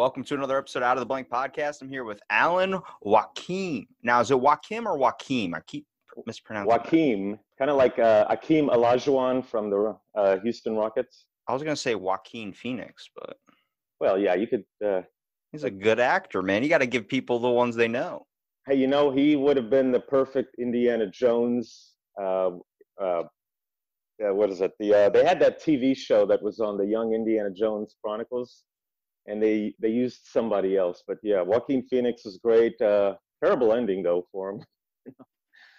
[0.00, 1.82] Welcome to another episode Out of the Blank podcast.
[1.82, 3.86] I'm here with Alan Wakim.
[4.02, 5.54] Now, is it Wakim or Wakim?
[5.54, 5.86] I keep
[6.24, 6.70] mispronouncing.
[6.70, 6.86] that.
[6.86, 11.26] Wakim, kind of like uh, Akeem Olajuwon from the uh, Houston Rockets.
[11.48, 13.36] I was gonna say Joaquin Phoenix, but
[14.00, 14.64] Well, yeah, you could.
[14.82, 15.02] Uh,
[15.52, 16.62] he's a good actor, man.
[16.62, 18.26] You got to give people the ones they know.
[18.66, 21.96] hey, you know, he would have been the perfect Indiana Jones.
[22.18, 22.52] Uh,
[22.98, 23.24] uh,
[24.24, 24.72] uh, what is it?
[24.80, 28.64] The uh, they had that TV show that was on the Young Indiana Jones Chronicles,
[29.26, 31.02] and they they used somebody else.
[31.06, 32.80] But yeah, Joaquin Phoenix was great.
[32.80, 34.64] Uh, terrible ending though for him.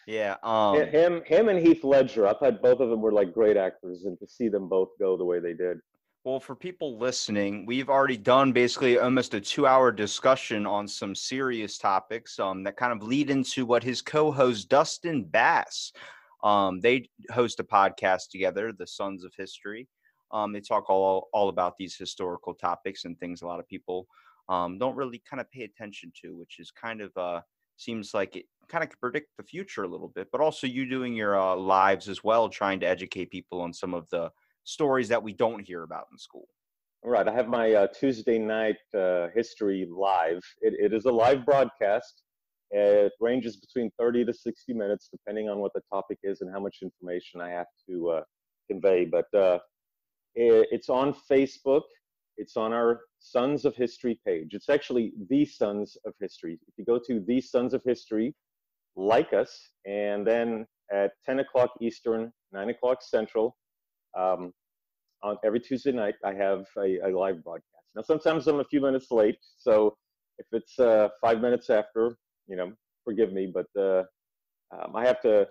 [0.07, 0.37] Yeah.
[0.43, 0.87] Um.
[0.87, 2.27] him him and Heath Ledger.
[2.27, 5.15] I thought both of them were like great actors, and to see them both go
[5.15, 5.77] the way they did.
[6.23, 11.79] Well, for people listening, we've already done basically almost a two-hour discussion on some serious
[11.79, 15.91] topics um, that kind of lead into what his co-host Dustin Bass.
[16.43, 19.87] Um, they host a podcast together, the Sons of History.
[20.33, 24.07] Um, they talk all all about these historical topics and things a lot of people
[24.49, 27.41] um, don't really kind of pay attention to, which is kind of uh,
[27.77, 30.27] seems like it kind of predict the future a little bit.
[30.31, 33.93] But also you doing your uh, lives as well, trying to educate people on some
[33.93, 34.29] of the
[34.63, 36.47] stories that we don't hear about in school.
[37.03, 40.41] All right, I have my uh, Tuesday night uh, history live.
[40.61, 42.21] It, it is a live broadcast.
[42.69, 46.59] It ranges between 30 to 60 minutes, depending on what the topic is and how
[46.59, 48.21] much information I have to uh,
[48.69, 49.05] convey.
[49.05, 49.59] But uh,
[50.35, 51.83] it's on Facebook.
[52.37, 54.53] It's on our Sons of History page.
[54.53, 56.59] It's actually the Sons of History.
[56.67, 58.33] If you go to the Sons of History,
[58.95, 63.57] like us, and then at 10 o'clock Eastern, 9 o'clock Central,
[64.17, 64.51] um,
[65.23, 67.65] on every Tuesday night, I have a, a live broadcast.
[67.95, 69.95] Now, sometimes I'm a few minutes late, so
[70.39, 72.71] if it's uh, five minutes after, you know,
[73.03, 74.03] forgive me, but uh,
[74.73, 75.47] um, I have to.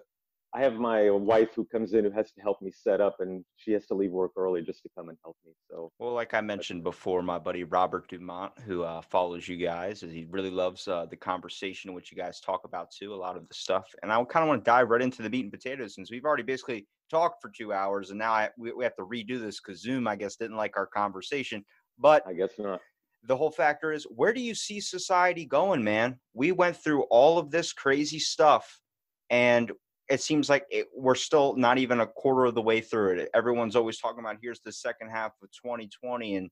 [0.52, 3.44] I have my wife who comes in who has to help me set up, and
[3.56, 5.52] she has to leave work early just to come and help me.
[5.70, 10.00] So, Well, like I mentioned before, my buddy Robert Dumont, who uh, follows you guys,
[10.00, 13.46] he really loves uh, the conversation which you guys talk about too, a lot of
[13.46, 13.86] the stuff.
[14.02, 16.24] And I kind of want to dive right into the meat and potatoes since we've
[16.24, 19.60] already basically talked for two hours, and now I, we, we have to redo this
[19.60, 21.64] because Zoom, I guess, didn't like our conversation.
[21.96, 22.80] But I guess not.
[23.22, 26.18] the whole factor is, where do you see society going, man?
[26.34, 28.80] We went through all of this crazy stuff,
[29.28, 29.70] and
[30.10, 33.30] it seems like it, we're still not even a quarter of the way through it.
[33.32, 36.50] Everyone's always talking about here's the second half of 2020, and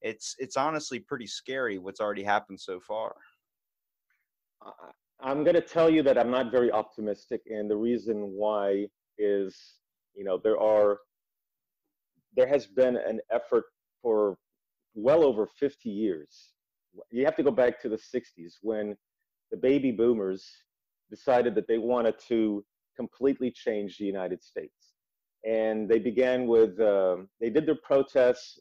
[0.00, 3.14] it's it's honestly pretty scary what's already happened so far.
[5.20, 8.86] I'm going to tell you that I'm not very optimistic, and the reason why
[9.18, 9.56] is,
[10.14, 10.98] you know, there are,
[12.36, 13.64] there has been an effort
[14.00, 14.38] for
[14.94, 16.54] well over 50 years.
[17.10, 18.96] You have to go back to the 60s when
[19.50, 20.48] the baby boomers
[21.10, 22.64] decided that they wanted to
[22.96, 24.94] completely changed the United States,
[25.44, 28.58] and they began with, um, they did their protests.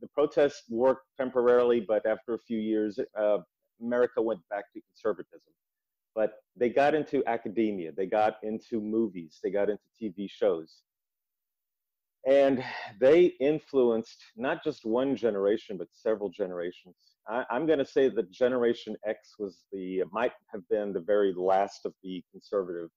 [0.00, 3.38] The protests worked temporarily, but after a few years, uh,
[3.80, 5.52] America went back to conservatism
[6.14, 10.82] but they got into academia, they got into movies, they got into TV shows.
[12.28, 12.62] And
[13.00, 16.94] they influenced not just one generation, but several generations.
[17.26, 21.34] I, I'm going to say that Generation X was the, might have been the very
[21.36, 22.90] last of the conservative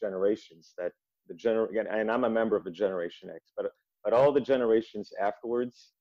[0.00, 0.92] generations that
[1.28, 3.66] the gener and I'm a member of the Generation X, but,
[4.04, 5.92] but all the generations afterwards,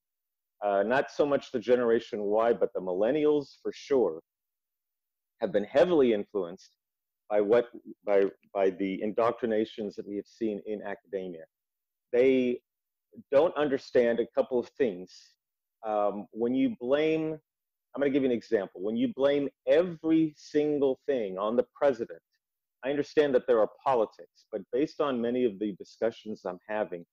[0.64, 4.22] uh, not so much the Generation Y, but the millennials for sure,
[5.42, 6.78] have been heavily influenced
[7.30, 7.70] by what
[8.06, 11.44] by by the indoctrinations that we have seen in academia.
[12.14, 12.62] They
[13.32, 15.12] don't understand a couple of things.
[15.86, 18.82] Um, when you blame, I'm going to give you an example.
[18.82, 22.22] When you blame every single thing on the president,
[22.86, 27.04] I understand that there are politics, but based on many of the discussions I'm having,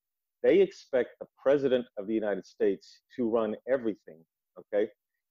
[0.43, 4.23] they expect the president of the United States to run everything.
[4.59, 4.91] Okay,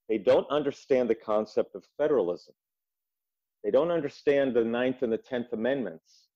[0.09, 2.55] they don't understand the concept of federalism.
[3.63, 6.29] They don't understand the Ninth and the Tenth Amendments.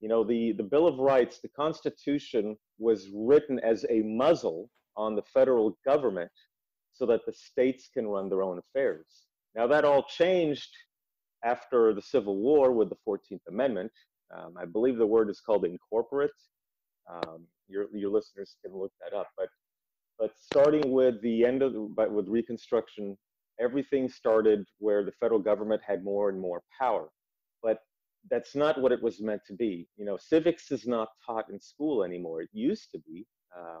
[0.00, 5.14] You know, the, the Bill of Rights, the Constitution was written as a muzzle on
[5.14, 6.30] the federal government
[6.92, 9.26] so that the states can run their own affairs.
[9.54, 10.70] Now, that all changed
[11.44, 13.92] after the Civil War with the 14th Amendment.
[14.36, 16.30] Um, I believe the word is called incorporate.
[17.10, 19.28] Um, your, your listeners can look that up.
[19.36, 19.48] But,
[20.18, 23.16] but starting with the end of, but with Reconstruction
[23.60, 27.08] everything started where the federal government had more and more power.
[27.62, 27.78] But
[28.30, 29.88] that's not what it was meant to be.
[29.96, 32.42] You know, civics is not taught in school anymore.
[32.42, 33.26] It used to be.
[33.56, 33.80] Uh,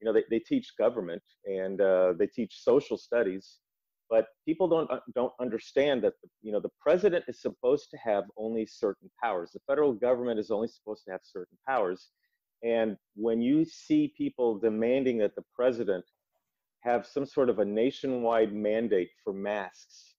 [0.00, 3.58] you know, they, they teach government and uh, they teach social studies,
[4.12, 6.12] but people don't uh, don't understand that
[6.42, 9.52] you know the president is supposed to have only certain powers.
[9.52, 12.10] The federal government is only supposed to have certain powers,
[12.62, 16.04] and when you see people demanding that the president
[16.80, 20.14] have some sort of a nationwide mandate for masks,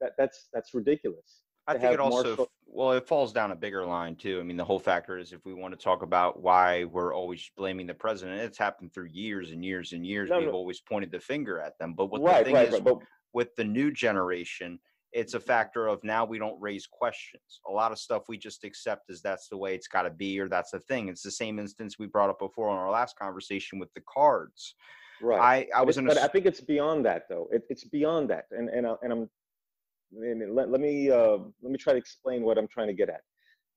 [0.00, 1.43] that, that's that's ridiculous.
[1.66, 4.40] I think it also well, it falls down a bigger line too.
[4.40, 7.48] I mean, the whole factor is if we want to talk about why we're always
[7.56, 10.28] blaming the president, it's happened through years and years and years.
[10.28, 10.54] No, We've no.
[10.54, 11.94] always pointed the finger at them.
[11.94, 12.98] But what right, the thing right, is right, but,
[13.32, 14.80] with the new generation,
[15.12, 17.60] it's a factor of now we don't raise questions.
[17.68, 20.40] A lot of stuff we just accept as that's the way it's got to be
[20.40, 21.08] or that's the thing.
[21.08, 24.74] It's the same instance we brought up before on our last conversation with the cards.
[25.22, 25.68] Right.
[25.72, 27.48] I, I was in a, but I think it's beyond that though.
[27.52, 29.30] It, it's beyond that, and and I, and I'm
[30.12, 33.22] let, let me uh, let me try to explain what I'm trying to get at.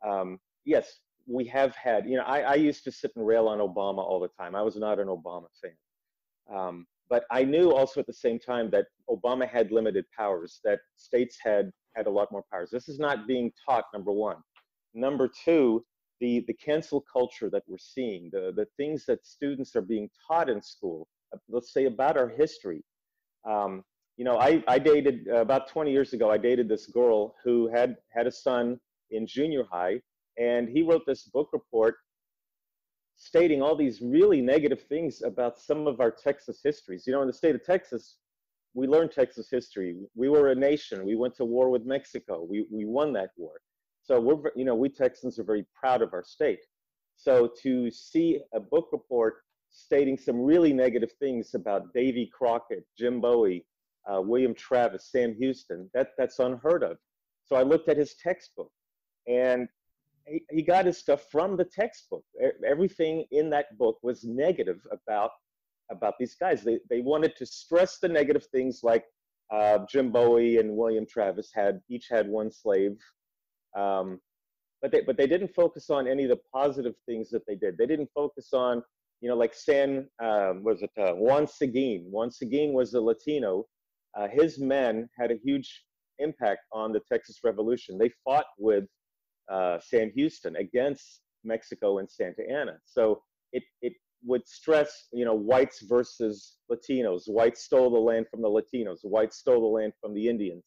[0.08, 2.08] Um, yes, we have had.
[2.08, 4.56] You know, I, I used to sit and rail on Obama all the time.
[4.56, 8.70] I was not an Obama fan, um, but I knew also at the same time
[8.72, 10.60] that Obama had limited powers.
[10.64, 12.70] That states had had a lot more powers.
[12.72, 13.86] This is not being taught.
[13.94, 14.38] Number one.
[14.94, 15.86] Number two,
[16.20, 20.50] the the cancel culture that we're seeing, the the things that students are being taught
[20.50, 21.08] in school.
[21.34, 22.84] Uh, let's say about our history.
[23.48, 23.84] Um,
[24.18, 27.68] you know, I, I dated uh, about 20 years ago, I dated this girl who
[27.68, 28.80] had had a son
[29.12, 30.02] in junior high,
[30.38, 31.96] and he wrote this book report
[33.16, 37.06] stating all these really negative things about some of our Texas histories.
[37.06, 38.18] You know, in the state of Texas,
[38.74, 39.96] we learned Texas history.
[40.16, 41.06] We were a nation.
[41.06, 42.46] We went to war with Mexico.
[42.48, 43.54] We, we won that war.
[44.04, 46.60] So we're, you know, we Texans are very proud of our state.
[47.16, 49.38] So to see a book report
[49.72, 53.66] stating some really negative things about Davy Crockett, Jim Bowie,
[54.12, 55.90] uh, William Travis, Sam Houston.
[55.94, 56.98] That, that's unheard of.
[57.46, 58.72] So I looked at his textbook
[59.28, 59.68] and
[60.26, 62.24] he, he got his stuff from the textbook.
[62.66, 65.32] Everything in that book was negative about,
[65.92, 66.64] about these guys.
[66.64, 69.06] They, they wanted to stress the negative things like
[69.54, 72.98] uh, Jim Bowie and William Travis had each had one slave.
[73.78, 74.20] Um,
[74.82, 77.78] but they, but they didn't focus on any of the positive things that they did.
[77.78, 78.84] They didn't focus on,
[79.22, 82.08] you know, like San, um, was it uh, Juan Seguin?
[82.12, 83.66] Juan Seguin was a Latino
[84.18, 85.84] uh, his men had a huge
[86.20, 87.98] impact on the Texas Revolution.
[87.98, 88.86] They fought with
[89.52, 92.78] uh, Sam Houston against Mexico and Santa Anna.
[92.86, 93.22] So
[93.54, 93.94] it, it
[94.26, 97.24] would stress, you know, whites versus Latinos.
[97.28, 99.00] Whites stole the land from the Latinos.
[99.04, 100.64] Whites stole the land from the Indians.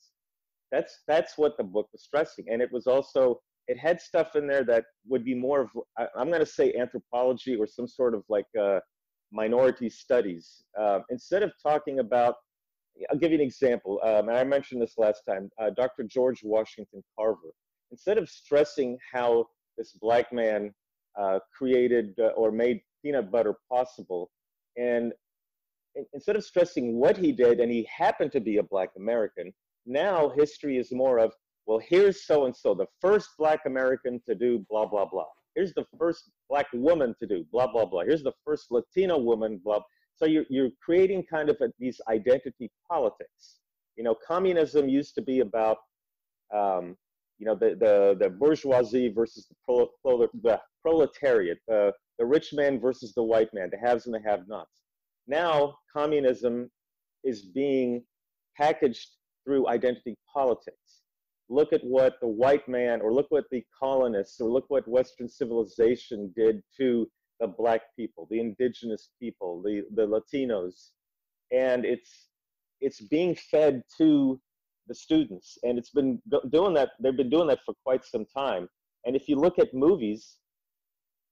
[0.70, 4.46] That's that's what the book was stressing, and it was also it had stuff in
[4.46, 8.14] there that would be more of I, am going to say anthropology or some sort
[8.14, 8.78] of like uh,
[9.32, 10.62] minority studies.
[10.78, 12.36] Uh, instead of talking about
[13.10, 14.00] I'll give you an example.
[14.04, 15.50] Um, and I mentioned this last time.
[15.60, 16.04] Uh, Dr.
[16.04, 17.52] George Washington Carver.
[17.90, 20.72] Instead of stressing how this black man
[21.18, 24.30] uh, created uh, or made peanut butter possible,
[24.76, 25.12] and
[26.12, 29.52] instead of stressing what he did, and he happened to be a black American,
[29.86, 31.32] now history is more of,
[31.66, 35.26] well, here's so and so, the first black American to do blah, blah, blah.
[35.54, 38.02] Here's the first black woman to do blah, blah, blah.
[38.04, 39.80] Here's the first Latino woman, blah.
[40.20, 43.60] So you're, you're creating kind of a, these identity politics.
[43.96, 45.78] You know, communism used to be about,
[46.54, 46.96] um,
[47.38, 52.52] you know, the, the, the bourgeoisie versus the, pro, pro, the proletariat, the, the rich
[52.52, 54.82] man versus the white man, the haves and the have-nots.
[55.26, 56.70] Now, communism
[57.24, 58.04] is being
[58.56, 59.08] packaged
[59.44, 61.00] through identity politics.
[61.48, 65.28] Look at what the white man, or look what the colonists, or look what Western
[65.28, 67.08] civilization did to
[67.40, 70.90] the black people, the indigenous people, the, the Latinos.
[71.52, 72.28] And it's,
[72.80, 74.40] it's being fed to
[74.86, 75.58] the students.
[75.62, 76.20] And it's been
[76.50, 78.68] doing that, they've been doing that for quite some time.
[79.04, 80.36] And if you look at movies,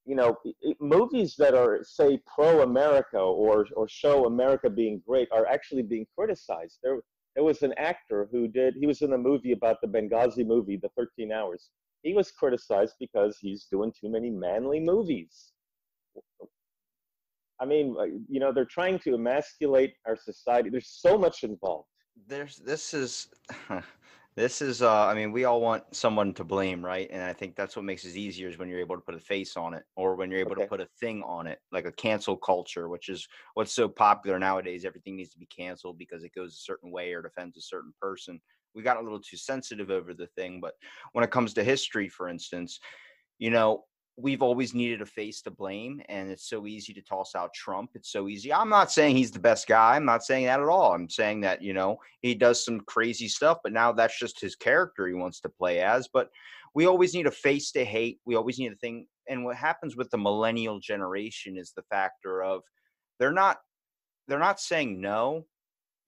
[0.06, 0.38] you know,
[0.80, 6.78] movies that are, say, pro-America or, or show America being great are actually being criticized.
[6.82, 7.00] There,
[7.34, 10.78] there was an actor who did, he was in a movie about the Benghazi movie,
[10.78, 11.68] The 13 Hours.
[12.02, 15.52] He was criticized because he's doing too many manly movies.
[17.60, 17.96] I mean,
[18.28, 20.70] you know, they're trying to emasculate our society.
[20.70, 21.88] There's so much involved.
[22.26, 23.28] There's this is
[24.36, 27.08] this is uh I mean, we all want someone to blame, right?
[27.10, 29.20] And I think that's what makes it easier is when you're able to put a
[29.20, 30.62] face on it or when you're able okay.
[30.62, 34.38] to put a thing on it, like a cancel culture, which is what's so popular
[34.38, 34.84] nowadays.
[34.84, 37.92] Everything needs to be canceled because it goes a certain way or defends a certain
[38.00, 38.40] person.
[38.74, 40.74] We got a little too sensitive over the thing, but
[41.12, 42.78] when it comes to history, for instance,
[43.38, 43.84] you know,
[44.20, 47.90] we've always needed a face to blame, and it's so easy to toss out Trump.
[47.94, 48.52] It's so easy.
[48.52, 49.94] I'm not saying he's the best guy.
[49.94, 50.92] I'm not saying that at all.
[50.92, 54.56] I'm saying that, you know, he does some crazy stuff, but now that's just his
[54.56, 56.08] character he wants to play as.
[56.12, 56.30] But
[56.74, 58.18] we always need a face to hate.
[58.26, 59.06] We always need a thing.
[59.28, 62.62] And what happens with the millennial generation is the factor of
[63.20, 63.58] they're not
[64.26, 65.46] they're not saying no.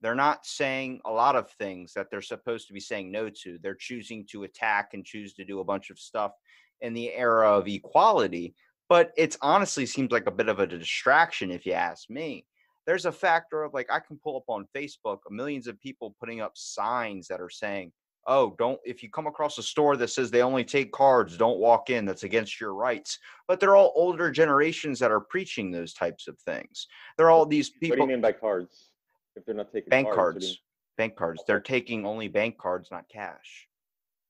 [0.01, 3.57] They're not saying a lot of things that they're supposed to be saying no to.
[3.61, 6.31] They're choosing to attack and choose to do a bunch of stuff
[6.81, 8.53] in the era of equality.
[8.89, 12.45] But it's honestly seems like a bit of a distraction, if you ask me.
[12.85, 16.41] There's a factor of like I can pull up on Facebook millions of people putting
[16.41, 17.91] up signs that are saying,
[18.27, 21.59] oh don't if you come across a store that says they only take cards don't
[21.59, 25.93] walk in that's against your rights but they're all older generations that are preaching those
[25.93, 28.89] types of things they're all these people What do you mean by cards?
[29.35, 30.59] If they're not taking bank cards, cards
[30.97, 33.67] bank cards they're taking only bank cards not cash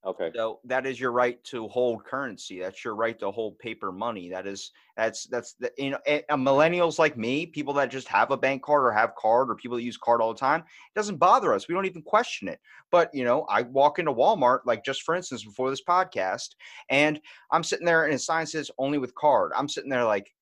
[0.03, 0.31] Okay.
[0.35, 4.29] so that is your right to hold currency that's your right to hold paper money
[4.29, 8.31] that is that's that's the you know and, millennials like me people that just have
[8.31, 10.95] a bank card or have card or people that use card all the time it
[10.95, 14.61] doesn't bother us we don't even question it but you know i walk into walmart
[14.65, 16.55] like just for instance before this podcast
[16.89, 20.33] and i'm sitting there and a sign says only with card i'm sitting there like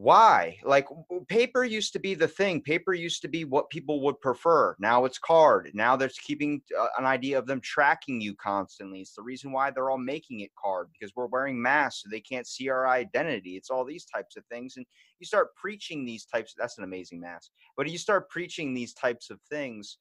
[0.00, 0.86] why like
[1.28, 5.04] paper used to be the thing paper used to be what people would prefer now
[5.04, 9.22] it's card now there's keeping uh, an idea of them tracking you constantly it's the
[9.22, 12.70] reason why they're all making it card because we're wearing masks so they can't see
[12.70, 14.86] our identity it's all these types of things and
[15.18, 19.28] you start preaching these types that's an amazing mask but you start preaching these types
[19.28, 19.98] of things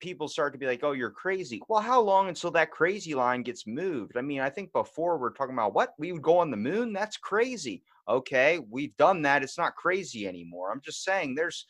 [0.00, 1.60] people start to be like, oh, you're crazy.
[1.68, 4.16] Well, how long until that crazy line gets moved?
[4.16, 6.92] I mean, I think before we're talking about what we would go on the moon.
[6.92, 7.82] That's crazy.
[8.08, 9.42] Okay, we've done that.
[9.42, 10.70] It's not crazy anymore.
[10.72, 11.66] I'm just saying there's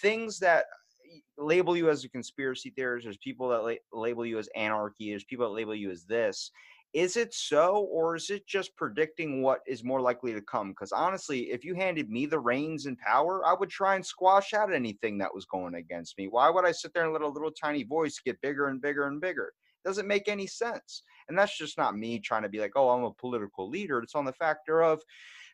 [0.00, 0.64] things that
[1.12, 3.04] eh, label you as a conspiracy theorist.
[3.04, 5.10] There's people that la- label you as anarchy.
[5.10, 6.50] There's people that label you as this.
[6.94, 10.70] Is it so, or is it just predicting what is more likely to come?
[10.70, 14.54] Because honestly, if you handed me the reins and power, I would try and squash
[14.54, 16.26] out anything that was going against me.
[16.28, 19.08] Why would I sit there and let a little tiny voice get bigger and bigger
[19.08, 19.52] and bigger?
[19.84, 21.02] Doesn't make any sense.
[21.28, 23.98] And that's just not me trying to be like, oh, I'm a political leader.
[23.98, 25.02] It's on the factor of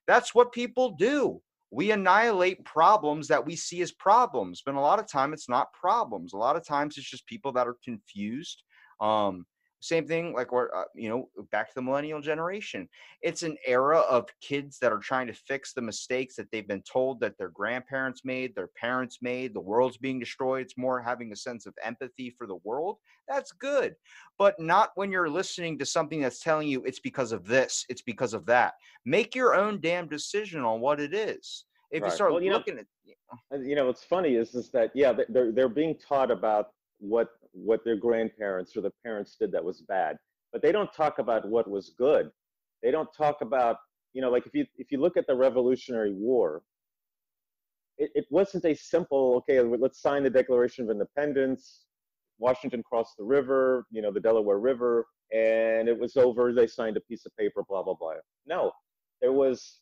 [0.06, 1.40] that's what people do.
[1.70, 5.72] We annihilate problems that we see as problems, but a lot of time it's not
[5.72, 6.34] problems.
[6.34, 8.62] A lot of times it's just people that are confused.
[9.00, 9.46] Um,
[9.82, 12.88] same thing like we're uh, you know back to the millennial generation.
[13.20, 16.82] It's an era of kids that are trying to fix the mistakes that they've been
[16.82, 21.32] told that their grandparents made their parents made the world's being destroyed it's more having
[21.32, 22.96] a sense of empathy for the world.
[23.28, 23.94] That's good
[24.38, 28.02] but not when you're listening to something that's telling you it's because of this it's
[28.02, 28.74] because of that.
[29.04, 31.64] Make your own damn decision on what it is.
[31.90, 32.86] If you start Well, you know- looking at
[33.52, 36.66] Uh, you know what's funny is is that yeah they're they're being taught about
[36.98, 40.16] what what their grandparents or their parents did that was bad.
[40.52, 42.30] But they don't talk about what was good.
[42.82, 43.76] They don't talk about
[44.12, 46.62] you know like if you if you look at the revolutionary war
[47.98, 51.84] it, it wasn't a simple okay let's sign the declaration of independence
[52.38, 56.96] washington crossed the river you know the delaware river and it was over they signed
[56.96, 58.12] a piece of paper blah blah blah.
[58.46, 58.72] No
[59.20, 59.80] there was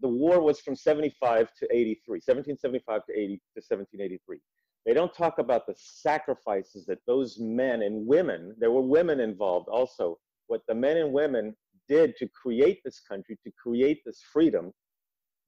[0.00, 4.38] the war was from 75 to 83 1775 to 80 to 1783
[4.84, 9.68] they don't talk about the sacrifices that those men and women there were women involved
[9.68, 10.18] also.
[10.48, 11.54] What the men and women
[11.88, 14.72] did to create this country to create this freedom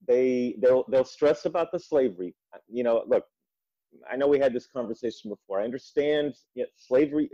[0.06, 2.34] they they'll they'll stress about the slavery.
[2.68, 3.24] You know look
[4.10, 5.60] i know we had this conversation before.
[5.60, 7.30] I understand yeah, slavery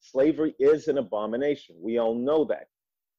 [0.00, 1.76] slavery is an abomination.
[1.80, 2.66] We all know that.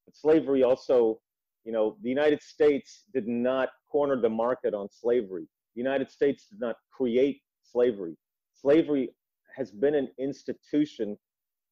[0.05, 1.19] But slavery also
[1.63, 5.47] you know the united states did not corner the market on slavery.
[5.75, 7.41] The united states did not create
[7.72, 8.16] slavery.
[8.54, 9.10] Slavery
[9.56, 11.18] has been an institution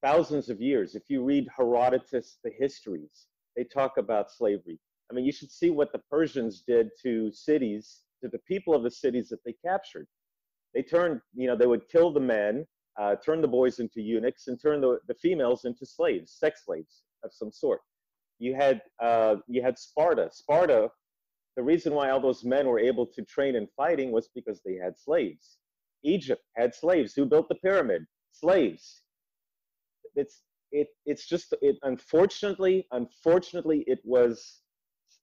[0.01, 0.95] thousands of years.
[0.95, 4.79] If you read herodotus the histories they talk about slavery.
[5.09, 8.83] I mean you should see what the persians did to cities to the people of
[8.83, 10.07] the cities that they captured.
[10.73, 12.65] They turned you know they would kill the men
[12.99, 17.03] uh, turn the boys into eunuchs and turn the, the females into slaves sex slaves
[17.23, 17.81] of some sort.
[18.39, 20.29] You had uh, you had Sparta.
[20.31, 20.89] Sparta,
[21.57, 24.75] the reason why all those men were able to train in fighting was because they
[24.75, 25.57] had slaves.
[26.03, 27.13] Egypt had slaves.
[27.13, 28.05] Who built the pyramid?
[28.31, 29.01] Slaves.
[30.15, 34.61] It's it it's just it unfortunately unfortunately it was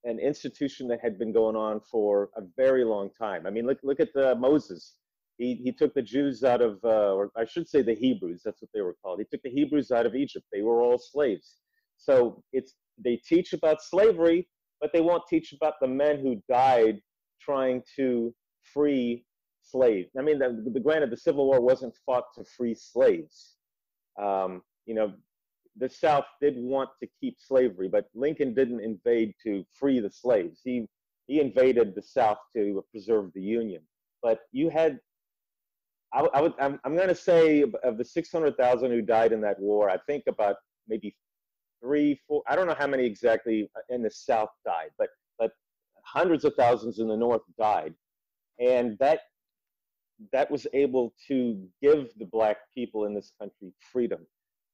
[0.04, 3.47] an institution that had been going on for a very long time.
[3.47, 4.95] I mean look look at the Moses.
[5.38, 8.62] He, he took the Jews out of, uh, or I should say the Hebrews, that's
[8.62, 9.18] what they were called.
[9.18, 10.47] He took the Hebrews out of Egypt.
[10.50, 11.56] They were all slaves.
[11.99, 14.49] So it's they teach about slavery,
[14.80, 17.00] but they won't teach about the men who died
[17.40, 18.35] trying to
[18.73, 19.25] free
[19.70, 20.11] slaves.
[20.18, 23.56] I mean, the, the granted, the Civil War wasn't fought to free slaves.
[24.20, 25.12] Um, you know,
[25.78, 30.61] the South did want to keep slavery, but Lincoln didn't invade to free the slaves.
[30.64, 30.87] He
[31.26, 33.82] he invaded the South to preserve the Union.
[34.23, 35.00] But you had,
[36.14, 39.58] I, I would, I'm, I'm going to say of the 600,000 who died in that
[39.58, 40.56] war, I think about
[40.88, 41.16] maybe
[41.82, 45.08] three, four, I don't know how many exactly in the South died, but
[45.38, 45.50] but
[46.04, 47.94] hundreds of thousands in the North died,
[48.58, 49.20] and that
[50.32, 54.26] that was able to give the black people in this country freedom.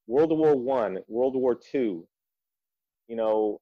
[0.07, 2.07] World War One, World War Two,
[3.09, 3.61] you know,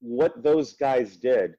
[0.00, 1.54] what those guys did.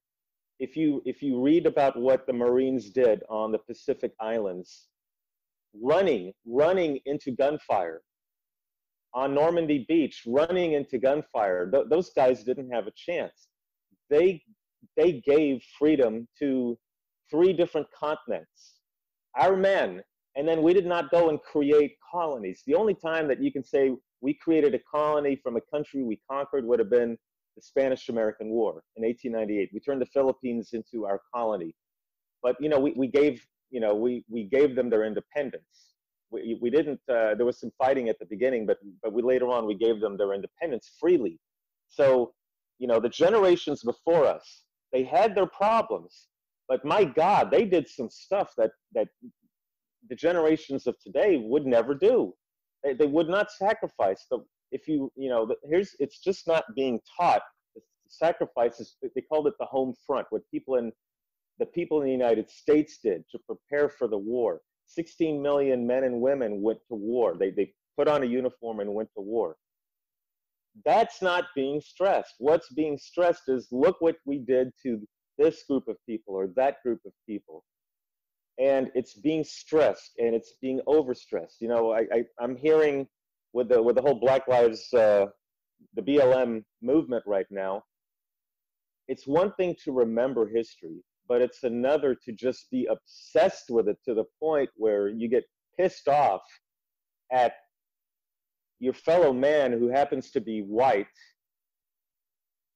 [0.59, 4.87] If you if you read about what the Marines did on the Pacific Islands,
[5.81, 8.01] running running into gunfire
[9.13, 13.47] on Normandy Beach, running into gunfire, th- those guys didn't have a chance.
[14.09, 14.41] They
[14.95, 16.77] they gave freedom to
[17.29, 18.75] three different continents.
[19.37, 20.01] Our men,
[20.35, 22.63] and then we did not go and create colonies.
[22.65, 23.91] The only time that you can say
[24.21, 27.17] we created a colony from a country we conquered would have been
[27.55, 29.69] the Spanish American War in 1898.
[29.73, 31.73] We turned the Philippines into our colony.
[32.43, 35.95] But you know, we, we gave you know we, we gave them their independence.
[36.31, 39.47] We, we didn't uh, there was some fighting at the beginning, but but we later
[39.49, 41.39] on we gave them their independence freely.
[41.87, 42.33] So,
[42.79, 46.27] you know, the generations before us, they had their problems,
[46.67, 49.07] but my God, they did some stuff that that
[50.09, 52.33] the generations of today would never do.
[52.83, 54.25] They, they would not sacrifice.
[54.29, 54.39] The,
[54.71, 57.41] if you, you know, here's, it's just not being taught.
[57.75, 60.91] The sacrifices, they called it the home front, what people in,
[61.59, 64.61] the people in the United States did to prepare for the war.
[64.87, 67.35] 16 million men and women went to war.
[67.37, 69.55] They, they put on a uniform and went to war.
[70.83, 72.35] That's not being stressed.
[72.39, 75.01] What's being stressed is look what we did to
[75.37, 77.63] this group of people or that group of people.
[78.57, 81.59] And it's being stressed and it's being overstressed.
[81.59, 83.07] You know i, I am hearing
[83.55, 85.25] with the with the whole black lives uh,
[85.95, 87.83] the blm movement right now
[89.07, 93.97] it's one thing to remember history but it's another to just be obsessed with it
[94.05, 95.43] to the point where you get
[95.77, 96.41] pissed off
[97.31, 97.53] at
[98.79, 101.07] your fellow man who happens to be white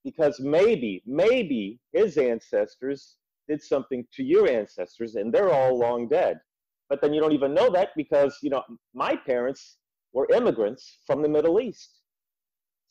[0.03, 6.39] because maybe, maybe his ancestors did something to your ancestors and they're all long dead.
[6.89, 9.77] But then you don't even know that because, you know, my parents
[10.13, 12.01] were immigrants from the Middle East.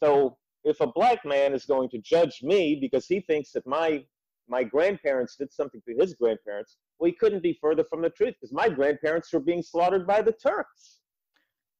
[0.03, 4.05] So if a black man is going to judge me because he thinks that my
[4.51, 8.35] my grandparents did something to his grandparents, well, he couldn't be further from the truth
[8.41, 11.01] because my grandparents were being slaughtered by the Turks.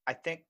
[0.05, 0.41] I think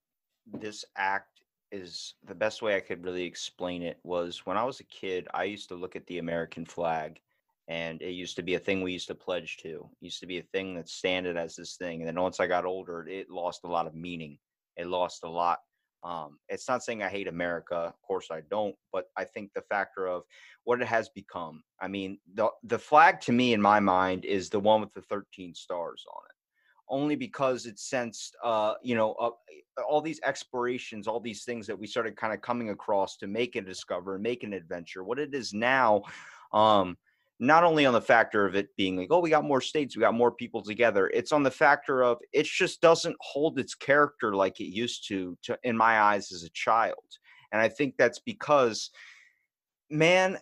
[0.45, 1.38] this act
[1.71, 5.27] is the best way I could really explain it was when I was a kid,
[5.33, 7.19] I used to look at the American flag
[7.67, 9.89] and it used to be a thing we used to pledge to.
[10.01, 12.01] It used to be a thing that standed as this thing.
[12.01, 14.39] And then once I got older, it lost a lot of meaning.
[14.75, 15.59] It lost a lot.
[16.03, 19.61] Um, it's not saying I hate America, of course I don't, but I think the
[19.61, 20.23] factor of
[20.63, 21.61] what it has become.
[21.81, 25.01] I mean, the the flag to me in my mind is the one with the
[25.01, 26.28] 13 stars on it
[26.89, 29.29] only because it sensed, uh, you know, uh,
[29.87, 33.55] all these explorations, all these things that we started kind of coming across to make
[33.55, 35.03] a discover, make an adventure.
[35.03, 36.03] What it is now,
[36.53, 36.97] um,
[37.39, 40.01] not only on the factor of it being like, oh, we got more states, we
[40.01, 41.09] got more people together.
[41.13, 45.37] It's on the factor of it just doesn't hold its character like it used to,
[45.43, 47.03] to in my eyes as a child.
[47.51, 48.91] And I think that's because,
[49.89, 50.37] man,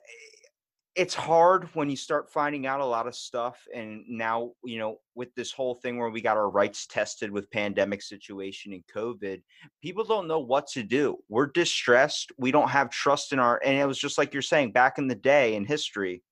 [0.98, 4.98] it's hard when you start finding out a lot of stuff and now you know
[5.14, 9.42] with this whole thing where we got our rights tested with pandemic situation and covid
[9.82, 11.18] people don't know what to do.
[11.30, 12.32] We're distressed.
[12.38, 15.08] We don't have trust in our and it was just like you're saying back in
[15.08, 16.24] the day in history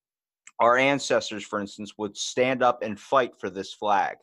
[0.60, 4.18] our ancestors for instance would stand up and fight for this flag.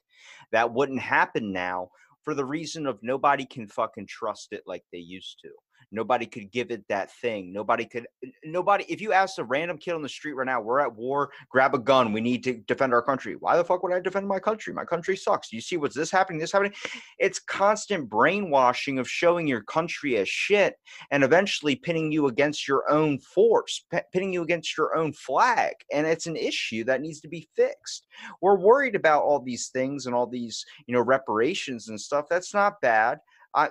[0.51, 1.91] That wouldn't happen now
[2.23, 5.51] for the reason of nobody can fucking trust it like they used to
[5.91, 7.53] Nobody could give it that thing.
[7.53, 8.07] Nobody could,
[8.45, 11.31] nobody, if you ask a random kid on the street right now, we're at war,
[11.51, 13.37] grab a gun, we need to defend our country.
[13.39, 14.73] Why the fuck would I defend my country?
[14.73, 15.53] My country sucks.
[15.53, 16.75] You see what's this happening, this happening?
[17.19, 20.75] It's constant brainwashing of showing your country as shit
[21.11, 25.75] and eventually pinning you against your own force, pinning you against your own flag.
[25.93, 28.07] And it's an issue that needs to be fixed.
[28.41, 32.27] We're worried about all these things and all these, you know, reparations and stuff.
[32.29, 33.19] That's not bad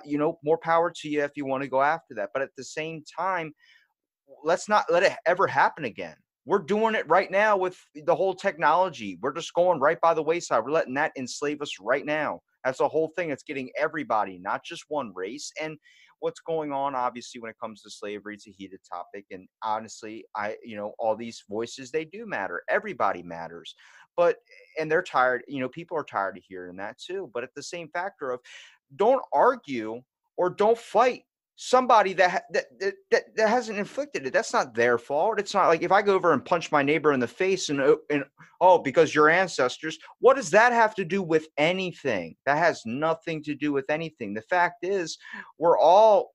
[0.04, 2.30] you know, more power to you if you want to go after that.
[2.32, 3.52] But at the same time,
[4.44, 6.16] let's not let it ever happen again.
[6.44, 9.18] We're doing it right now with the whole technology.
[9.22, 10.64] We're just going right by the wayside.
[10.64, 12.40] We're letting that enslave us right now.
[12.64, 13.30] That's the whole thing.
[13.30, 15.52] It's getting everybody, not just one race.
[15.60, 15.76] And
[16.18, 19.24] what's going on, obviously, when it comes to slavery, it's a heated topic.
[19.30, 22.62] And honestly, I, you know, all these voices, they do matter.
[22.68, 23.74] Everybody matters.
[24.16, 24.36] But,
[24.78, 27.30] and they're tired, you know, people are tired of hearing that too.
[27.32, 28.40] But at the same factor of
[28.96, 30.02] don't argue
[30.36, 31.24] or don't fight
[31.56, 32.64] somebody that, that
[33.10, 34.32] that that hasn't inflicted it.
[34.32, 35.38] That's not their fault.
[35.38, 37.80] It's not like if I go over and punch my neighbor in the face and
[37.80, 38.24] oh, and
[38.60, 39.98] oh because your ancestors.
[40.18, 42.34] What does that have to do with anything?
[42.46, 44.34] That has nothing to do with anything.
[44.34, 45.18] The fact is,
[45.58, 46.32] we're all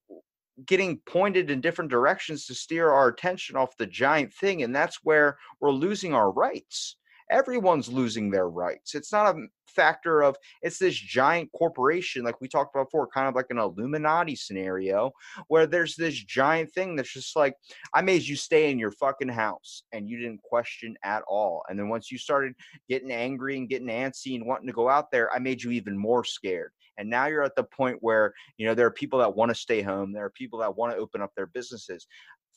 [0.65, 5.00] getting pointed in different directions to steer our attention off the giant thing and that's
[5.04, 6.96] where we're losing our rights
[7.32, 8.96] everyone's losing their rights.
[8.96, 13.28] It's not a factor of it's this giant corporation, like we talked about before, kind
[13.28, 15.12] of like an Illuminati scenario,
[15.48, 17.54] where there's this giant thing that's just like,
[17.94, 21.63] I made you stay in your fucking house and you didn't question at all.
[21.70, 22.54] And then once you started
[22.90, 25.98] getting angry and getting antsy and wanting to go out there, I made you even
[25.98, 26.72] more scared.
[26.98, 29.56] And now you're at the point where, you know, there are people that want to
[29.56, 32.08] stay home, there are people that want to open up their businesses.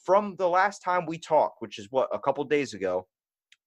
[0.04, 3.06] From the last time we talked, which is what, a couple days ago,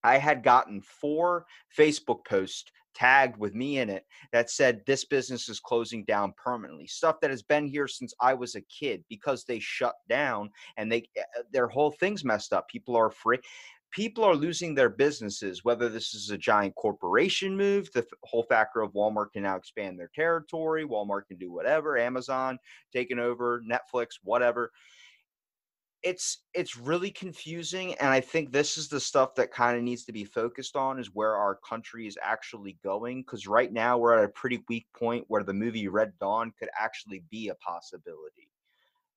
[0.04, 1.46] I had gotten four
[1.78, 6.88] Facebook posts tagged with me in it that said this business is closing down permanently.
[6.88, 10.92] Stuff that has been here since I was a kid because they shut down and
[10.92, 12.68] they eh, eh, their whole thing's messed up.
[12.68, 13.39] People are afraid.
[13.92, 18.82] People are losing their businesses, whether this is a giant corporation move, the whole factor
[18.82, 22.58] of Walmart can now expand their territory, Walmart can do whatever, Amazon
[22.92, 24.72] taking over, Netflix, whatever
[26.04, 30.04] it's it's really confusing and i think this is the stuff that kind of needs
[30.04, 34.18] to be focused on is where our country is actually going because right now we're
[34.18, 38.50] at a pretty weak point where the movie red dawn could actually be a possibility.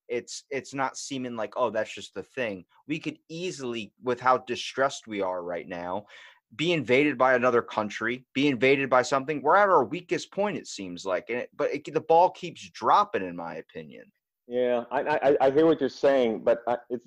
[0.09, 2.65] It's it's not seeming like oh that's just the thing.
[2.87, 6.07] We could easily with how distressed we are right now
[6.55, 9.43] be invaded by another country be invaded by something.
[9.43, 12.71] We're at our weakest point it seems like and it, but it, the ball keeps
[12.71, 14.05] dropping in my opinion
[14.47, 17.07] yeah, I, I, I hear what you're saying, but it's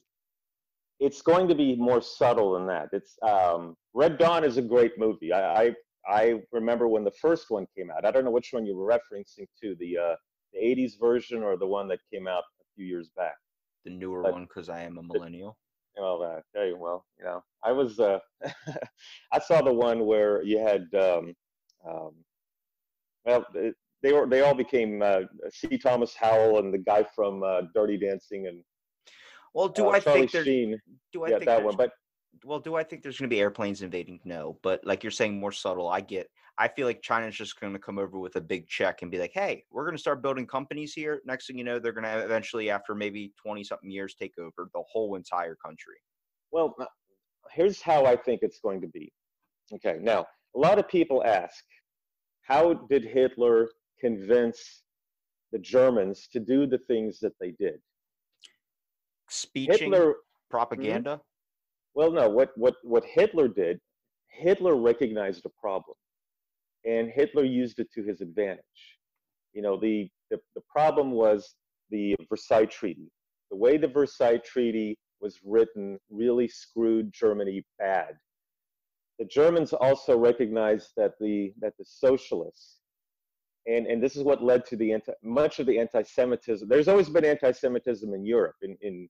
[0.99, 2.89] it's going to be more subtle than that.
[2.91, 5.31] It's um, Red Dawn is a great movie.
[5.31, 5.75] I, I,
[6.07, 8.05] I remember when the first one came out.
[8.05, 10.15] I don't know which one you were referencing to the uh,
[10.53, 13.35] the '80s version or the one that came out a few years back.
[13.85, 15.57] The newer but, one, because I am a millennial.
[15.97, 18.19] Well, uh, okay, well, you know, I was uh,
[19.31, 21.33] I saw the one where you had um,
[21.87, 22.11] um,
[23.25, 25.77] well, it, they were they all became uh, C.
[25.77, 28.63] Thomas Howell and the guy from uh, Dirty Dancing and
[29.53, 30.79] well, do uh, I Charlie think Sheen.
[31.11, 31.75] Do I yeah, think that one?
[31.75, 31.91] But
[32.43, 34.19] well, do I think there's going to be airplanes invading?
[34.23, 35.89] No, but like you're saying, more subtle.
[35.89, 36.27] I get.
[36.57, 39.17] I feel like China's just going to come over with a big check and be
[39.17, 42.03] like, "Hey, we're going to start building companies here." Next thing you know, they're going
[42.03, 45.95] to eventually, after maybe twenty something years, take over the whole entire country.
[46.51, 46.85] Well, uh,
[47.51, 49.11] here's how I think it's going to be.
[49.73, 51.63] Okay, now a lot of people ask,
[52.43, 54.83] how did Hitler convince
[55.51, 57.79] the Germans to do the things that they did.
[59.29, 60.15] Speeching, Hitler,
[60.49, 61.15] propaganda.
[61.15, 61.21] Hmm?
[61.95, 62.29] Well, no.
[62.29, 63.79] What what what Hitler did?
[64.31, 65.95] Hitler recognized a problem,
[66.85, 68.63] and Hitler used it to his advantage.
[69.53, 71.55] You know, the the, the problem was
[71.89, 73.11] the Versailles Treaty.
[73.51, 78.15] The way the Versailles Treaty was written really screwed Germany bad.
[79.17, 82.78] The Germans also recognized that the that the socialists
[83.67, 86.67] and and this is what led to the anti, much of the anti-Semitism.
[86.67, 89.09] There's always been anti-Semitism in Europe in, in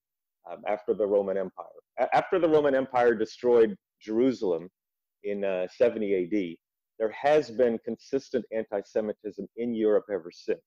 [0.49, 1.65] um, after the Roman Empire.
[1.99, 4.69] A- after the Roman Empire destroyed Jerusalem
[5.23, 6.57] in uh, 70 AD,
[6.97, 10.62] there has been consistent anti-Semitism in Europe ever since.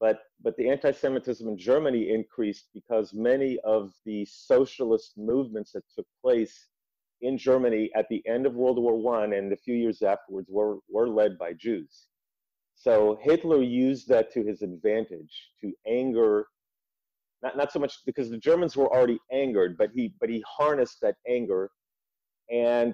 [0.00, 6.06] But but the anti-Semitism in Germany increased because many of the socialist movements that took
[6.22, 6.68] place
[7.22, 10.78] in Germany at the end of World War One and a few years afterwards were
[10.90, 12.08] were led by Jews.
[12.84, 16.46] So Hitler used that to his advantage to anger,
[17.42, 20.98] not, not so much because the Germans were already angered, but he, but he harnessed
[21.00, 21.70] that anger
[22.52, 22.92] and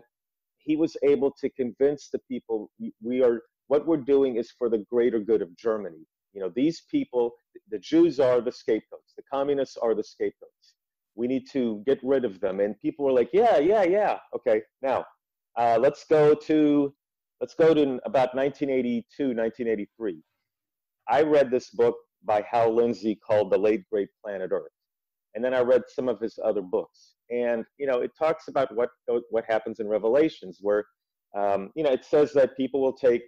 [0.58, 2.70] he was able to convince the people
[3.02, 6.06] we are, what we're doing is for the greater good of Germany.
[6.34, 7.32] You know, these people,
[7.72, 10.76] the Jews are the scapegoats, the communists are the scapegoats.
[11.16, 12.60] We need to get rid of them.
[12.60, 14.18] And people were like, yeah, yeah, yeah.
[14.36, 15.04] Okay, now
[15.58, 16.94] uh, let's go to
[17.40, 20.22] Let's go to about 1982, 1983.
[21.08, 24.70] I read this book by Hal Lindsey called The Late Great Planet Earth.
[25.34, 27.14] And then I read some of his other books.
[27.30, 28.90] And, you know, it talks about what,
[29.30, 30.84] what happens in Revelations, where,
[31.34, 33.22] um, you know, it says that people will take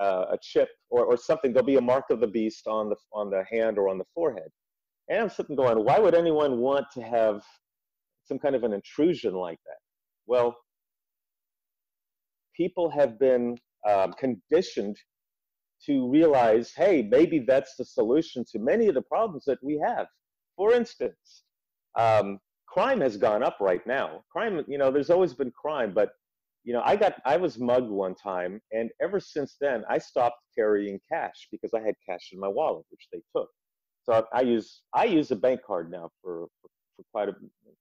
[0.00, 2.96] uh, a chip or, or something, there'll be a mark of the beast on the,
[3.12, 4.50] on the hand or on the forehead.
[5.08, 7.42] And I'm sitting going, why would anyone want to have
[8.24, 9.78] some kind of an intrusion like that?
[10.26, 10.56] Well,
[12.56, 13.56] people have been
[13.88, 14.96] um, conditioned
[15.84, 20.06] to realize, hey, maybe that's the solution to many of the problems that we have.
[20.56, 21.44] For instance,
[21.98, 24.22] um, crime has gone up right now.
[24.30, 26.10] Crime, you know, there's always been crime, but
[26.64, 30.38] you know, I got, I was mugged one time, and ever since then, I stopped
[30.56, 33.48] carrying cash because I had cash in my wallet, which they took.
[34.02, 37.34] So I, I use I use a bank card now for, for, for quite a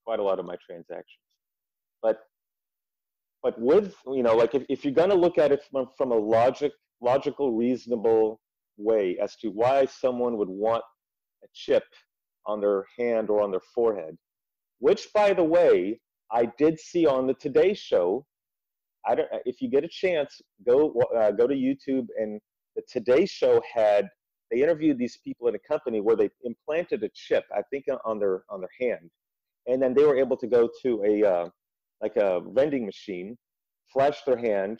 [0.05, 1.21] quite a lot of my transactions.
[2.01, 2.19] But
[3.45, 6.11] but with you know like if, if you're going to look at it from, from
[6.11, 8.41] a logic logical reasonable
[8.77, 10.83] way as to why someone would want
[11.43, 11.83] a chip
[12.47, 14.17] on their hand or on their forehead
[14.79, 15.99] which by the way
[16.31, 18.25] i did see on the today show
[19.07, 22.41] i don't if you get a chance go uh, go to youtube and
[22.75, 24.09] the today show had
[24.49, 28.17] they interviewed these people in a company where they implanted a chip i think on
[28.17, 29.07] their on their hand
[29.67, 31.49] and then they were able to go to a uh,
[32.01, 33.37] like a vending machine,
[33.91, 34.79] flash their hand,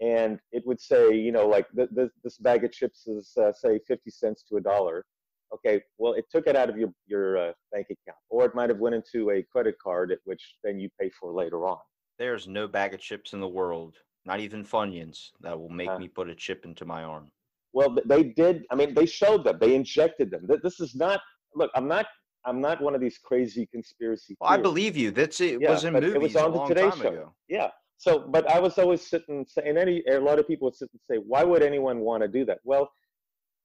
[0.00, 3.52] and it would say, you know, like th- th- this bag of chips is uh,
[3.52, 5.04] say 50 cents to a dollar.
[5.52, 8.68] Okay, well, it took it out of your your uh, bank account, or it might
[8.68, 11.78] have went into a credit card, which then you pay for later on.
[12.18, 15.98] There's no bag of chips in the world, not even Funyuns, that will make uh,
[15.98, 17.30] me put a chip into my arm.
[17.72, 18.64] Well, they did.
[18.70, 19.58] I mean, they showed them.
[19.60, 20.46] They injected them.
[20.62, 21.20] This is not.
[21.54, 22.06] Look, I'm not
[22.44, 24.36] I'm not one of these crazy conspiracy.
[24.40, 25.10] Well, I believe you.
[25.10, 25.60] That's it.
[25.60, 26.14] Yeah, was in movies.
[26.14, 27.08] It was on the Today Show.
[27.08, 27.34] Ago.
[27.48, 27.68] Yeah.
[27.96, 30.88] So, but I was always sitting saying, and any a lot of people would sit
[30.92, 32.58] and say, why would anyone want to do that?
[32.64, 32.90] Well,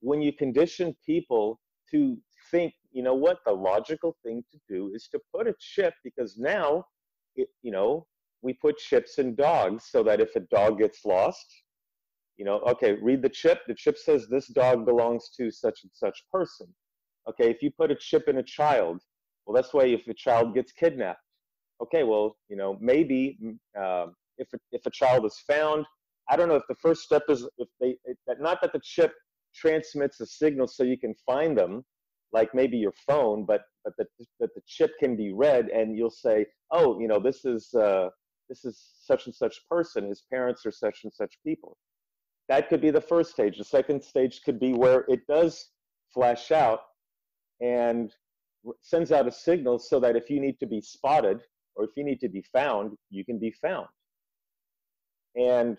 [0.02, 1.60] when you condition people
[1.92, 2.18] to
[2.50, 6.38] think, you know what, the logical thing to do is to put a chip because
[6.38, 6.84] now,
[7.36, 8.08] it, you know,
[8.42, 11.46] we put chips in dogs so that if a dog gets lost,
[12.38, 13.60] you know, okay, read the chip.
[13.68, 16.68] The chip says this dog belongs to such and such person.
[17.30, 19.02] Okay, if you put a chip in a child,
[19.46, 21.20] well, that's why if a child gets kidnapped,
[21.82, 23.38] okay, well, you know, maybe
[23.80, 24.08] uh,
[24.38, 25.86] if a, if a child is found,
[26.30, 29.14] I don't know if the first step is if they that not that the chip
[29.56, 31.84] transmits a signal so you can find them,
[32.32, 34.08] like maybe your phone, but but that
[34.40, 38.10] that the chip can be read and you'll say, oh, you know, this is uh,
[38.50, 40.08] this is such and such person.
[40.08, 41.78] His parents are such and such people.
[42.50, 43.58] That could be the first stage.
[43.58, 45.70] The second stage could be where it does
[46.14, 46.80] flash out
[47.64, 48.14] and
[48.82, 51.42] sends out a signal so that if you need to be spotted
[51.76, 53.88] or if you need to be found, you can be found.
[55.36, 55.78] And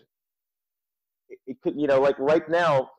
[1.46, 2.90] it could, you know, like right now,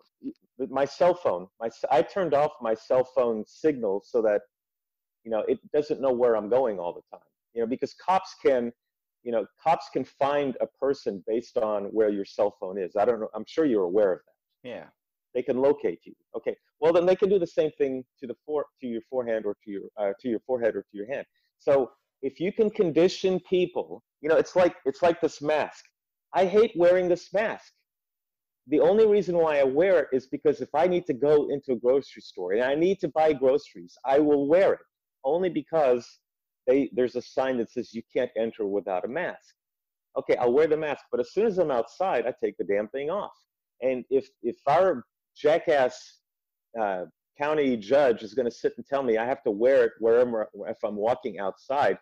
[0.70, 4.42] my cell phone, my, I turned off my cell phone signal so that,
[5.24, 7.26] you know, it doesn't know where I'm going all the time.
[7.54, 8.72] You know, because cops can,
[9.24, 12.96] you know, cops can find a person based on where your cell phone is.
[12.96, 13.30] I don't know.
[13.34, 14.70] I'm sure you're aware of that.
[14.70, 14.86] Yeah
[15.36, 16.14] they can locate you.
[16.36, 19.46] Okay, well then they can do the same thing to the for, to your forehand
[19.46, 21.26] or to your uh, to your forehead or to your hand.
[21.60, 25.84] So if you can condition people, you know, it's like it's like this mask.
[26.34, 27.72] I hate wearing this mask.
[28.68, 31.74] The only reason why I wear it is because if I need to go into
[31.74, 34.80] a grocery store and I need to buy groceries, I will wear it
[35.24, 36.08] only because
[36.66, 39.54] they, there's a sign that says you can't enter without a mask.
[40.18, 42.88] Okay, I'll wear the mask, but as soon as I'm outside, I take the damn
[42.88, 43.34] thing off.
[43.82, 45.04] And if if our
[45.36, 46.20] jackass
[46.80, 47.06] uh,
[47.38, 50.48] county judge is going to sit and tell me I have to wear it wherever
[50.68, 51.98] if I'm walking outside.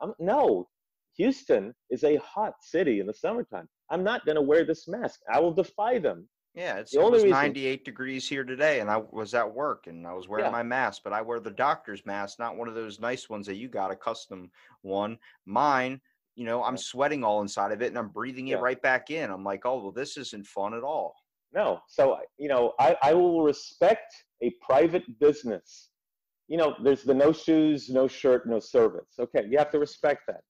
[0.00, 0.68] I'm, no,
[1.16, 3.68] Houston is a hot city in the summertime.
[3.90, 5.20] I'm not going to wear this mask.
[5.32, 6.28] I will defy them.
[6.54, 9.86] Yeah, it's the it was reason, 98 degrees here today, and I was at work
[9.86, 10.50] and I was wearing yeah.
[10.50, 13.56] my mask, but I wear the doctor's mask, not one of those nice ones that
[13.56, 14.50] you got a custom
[14.82, 15.16] one.
[15.46, 15.98] Mine,
[16.36, 19.30] you know, I'm sweating all inside of it and I'm breathing it right back in.
[19.30, 21.14] I'm like, oh, well, this isn't fun at all.
[21.54, 21.80] No.
[21.86, 25.90] So, you know, I, I will respect a private business.
[26.48, 29.14] You know, there's the no shoes, no shirt, no service.
[29.18, 30.40] Okay, you have to respect that.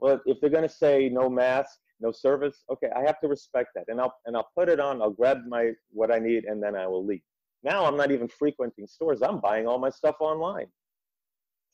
[0.00, 3.70] Well, if they're going to say no mask, no service, okay, I have to respect
[3.74, 3.84] that.
[3.88, 6.76] And I'll, and I'll put it on, I'll grab my, what I need, and then
[6.76, 7.22] I will leave.
[7.64, 9.20] Now I'm not even frequenting stores.
[9.22, 10.66] I'm buying all my stuff online.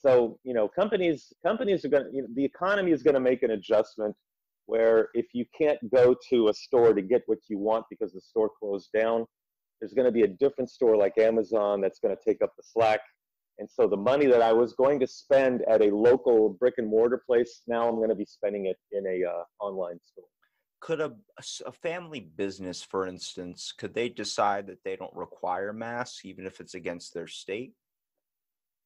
[0.01, 3.21] So, you know, companies, companies are going to, you know, the economy is going to
[3.21, 4.15] make an adjustment
[4.67, 8.21] where if you can't go to a store to get what you want because the
[8.21, 9.27] store closed down,
[9.81, 12.63] there's going to be a different store like Amazon that's going to take up the
[12.65, 13.01] slack.
[13.59, 16.89] And so the money that I was going to spend at a local brick and
[16.89, 20.25] mortar place, now I'm going to be spending it in a uh, online store.
[20.81, 21.13] Could a,
[21.65, 26.61] a family business, for instance, could they decide that they don't require masks even if
[26.61, 27.73] it's against their state?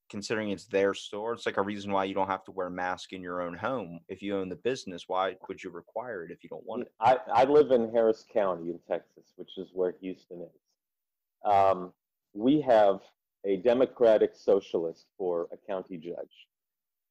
[0.09, 2.71] Considering it's their store, it's like a reason why you don't have to wear a
[2.71, 4.01] mask in your own home.
[4.09, 6.93] If you own the business, why would you require it if you don't want it?
[7.01, 11.51] I, I live in Harris County in Texas, which is where Houston is.
[11.51, 11.93] Um,
[12.35, 13.01] we have
[13.45, 16.47] a Democratic socialist for a county judge.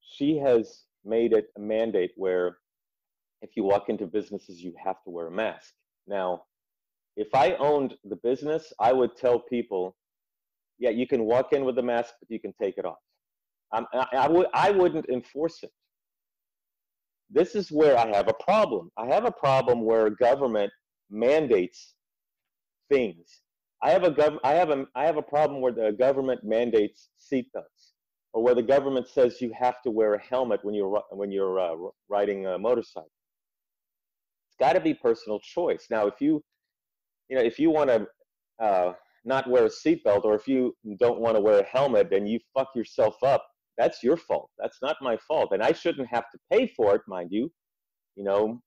[0.02, 2.58] She has made it a mandate where
[3.42, 5.74] if you walk into businesses, you have to wear a mask.
[6.08, 6.44] Now,
[7.16, 9.96] if I owned the business, I would tell people
[10.80, 12.98] yeah, you can walk in with a mask, but you can take it off.
[13.74, 15.72] Um, I, I, w- I wouldn't enforce it.
[17.30, 18.92] This is where I have a problem.
[18.98, 20.72] I have a problem where government
[21.10, 21.96] mandates
[22.90, 23.42] things
[23.82, 27.10] I have a gov- I have a I have a problem where the government mandates
[27.20, 27.94] seatbelts,
[28.34, 31.60] or where the government says you have to wear a helmet when you're when you're
[31.60, 31.76] uh,
[32.10, 33.12] riding a motorcycle.
[34.50, 35.88] It's got to be personal choice.
[35.92, 36.44] Now, if you
[37.30, 38.08] you know if you want to
[38.64, 38.94] uh,
[39.28, 42.40] not wear a seatbelt, or if you don't want to wear a helmet and you
[42.56, 43.46] fuck yourself up,
[43.78, 44.50] that's your fault.
[44.58, 47.52] That's not my fault, and I shouldn't have to pay for it, mind you.
[48.16, 48.62] You know,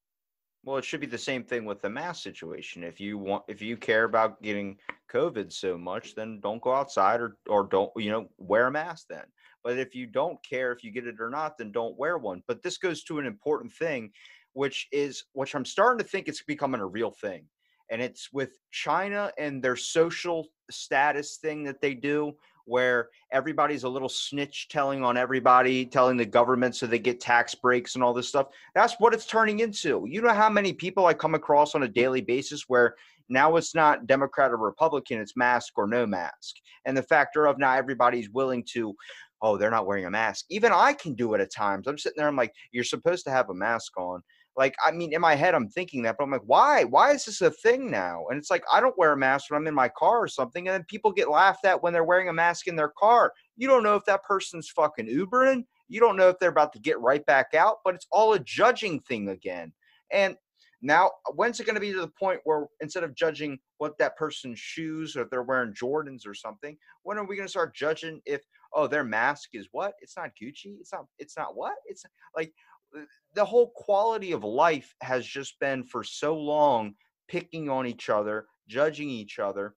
[0.63, 2.85] well, it should be the same thing with the mask situation.
[2.85, 4.77] If you want, if you care about getting
[5.11, 9.07] COVID so much, then don't go outside or or don't you know wear a mask
[9.09, 9.25] then.
[9.65, 12.43] But if you don't care if you get it or not, then don't wear one.
[12.47, 14.11] But this goes to an important thing,
[14.53, 17.47] which is which I'm starting to think it's becoming a real thing,
[17.91, 22.35] and it's with China and their social status thing that they do
[22.67, 27.55] where everybody's a little snitch telling on everybody, telling the government so they get tax
[27.55, 28.47] breaks and all this stuff.
[28.75, 30.05] That's what it's turning into.
[30.09, 32.95] You know how many people I come across on a daily basis where
[33.29, 36.57] now it's not Democrat or Republican, it's mask or no mask.
[36.85, 38.95] And the factor of now everybody's willing to,
[39.43, 40.47] oh, they're not wearing a mask.
[40.51, 41.87] Even I can do it at times.
[41.87, 44.23] I'm sitting there, I'm like, you're supposed to have a mask on.
[44.61, 46.85] Like, I mean, in my head, I'm thinking that, but I'm like, why?
[46.85, 48.27] Why is this a thing now?
[48.29, 50.69] And it's like, I don't wear a mask when I'm in my car or something.
[50.69, 53.33] And then people get laughed at when they're wearing a mask in their car.
[53.57, 55.65] You don't know if that person's fucking Ubering.
[55.89, 58.39] You don't know if they're about to get right back out, but it's all a
[58.39, 59.73] judging thing again.
[60.13, 60.37] And
[60.83, 64.17] now, when's it going to be to the point where instead of judging what that
[64.17, 67.75] person's shoes or if they're wearing Jordans or something, when are we going to start
[67.75, 68.43] judging if
[68.75, 69.95] oh their mask is what?
[70.01, 70.77] It's not Gucci.
[70.81, 71.07] It's not.
[71.19, 71.75] It's not what?
[71.87, 72.05] It's
[72.37, 72.53] like
[72.97, 73.01] Uh,
[73.35, 76.95] the whole quality of life has just been for so long
[77.29, 79.75] picking on each other, judging each other.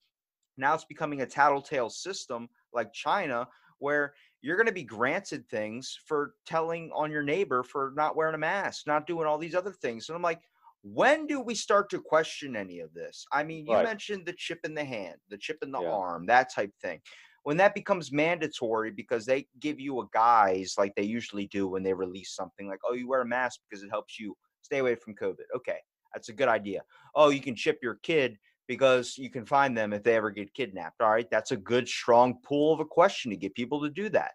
[0.57, 3.47] Now it's becoming a tattletale system like China,
[3.79, 8.35] where you're going to be granted things for telling on your neighbor for not wearing
[8.35, 10.09] a mask, not doing all these other things.
[10.09, 10.41] And I'm like,
[10.81, 13.25] when do we start to question any of this?
[13.31, 13.85] I mean, you right.
[13.85, 15.89] mentioned the chip in the hand, the chip in the yeah.
[15.89, 16.99] arm, that type thing
[17.43, 21.83] when that becomes mandatory because they give you a guise like they usually do when
[21.83, 24.95] they release something like, oh, you wear a mask because it helps you stay away
[24.95, 25.43] from COVID.
[25.55, 25.77] Okay,
[26.13, 26.81] that's a good idea.
[27.15, 30.53] Oh, you can chip your kid because you can find them if they ever get
[30.53, 31.01] kidnapped.
[31.01, 34.09] All right, that's a good, strong pool of a question to get people to do
[34.09, 34.31] that.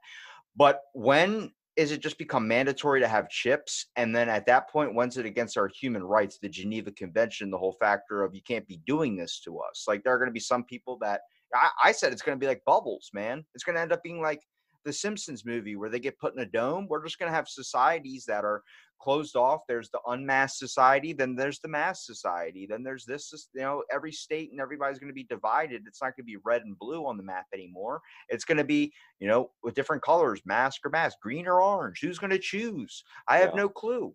[0.54, 3.86] But when is it just become mandatory to have chips?
[3.94, 7.58] And then at that point, when's it against our human rights, the Geneva Convention, the
[7.58, 9.84] whole factor of you can't be doing this to us?
[9.86, 11.20] Like there are going to be some people that
[11.54, 13.44] I, I said it's going to be like bubbles, man.
[13.54, 14.40] It's going to end up being like
[14.84, 16.86] the Simpsons movie where they get put in a dome.
[16.88, 18.62] We're just going to have societies that are
[19.00, 19.60] closed off.
[19.68, 23.82] There's the unmasked society, then there's the masked society, then there's this, this, you know,
[23.92, 25.82] every state and everybody's going to be divided.
[25.86, 28.00] It's not going to be red and blue on the map anymore.
[28.28, 32.00] It's going to be, you know, with different colors, mask or mask, green or orange.
[32.00, 33.04] Who's going to choose?
[33.28, 33.62] I have yeah.
[33.62, 34.14] no clue.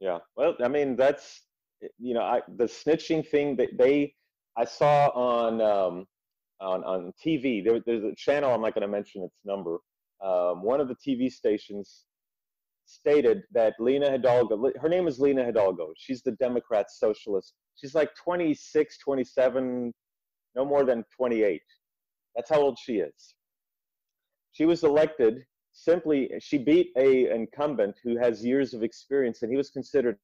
[0.00, 0.18] Yeah.
[0.36, 1.42] Well, I mean, that's,
[1.82, 4.14] eh, you know, I, the snitching thing that they,
[4.56, 6.06] I saw on, um,
[6.60, 7.64] on, on TV.
[7.64, 9.78] There, there's a channel, I'm not going to mention its number.
[10.22, 12.04] Um, one of the TV stations
[12.86, 15.92] stated that Lina Hidalgo, her name is Lina Hidalgo.
[15.96, 17.54] She's the Democrat socialist.
[17.76, 19.92] She's like 26, 27,
[20.56, 21.60] no more than 28.
[22.34, 23.34] That's how old she is.
[24.52, 29.56] She was elected simply, she beat a incumbent who has years of experience and he
[29.56, 30.16] was considered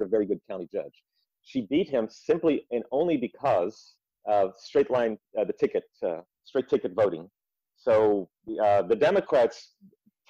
[0.00, 1.02] a very good county judge
[1.42, 3.94] she beat him simply and only because
[4.26, 7.28] of straight line, uh, the ticket, uh, straight ticket voting.
[7.76, 8.28] So
[8.62, 9.74] uh, the Democrats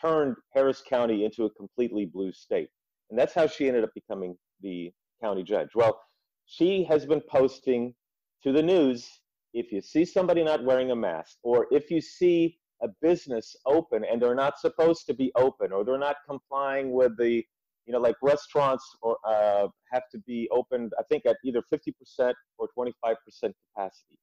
[0.00, 2.68] turned Harris County into a completely blue state.
[3.10, 5.70] And that's how she ended up becoming the county judge.
[5.74, 6.00] Well,
[6.46, 7.94] she has been posting
[8.42, 9.08] to the news
[9.52, 14.04] if you see somebody not wearing a mask, or if you see a business open
[14.04, 17.44] and they're not supposed to be open, or they're not complying with the
[17.86, 22.32] you know, like restaurants or uh, have to be opened, I think at either 50%
[22.58, 22.94] or 25%
[23.42, 24.18] capacity.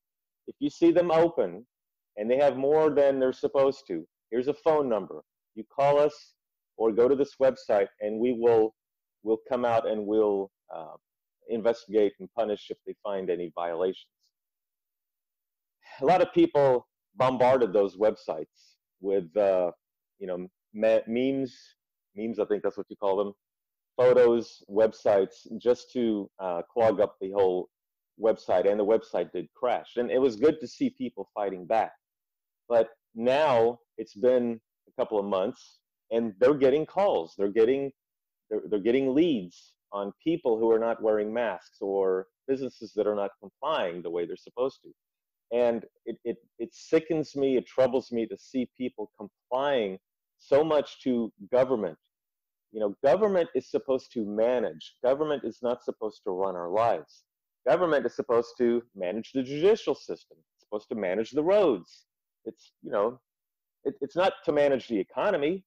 [0.48, 1.66] If you see them open
[2.16, 5.22] and they have more than they're supposed to, here's a phone number.
[5.56, 6.34] You call us
[6.78, 8.74] or go to this website and we will
[9.24, 10.96] will come out and we'll uh,
[11.50, 14.08] investigate and punish if they find any violations.
[16.02, 19.72] A lot of people bombarded those websites with, uh,
[20.20, 21.58] you know, memes,
[22.16, 23.34] memes, I think that's what you call them,
[23.98, 27.70] photos, websites, just to uh, clog up the whole
[28.22, 29.94] website, and the website did crash.
[29.98, 31.92] And it was good to see people fighting back.
[32.70, 35.80] But now it's been a couple of months,
[36.12, 37.34] and they're getting calls.
[37.38, 37.92] They're getting
[38.50, 43.16] they're, they're getting leads on people who are not wearing masks or businesses that are
[43.16, 44.90] not complying the way they're supposed to.
[45.58, 49.98] And it, it, it sickens me, it troubles me to see people complying
[50.38, 51.98] so much to government
[52.78, 54.94] you know, government is supposed to manage.
[55.04, 57.24] Government is not supposed to run our lives.
[57.68, 60.38] government is supposed to manage the judicial system.
[60.54, 62.06] It's supposed to manage the roads.
[62.46, 63.20] It's you know,
[63.84, 65.64] it, it's not to manage the economy.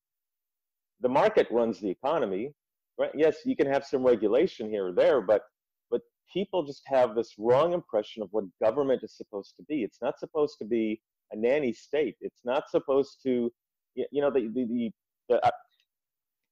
[1.00, 2.54] The market runs the economy.
[2.96, 3.10] Right?
[3.12, 5.42] Yes, you can have some regulation here or there, but
[5.90, 6.02] but
[6.32, 9.82] people just have this wrong impression of what government is supposed to be.
[9.82, 11.00] It's not supposed to be
[11.32, 12.14] a nanny state.
[12.20, 13.50] It's not supposed to,
[13.96, 14.90] you know, the the, the,
[15.28, 15.50] the uh,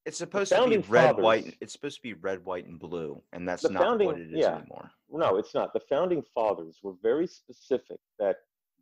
[0.09, 1.57] it's supposed to be red, fathers, white.
[1.61, 4.39] It's supposed to be red, white, and blue, and that's not founding, what it is
[4.39, 4.89] yeah, anymore.
[5.11, 5.71] No, it's not.
[5.73, 8.37] The founding fathers were very specific that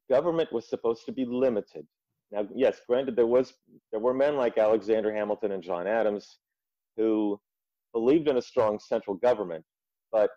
[0.09, 1.85] government was supposed to be limited.
[2.31, 3.53] Now, yes, granted, there was
[3.91, 6.39] there were men like Alexander Hamilton and John Adams
[6.95, 7.39] who
[7.93, 9.65] believed in a strong central government,
[10.13, 10.29] but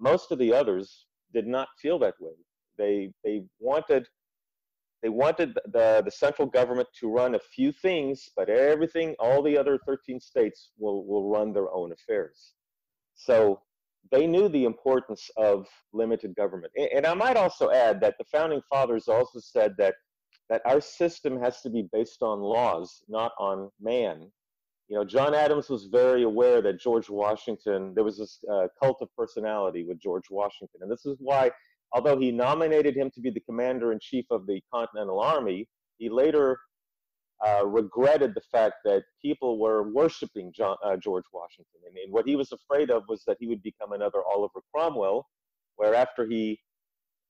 [0.00, 2.34] most of the others did not feel that way.
[2.78, 4.08] They they wanted
[5.06, 9.56] they wanted the, the central government to run a few things, but everything, all the
[9.56, 12.54] other 13 states will, will run their own affairs.
[13.14, 13.60] So
[14.10, 16.72] they knew the importance of limited government.
[16.92, 19.94] And, I might also add that the founding fathers also said that,
[20.50, 24.28] that our system has to be based on laws, not on man.
[24.88, 28.98] You know, John Adams was very aware that George Washington, there was this uh, cult
[29.00, 30.80] of personality with George Washington.
[30.82, 31.52] And this is why
[31.92, 35.68] although he nominated him to be the commander in chief of the Continental Army,
[35.98, 36.58] he later
[37.46, 41.80] uh, regretted the fact that people were worshiping John, uh, George Washington.
[41.86, 45.26] And, and, what he was afraid of was that he would become another Oliver Cromwell,
[45.76, 46.58] where after he,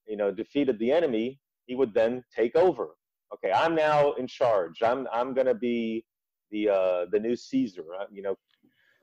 [0.06, 2.90] you know, defeated the enemy, he would then take over.
[3.34, 4.82] Okay, I'm now in charge.
[4.82, 6.04] I'm I'm going to be
[6.52, 7.84] the uh, the new Caesar.
[8.00, 8.36] Uh, you know,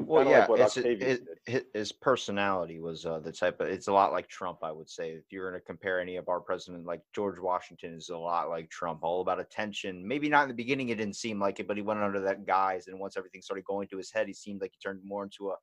[0.06, 3.68] well, yeah, like it's it, it, his personality was uh, the type of.
[3.68, 5.12] It's a lot like Trump, I would say.
[5.12, 8.50] If you're going to compare any of our president, like George Washington is a lot
[8.50, 10.08] like Trump, all about attention.
[10.08, 12.46] Maybe not in the beginning, it didn't seem like it, but he went under that
[12.46, 15.24] guise, and once everything started going to his head, he seemed like he turned more
[15.24, 15.56] into a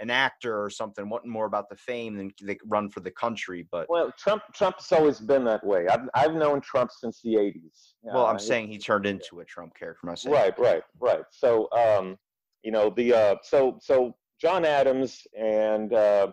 [0.00, 3.66] an actor or something, wanting more about the fame than the run for the country.
[3.70, 5.86] But well, Trump Trump's always been that way.
[5.88, 7.92] I've I've known Trump since the '80s.
[8.02, 10.06] Well, I'm saying he turned into a Trump character.
[10.06, 10.34] Myself.
[10.34, 11.22] Right, right, right.
[11.30, 11.68] So.
[11.72, 12.16] um
[12.64, 16.32] you know the uh, so so John Adams and uh,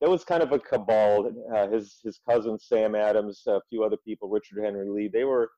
[0.00, 1.30] there was kind of a cabal.
[1.54, 5.08] Uh, his his cousin Sam Adams, a few other people, Richard Henry Lee.
[5.10, 5.48] They were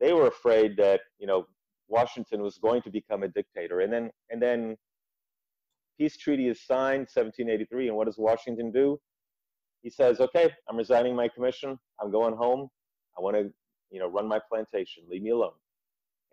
[0.00, 1.46] they were afraid that you know
[1.88, 4.76] Washington was going to become a dictator, and then and then
[5.98, 8.98] peace treaty is signed, 1783, and what does Washington do?
[9.82, 11.78] He says, "Okay, I'm resigning my commission.
[12.00, 12.68] I'm going home.
[13.16, 13.50] I want to
[13.92, 15.04] you know run my plantation.
[15.08, 15.58] Leave me alone."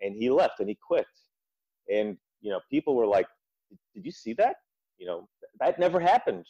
[0.02, 1.06] And he left and he quit.
[1.94, 3.28] And you know, people were like,
[3.94, 4.56] did you see that?
[4.98, 5.30] You know,
[5.60, 6.46] that never happened.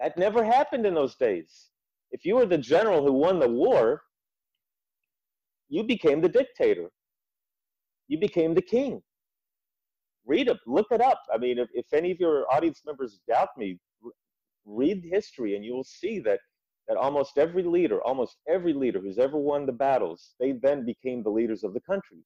[0.00, 1.70] That never happened in those days.
[2.10, 4.02] If you were the general who won the war,
[5.68, 6.88] you became the dictator.
[8.06, 9.02] You became the king.
[10.26, 11.20] Read it, look it up.
[11.32, 13.78] I mean, if, if any of your audience members doubt me,
[14.64, 16.40] read history and you will see that
[16.88, 21.22] that almost every leader, almost every leader who's ever won the battles, they then became
[21.22, 22.16] the leaders of the country.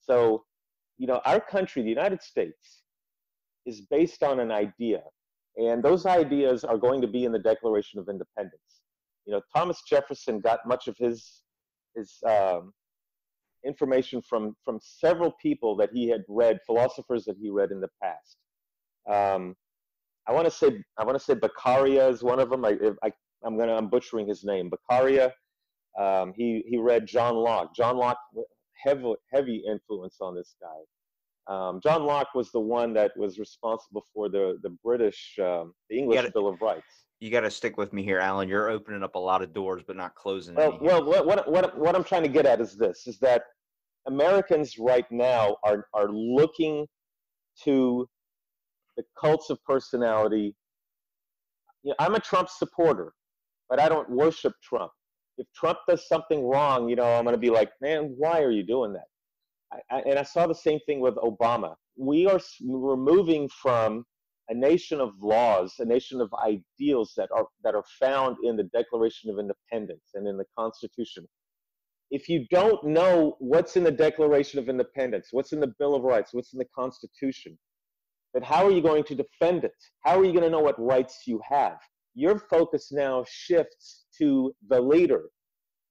[0.00, 0.44] So
[1.00, 2.82] you know, our country, the United States,
[3.64, 5.00] is based on an idea.
[5.56, 8.82] And those ideas are going to be in the Declaration of Independence.
[9.24, 11.40] You know, Thomas Jefferson got much of his,
[11.96, 12.74] his um,
[13.64, 17.88] information from, from several people that he had read, philosophers that he read in the
[18.02, 18.36] past.
[19.10, 19.56] Um,
[20.28, 22.64] I want to say I want to say Beccaria is one of them.
[22.64, 23.10] I, I
[23.42, 24.70] I'm gonna I'm butchering his name.
[24.70, 25.32] Beccaria.
[25.98, 27.74] Um, he he read John Locke.
[27.74, 28.18] John Locke
[28.82, 30.68] heavy, heavy influence on this guy.
[31.46, 35.98] Um, John Locke was the one that was responsible for the the British, um, the
[35.98, 37.06] English gotta, Bill of Rights.
[37.18, 38.48] You got to stick with me here, Alan.
[38.48, 40.54] You're opening up a lot of doors, but not closing.
[40.54, 43.42] Well, well, what, what what what I'm trying to get at is this: is that
[44.06, 46.86] Americans right now are are looking
[47.64, 48.08] to
[48.96, 50.54] the cults of personality.
[51.82, 53.12] You know, I'm a Trump supporter,
[53.68, 54.92] but I don't worship Trump
[55.40, 58.50] if Trump does something wrong, you know, I'm going to be like, man, why are
[58.50, 59.06] you doing that?
[59.72, 61.74] I, I, and I saw the same thing with Obama.
[61.96, 64.04] We are we're moving from
[64.50, 68.64] a nation of laws, a nation of ideals that are that are found in the
[68.64, 71.26] Declaration of Independence and in the Constitution.
[72.10, 76.02] If you don't know what's in the Declaration of Independence, what's in the Bill of
[76.02, 77.56] Rights, what's in the Constitution,
[78.34, 79.72] then how are you going to defend it?
[80.04, 81.78] How are you going to know what rights you have?
[82.14, 85.24] Your focus now shifts to the leader.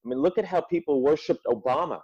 [0.04, 2.00] I mean, look at how people worshiped Obama.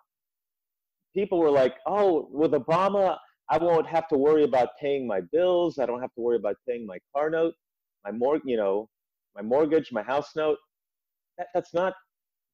[1.14, 3.16] People were like, oh, with Obama,
[3.49, 5.79] I won't have to worry about paying my bills.
[5.79, 7.55] I don't have to worry about paying my car note,
[8.05, 8.89] my mor- you know,
[9.35, 10.59] my mortgage, my house note.
[11.39, 11.95] That, that's not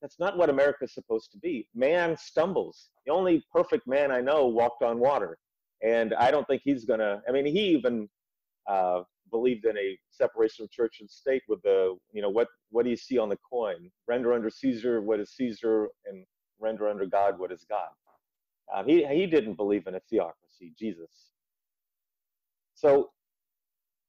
[0.02, 1.68] that's not what America's supposed to be.
[1.74, 2.90] Man stumbles.
[3.06, 5.38] The only perfect man I know walked on water,
[5.82, 7.22] and I don't think he's gonna.
[7.28, 8.08] I mean, he even
[8.68, 9.02] uh,
[9.32, 12.90] believed in a separation of church and state with the, you know, what, what do
[12.90, 13.90] you see on the coin?
[14.06, 16.24] Render under Caesar what is Caesar and
[16.60, 17.88] render under God what is God.
[18.72, 21.32] Uh, he, he didn't believe in a theocracy, Jesus.
[22.74, 23.10] So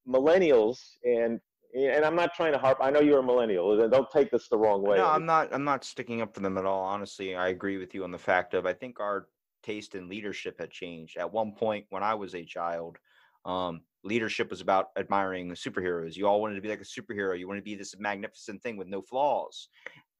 [0.08, 1.40] millennials and
[1.76, 2.78] and I'm not trying to harp.
[2.82, 3.90] I know you're a millennial.
[3.90, 4.98] Don't take this the wrong way.
[4.98, 5.52] No, I'm not.
[5.52, 6.84] I'm not sticking up for them at all.
[6.84, 9.28] Honestly, I agree with you on the fact of I think our
[9.64, 11.18] taste in leadership had changed.
[11.18, 12.98] At one point, when I was a child,
[13.46, 16.16] um, leadership was about admiring superheroes.
[16.16, 17.38] You all wanted to be like a superhero.
[17.38, 19.70] You wanted to be this magnificent thing with no flaws,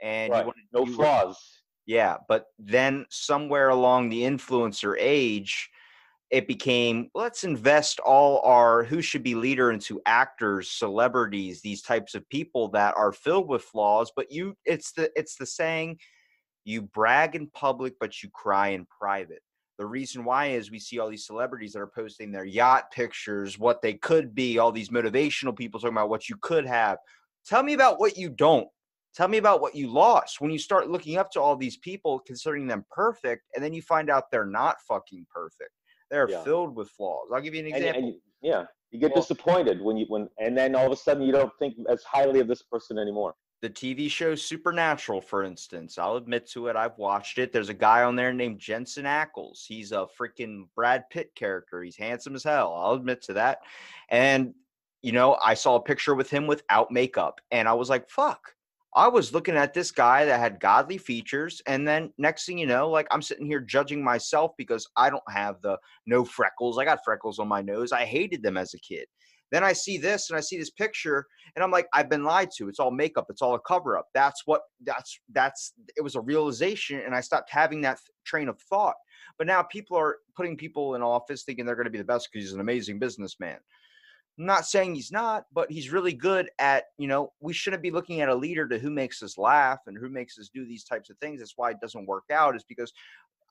[0.02, 0.40] and right.
[0.40, 1.36] you wanted, no flaws.
[1.36, 5.70] Were, yeah, but then somewhere along the influencer age,
[6.34, 12.16] it became let's invest all our who should be leader into actors celebrities these types
[12.16, 15.96] of people that are filled with flaws but you it's the it's the saying
[16.66, 19.44] you brag in public but you cry in private
[19.84, 23.60] the reason why is we see all these celebrities that are posting their yacht pictures
[23.60, 26.98] what they could be all these motivational people talking about what you could have
[27.46, 28.68] tell me about what you don't
[29.14, 32.20] tell me about what you lost when you start looking up to all these people
[32.20, 35.72] considering them perfect and then you find out they're not fucking perfect
[36.14, 36.44] they're yeah.
[36.44, 37.30] filled with flaws.
[37.34, 38.04] I'll give you an example.
[38.04, 40.96] And, and yeah, you get well, disappointed when you when and then all of a
[40.96, 43.34] sudden you don't think as highly of this person anymore.
[43.64, 46.76] The TV show Supernatural, for instance, I'll admit to it.
[46.76, 47.54] I've watched it.
[47.54, 49.66] There's a guy on there named Jensen Ackles.
[49.66, 51.82] He's a freaking Brad Pitt character.
[51.82, 52.74] He's handsome as hell.
[52.76, 53.60] I'll admit to that.
[54.10, 54.54] And
[55.02, 58.54] you know, I saw a picture with him without makeup, and I was like, "Fuck."
[58.96, 62.68] I was looking at this guy that had godly features, and then next thing you
[62.68, 66.78] know, like I'm sitting here judging myself because I don't have the no freckles.
[66.78, 67.94] I got freckles on my nose.
[67.94, 69.06] I hated them as a kid.
[69.54, 72.50] Then I see this and I see this picture, and I'm like, I've been lied
[72.58, 72.70] to.
[72.70, 73.28] It's all makeup.
[73.30, 74.08] It's all a cover up.
[74.12, 74.62] That's what.
[74.82, 75.74] That's that's.
[75.96, 78.96] It was a realization, and I stopped having that train of thought.
[79.38, 82.30] But now people are putting people in office thinking they're going to be the best
[82.34, 83.60] because he's an amazing businessman.
[84.40, 87.92] I'm not saying he's not, but he's really good at, you know, we shouldn't be
[87.92, 90.84] looking at a leader to who makes us laugh and who makes us do these
[90.84, 91.40] types of things.
[91.40, 92.92] That's why it doesn't work out, is because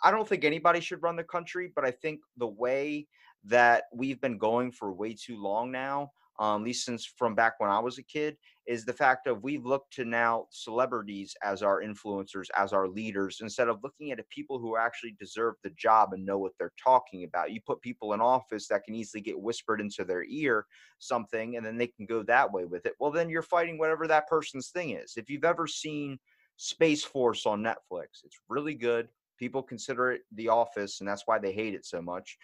[0.02, 3.06] I don't think anybody should run the country, but I think the way
[3.44, 7.54] that we've been going for way too long now um, at least since from back
[7.58, 8.36] when I was a kid,
[8.66, 13.38] is the fact of we've looked to now celebrities as our influencers, as our leaders,
[13.42, 17.24] instead of looking at people who actually deserve the job and know what they're talking
[17.24, 17.52] about.
[17.52, 20.66] You put people in office that can easily get whispered into their ear
[20.98, 22.94] something, and then they can go that way with it.
[22.98, 25.14] Well, then you're fighting whatever that person's thing is.
[25.16, 26.18] If you've ever seen
[26.56, 29.08] Space Force on Netflix, it's really good.
[29.38, 32.38] People consider it The Office, and that's why they hate it so much.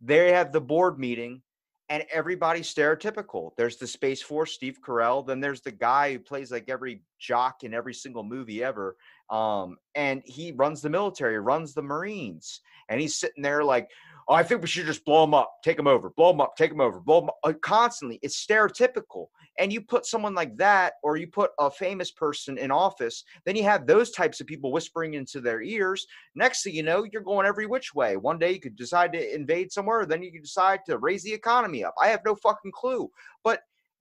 [0.00, 1.42] They have the board meeting
[1.90, 3.50] and everybody's stereotypical.
[3.56, 5.26] There's the Space Force, Steve Carell.
[5.26, 8.96] Then there's the guy who plays like every jock in every single movie ever.
[9.28, 13.90] Um, and he runs the military, runs the Marines, and he's sitting there like,
[14.28, 16.56] oh, I think we should just blow them up, take them over, blow them up,
[16.56, 17.38] take them over, blow them up.
[17.44, 18.18] Uh, constantly.
[18.22, 19.26] It's stereotypical.
[19.58, 23.56] And you put someone like that, or you put a famous person in office, then
[23.56, 26.06] you have those types of people whispering into their ears.
[26.34, 28.16] Next thing you know, you're going every which way.
[28.16, 31.32] One day you could decide to invade somewhere, then you could decide to raise the
[31.32, 31.94] economy up.
[32.00, 33.10] I have no fucking clue.
[33.44, 33.60] But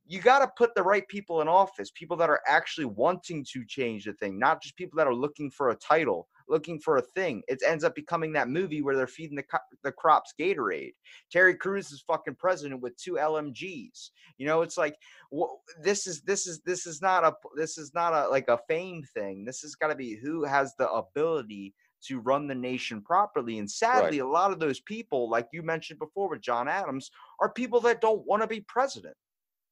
[0.10, 3.64] you got to put the right people in office, people that are actually wanting to
[3.64, 7.02] change the thing, not just people that are looking for a title, looking for a
[7.02, 7.44] thing.
[7.48, 9.44] It ends up becoming that movie where they're feeding the
[9.84, 10.94] the crops Gatorade.
[11.32, 14.10] Terry Crews is fucking president with two LMGs.
[14.38, 14.96] You know, it's like
[15.32, 18.60] well, this is this is this is not a this is not a like a
[18.68, 19.46] fame thing.
[19.46, 23.60] This has got to be who has the ability to run the nation properly.
[23.60, 24.28] And sadly, right.
[24.28, 28.02] a lot of those people, like you mentioned before with John Adams, are people that
[28.02, 29.16] don't want to be president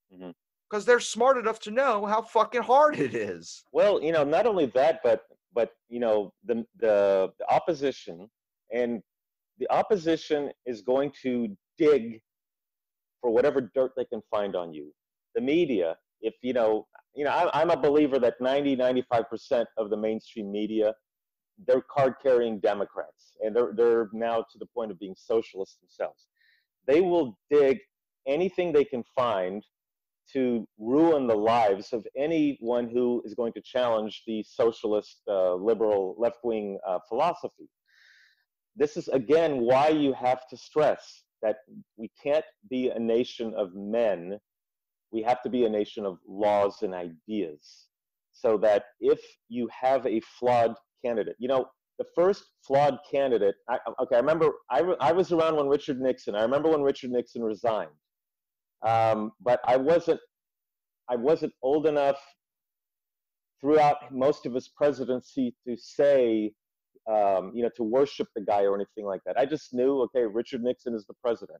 [0.09, 0.34] because
[0.73, 0.80] mm-hmm.
[0.86, 3.63] they're smart enough to know how fucking hard it is.
[3.71, 5.21] Well, you know, not only that, but
[5.58, 6.95] but you know, the the,
[7.39, 8.30] the opposition
[8.72, 9.01] and
[9.58, 11.34] the opposition is going to
[11.80, 12.22] dig
[13.20, 14.93] for whatever dirt they can find on you.
[15.34, 16.86] The media, if you know,
[17.16, 20.93] you know, I'm, I'm a believer that 90, 95% of the mainstream media,
[21.66, 26.28] they're card carrying Democrats, and they're they're now to the point of being socialists themselves.
[26.86, 27.80] They will dig
[28.28, 29.64] anything they can find
[30.34, 36.15] to ruin the lives of anyone who is going to challenge the socialist, uh, liberal,
[36.17, 37.69] left wing uh, philosophy.
[38.75, 41.57] This is, again, why you have to stress that
[41.97, 44.38] we can't be a nation of men.
[45.11, 47.88] We have to be a nation of laws and ideas.
[48.34, 49.19] So that if
[49.49, 51.65] you have a flawed candidate, you know,
[51.97, 56.36] the first flawed candidate, I, okay, I remember I, I was around when Richard Nixon,
[56.36, 57.89] I remember when Richard Nixon resigned
[58.86, 60.19] um, but I wasn't
[61.09, 62.19] I wasn't old enough
[63.61, 66.51] throughout most of his presidency to say
[67.09, 69.38] um, you know to worship the guy or anything like that.
[69.38, 71.59] I just knew okay, Richard Nixon is the president,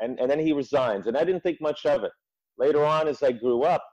[0.00, 2.12] and and then he resigns, and I didn't think much of it.
[2.58, 3.84] Later on, as I grew up,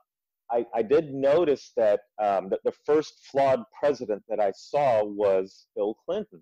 [0.50, 5.66] I, I did notice that um, that the first flawed president that I saw was
[5.74, 6.40] Bill Clinton.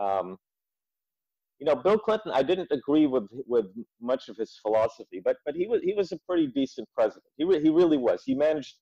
[0.00, 0.36] Um,
[1.60, 3.66] you know, Bill Clinton, I didn't agree with with
[4.00, 7.24] much of his philosophy, but but he was he was a pretty decent president.
[7.36, 8.22] He re, he really was.
[8.24, 8.74] He managed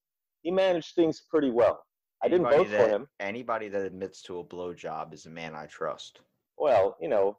[0.42, 1.84] he managed things pretty well.
[2.24, 3.06] I didn't Anybody vote that, for him.
[3.20, 6.20] Anybody that admits to a blowjob is a man I trust.
[6.56, 7.36] Well, you know,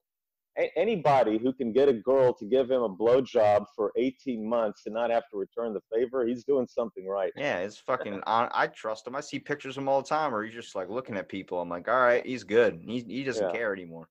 [0.57, 4.81] a- anybody who can get a girl to give him a blowjob for 18 months
[4.85, 7.31] and not have to return the favor, he's doing something right.
[7.37, 8.21] Yeah, it's fucking.
[8.27, 9.15] on, I trust him.
[9.15, 11.59] I see pictures of him all the time, or he's just like looking at people.
[11.61, 12.81] I'm like, all right, he's good.
[12.85, 13.51] He he doesn't Yeah.
[13.53, 14.09] care anymore.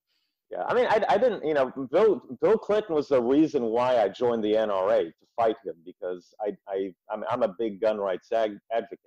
[0.53, 4.03] Yeah, I mean, I, I didn't, you know, Bill Bill Clinton was the reason why
[4.03, 7.96] I joined the NRA to fight him because I I I'm, I'm a big gun
[7.96, 8.98] rights ag- advocate.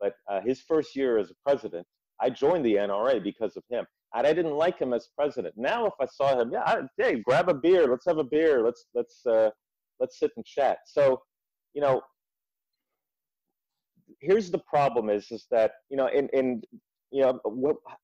[0.00, 1.86] But uh, his first year as a president,
[2.20, 5.54] I joined the NRA because of him, and I didn't like him as president.
[5.56, 8.64] Now, if I saw him, yeah, I, hey, grab a beer, let's have a beer,
[8.64, 9.50] let's let's uh,
[10.00, 10.78] let's sit and chat.
[10.86, 11.22] So,
[11.74, 12.02] you know,
[14.20, 16.60] here's the problem: is is that you know, in in
[17.12, 17.38] you know,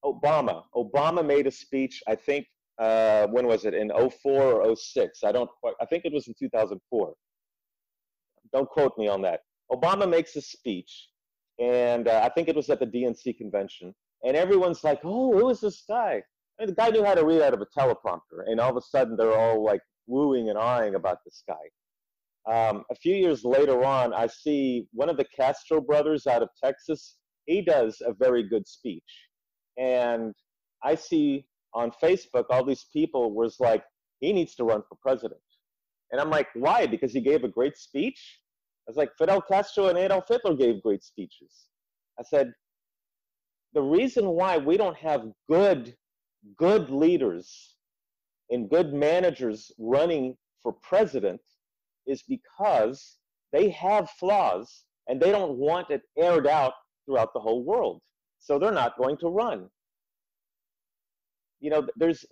[0.05, 2.47] Obama Obama made a speech, I think
[2.79, 3.75] uh, when was it?
[3.75, 7.15] In 04 or 06 i don't quite i think it was in 2004
[8.51, 9.41] don't quote me on that.
[9.71, 11.09] Obama makes a speech
[11.61, 15.49] and uh, i think it was at the dnc convention and everyone's like oh who
[15.51, 16.23] is this guy?
[16.61, 18.81] And the guy knew how to read out of a teleprompter and all of a
[18.81, 21.55] sudden they're all like wooing and eyeing about this guy.
[22.53, 26.49] Um, a few years later on i see one of the castro brothers out of
[26.63, 27.17] texas
[27.47, 29.29] he does a very good speech
[29.77, 30.35] and
[30.83, 31.45] i see
[31.79, 33.85] on Facebook, all these people was like,
[34.21, 35.41] he needs to run for president.
[36.11, 36.87] And I'm like, why?
[36.87, 38.41] Because he gave a great speech?
[38.87, 41.69] I was like, Fidel Castro and Adolf Hitler gave great speeches.
[42.19, 42.53] I said,
[43.75, 45.95] the reason why we don't have good,
[46.57, 47.77] good leaders
[48.51, 51.41] and good managers running for president
[52.07, 53.19] is because
[53.53, 56.73] they have flaws and they don't want it aired out
[57.07, 58.01] throughout the whole world.
[58.41, 59.69] So they're not going to run
[61.61, 62.25] you know, there's.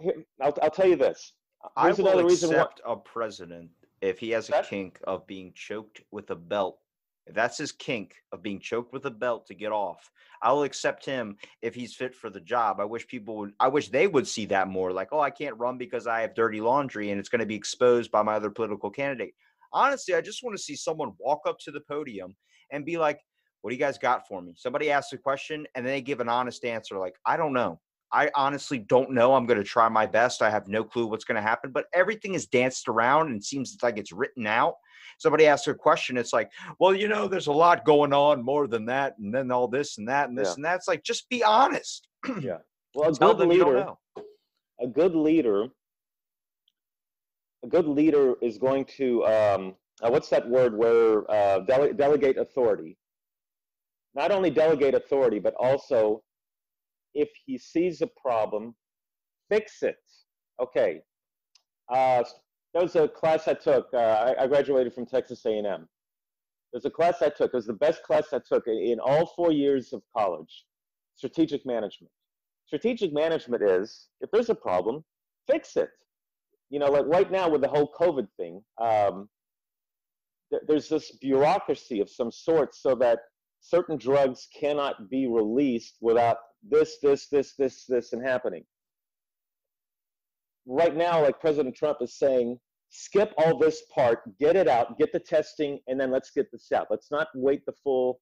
[0.00, 1.32] Here, I'll, I'll tell you this.
[1.76, 2.56] I will reason why.
[2.56, 3.70] accept a president
[4.00, 6.78] if he has a kink of being choked with a belt.
[7.26, 10.10] If that's his kink of being choked with a belt to get off,
[10.40, 12.80] I will accept him if he's fit for the job.
[12.80, 13.52] I wish people would.
[13.60, 14.92] I wish they would see that more.
[14.92, 17.56] Like, oh, I can't run because I have dirty laundry and it's going to be
[17.56, 19.34] exposed by my other political candidate.
[19.72, 22.34] Honestly, I just want to see someone walk up to the podium
[22.72, 23.20] and be like,
[23.62, 26.20] "What do you guys got for me?" Somebody asks a question and then they give
[26.20, 26.98] an honest answer.
[26.98, 27.80] Like, I don't know.
[28.12, 29.34] I honestly don't know.
[29.34, 30.40] I'm going to try my best.
[30.40, 33.76] I have no clue what's going to happen, but everything is danced around and seems
[33.82, 34.74] like it's written out.
[35.18, 38.66] Somebody asks a question, it's like, well, you know, there's a lot going on more
[38.66, 40.54] than that, and then all this and that and this Yeah.
[40.54, 42.08] and that's like, just be honest.
[42.40, 42.58] Yeah.
[42.94, 43.92] Well, a good them you don't leader,
[44.80, 45.66] a good leader,
[47.62, 52.38] a good leader is going to um, uh, what's that word where uh, dele- delegate
[52.38, 52.96] authority.
[54.18, 56.24] Not only delegate authority, but also
[57.14, 58.74] if he sees a problem,
[59.48, 59.94] fix it.
[60.60, 61.02] Okay.
[61.88, 62.24] Uh,
[62.74, 63.86] there was a class I took.
[63.94, 65.88] Uh, I, I graduated from Texas A&M.
[66.72, 67.52] There's a class I took.
[67.52, 70.64] It was the best class I took in all four years of college.
[71.14, 72.10] Strategic management.
[72.66, 75.04] Strategic management is if there's a problem,
[75.48, 75.90] fix it.
[76.70, 79.28] You know, like right now with the whole COVID thing, um,
[80.50, 83.20] th- there's this bureaucracy of some sort so that
[83.60, 88.64] certain drugs cannot be released without this, this, this, this, this, and happening.
[90.66, 92.58] Right now, like President Trump is saying,
[92.90, 96.70] skip all this part, get it out, get the testing, and then let's get this
[96.72, 96.88] out.
[96.90, 98.20] Let's not wait the full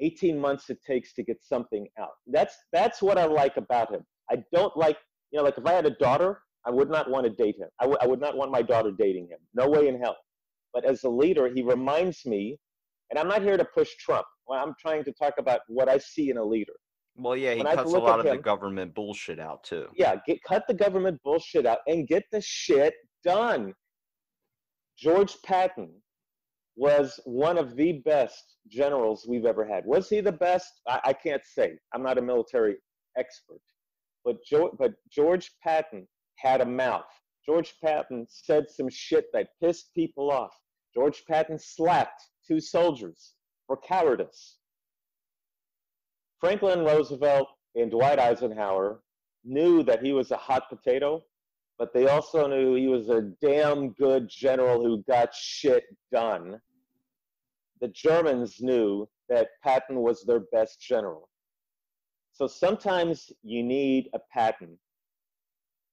[0.00, 2.10] 18 months it takes to get something out.
[2.26, 4.02] That's that's what I like about him.
[4.30, 4.98] I don't like,
[5.32, 7.68] you know, like if I had a daughter, I would not want to date him.
[7.80, 9.38] I would I would not want my daughter dating him.
[9.54, 10.16] No way in hell.
[10.72, 12.58] But as a leader, he reminds me,
[13.10, 14.26] and I'm not here to push Trump.
[14.52, 16.72] I'm trying to talk about what I see in a leader.
[17.16, 19.88] Well, yeah, he when cuts a lot of the government bullshit out too.
[19.96, 22.94] Yeah, get cut the government bullshit out and get the shit
[23.24, 23.74] done.
[24.96, 25.90] George Patton
[26.76, 29.84] was one of the best generals we've ever had.
[29.84, 30.80] Was he the best?
[30.86, 31.76] I, I can't say.
[31.92, 32.76] I'm not a military
[33.18, 33.60] expert.
[34.24, 36.06] But, jo- but George Patton
[36.36, 37.02] had a mouth.
[37.44, 40.52] George Patton said some shit that pissed people off.
[40.94, 43.34] George Patton slapped two soldiers
[43.66, 44.56] for cowardice.
[46.40, 49.02] Franklin Roosevelt and Dwight Eisenhower
[49.44, 51.22] knew that he was a hot potato,
[51.78, 56.60] but they also knew he was a damn good general who got shit done.
[57.80, 61.28] The Germans knew that Patton was their best general.
[62.32, 64.78] So sometimes you need a Patton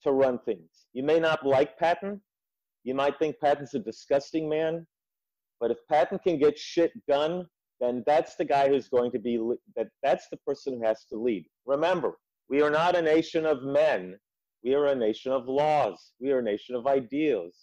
[0.03, 0.87] to run things.
[0.93, 2.21] You may not like Patton.
[2.83, 4.85] You might think Patton's a disgusting man,
[5.59, 7.45] but if Patton can get shit done,
[7.79, 9.37] then that's the guy who's going to be
[9.75, 9.87] that.
[10.01, 11.45] That's the person who has to lead.
[11.65, 12.17] Remember,
[12.49, 14.17] we are not a nation of men.
[14.63, 16.13] We are a nation of laws.
[16.19, 17.55] We are a nation of ideals.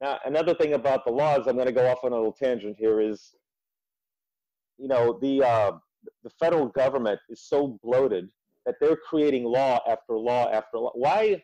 [0.00, 2.76] Now, another thing about the laws, I'm going to go off on a little tangent
[2.78, 3.34] here, is,
[4.78, 5.72] you know, the uh,
[6.22, 8.30] the federal government is so bloated
[8.66, 10.92] that they're creating law after law after law.
[10.94, 11.42] Why,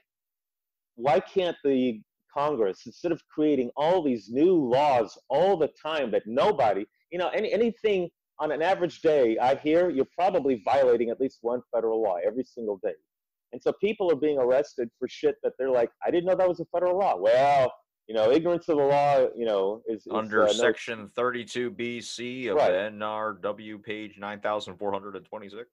[0.96, 2.00] why can't the
[2.32, 7.28] Congress, instead of creating all these new laws all the time that nobody, you know,
[7.28, 8.08] any, anything
[8.38, 12.44] on an average day, I hear you're probably violating at least one federal law every
[12.44, 12.94] single day.
[13.52, 16.48] And so people are being arrested for shit that they're like, I didn't know that
[16.48, 17.16] was a federal law.
[17.16, 17.72] Well,
[18.06, 22.50] you know, ignorance of the law, you know, is, is under uh, section 32 BC
[22.50, 22.72] of Right.
[22.72, 25.68] NRW page 9426.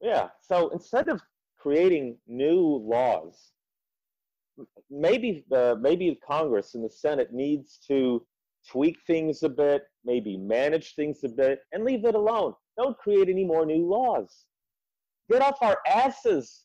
[0.00, 0.28] Yeah.
[0.40, 1.20] So instead of
[1.58, 3.52] creating new laws,
[4.90, 8.24] maybe the maybe Congress and the Senate needs to
[8.68, 12.54] tweak things a bit, maybe manage things a bit, and leave it alone.
[12.76, 14.44] Don't create any more new laws.
[15.30, 16.64] Get off our asses.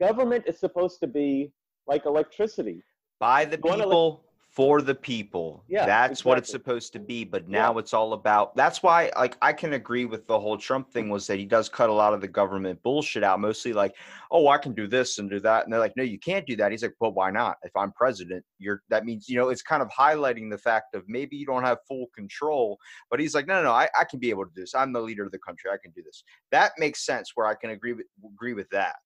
[0.00, 1.52] Government is supposed to be
[1.86, 2.82] like electricity.
[3.20, 4.24] By the people,
[4.58, 5.62] for the people.
[5.68, 7.22] Yeah, That's what it's supposed to be.
[7.22, 10.90] But now it's all about that's why like I can agree with the whole Trump
[10.90, 13.94] thing was that he does cut a lot of the government bullshit out, mostly like,
[14.32, 15.62] oh, I can do this and do that.
[15.62, 16.72] And they're like, no, you can't do that.
[16.72, 17.58] He's like, well, why not?
[17.62, 21.04] If I'm president, you're that means, you know, it's kind of highlighting the fact of
[21.06, 22.78] maybe you don't have full control.
[23.12, 24.74] But he's like, no, no, no, I, I can be able to do this.
[24.74, 25.70] I'm the leader of the country.
[25.70, 26.24] I can do this.
[26.50, 28.96] That makes sense where I can agree with agree with that.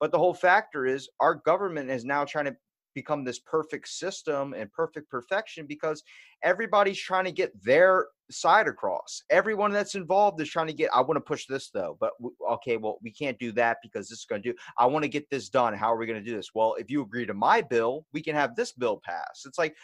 [0.00, 2.56] But the whole factor is our government is now trying to
[2.98, 6.02] become this perfect system and perfect perfection because
[6.42, 9.22] everybody's trying to get their side across.
[9.30, 12.34] Everyone that's involved is trying to get, I want to push this though, but w-
[12.54, 15.08] okay, well, we can't do that because this is going to do, I want to
[15.08, 15.74] get this done.
[15.74, 16.50] How are we going to do this?
[16.54, 19.44] Well, if you agree to my bill, we can have this bill pass.
[19.46, 19.76] It's like,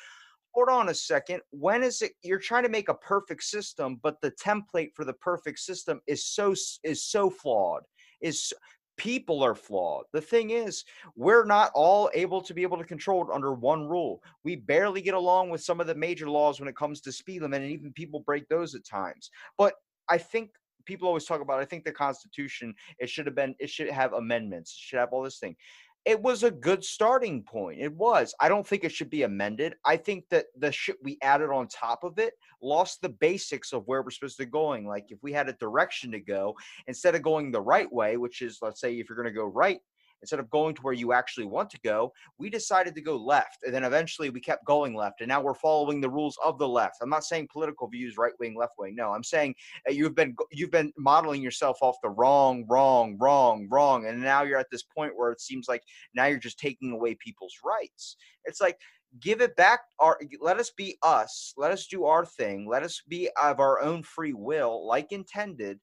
[0.54, 1.40] hold on a second.
[1.50, 5.14] When is it you're trying to make a perfect system, but the template for the
[5.14, 7.82] perfect system is so is so flawed.
[8.20, 8.52] Is
[8.96, 10.04] people are flawed.
[10.12, 10.84] The thing is,
[11.16, 14.22] we're not all able to be able to control it under one rule.
[14.44, 17.42] We barely get along with some of the major laws when it comes to speed
[17.42, 19.30] limit, and even people break those at times.
[19.58, 19.74] But
[20.08, 20.50] I think
[20.84, 21.60] people always talk about.
[21.60, 24.72] I think the Constitution it should have been it should have amendments.
[24.72, 25.56] It should have all this thing.
[26.04, 27.80] It was a good starting point.
[27.80, 28.34] It was.
[28.38, 29.74] I don't think it should be amended.
[29.86, 33.86] I think that the shit we added on top of it lost the basics of
[33.86, 34.86] where we're supposed to be going.
[34.86, 36.54] Like if we had a direction to go,
[36.88, 39.46] instead of going the right way, which is let's say if you're going to go
[39.46, 39.80] right,
[40.24, 43.58] instead of going to where you actually want to go, we decided to go left.
[43.62, 45.20] And then eventually we kept going left.
[45.20, 46.96] And now we're following the rules of the left.
[47.02, 48.94] I'm not saying political views right wing, left wing.
[48.96, 49.54] No, I'm saying
[49.86, 54.06] uh, you've been you've been modeling yourself off the wrong, wrong, wrong, wrong.
[54.06, 55.82] And now you're at this point where it seems like
[56.14, 58.16] now you're just taking away people's rights.
[58.46, 58.78] It's like
[59.20, 63.00] give it back our let us be us let us do our thing let us
[63.08, 65.78] be of our own free will like intended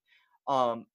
[0.50, 0.86] um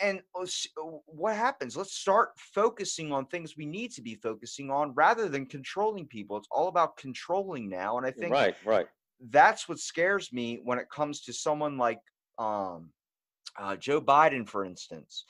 [0.00, 4.70] and s- uh, what happens let's start focusing on things we need to be focusing
[4.70, 8.86] on rather than controlling people it's all about controlling now and i think Right, right.
[9.30, 12.00] that's what scares me when it comes to someone like
[12.38, 12.90] um,
[13.58, 15.24] uh, Joe Biden, for instance.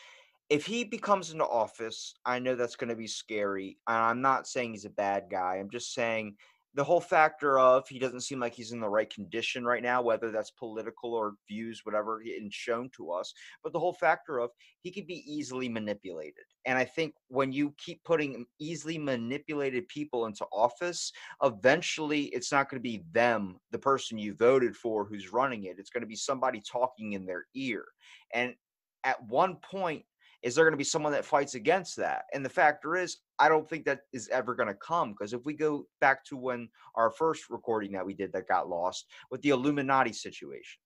[0.49, 3.79] If he becomes into office, I know that's going to be scary.
[3.87, 5.57] And I'm not saying he's a bad guy.
[5.57, 6.37] I'm just saying
[6.79, 10.01] the whole factor of he doesn't seem like he's in the right condition right now,
[10.01, 13.35] whether that's political or views, whatever, and shown to us.
[13.65, 14.51] But the whole factor of
[14.83, 16.45] he could be easily manipulated.
[16.67, 21.13] And I think when you keep putting easily manipulated people into office,
[21.43, 25.81] eventually it's not going to be them, the person you voted for, who's running it.
[25.81, 27.87] It's going to be somebody talking in their ear.
[28.33, 28.55] And
[29.03, 30.05] at one point,
[30.43, 32.25] is there going to be someone that fights against that?
[32.33, 35.45] And the factor is, I don't think that is ever going to come because if
[35.45, 39.43] we go back to when our first recording that we did that got lost with
[39.43, 40.81] the Illuminati situation,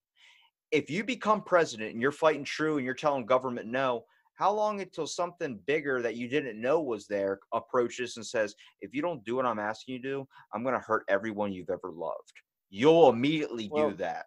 [0.70, 4.80] if you become president and you're fighting true and you're telling government no, how long
[4.80, 9.22] until something bigger that you didn't know was there approaches and says, if you don't
[9.24, 12.32] do what I'm asking you to do, I'm going to hurt everyone you've ever loved?
[12.70, 14.26] You'll immediately Well, do that.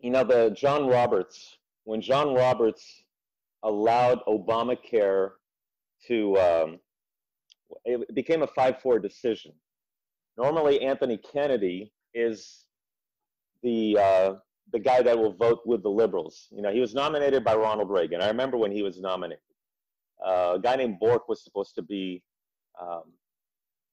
[0.00, 3.01] You know, the John Roberts, when John Roberts
[3.62, 5.30] allowed Obamacare
[6.06, 6.80] to, um,
[7.84, 9.52] it became a 5 4 decision.
[10.36, 12.64] Normally, Anthony Kennedy is
[13.62, 14.34] the, uh,
[14.72, 16.48] the guy that will vote with the liberals.
[16.50, 18.20] You know, he was nominated by Ronald Reagan.
[18.20, 19.42] I remember when he was nominated.
[20.24, 22.22] Uh, a guy named Bork was supposed to be
[22.80, 23.02] um,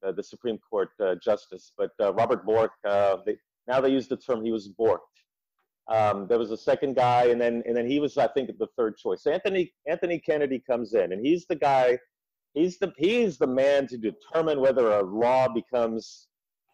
[0.01, 4.07] the, the Supreme Court uh, justice, but uh, Robert Bork, uh, they, now they use
[4.07, 4.99] the term he was borked.
[5.89, 8.67] Um, there was a second guy, and then and then he was, I think, the
[8.77, 9.25] third choice.
[9.25, 11.97] Anthony Anthony Kennedy comes in, and he's the guy.
[12.53, 16.27] He's the he's the man to determine whether a law becomes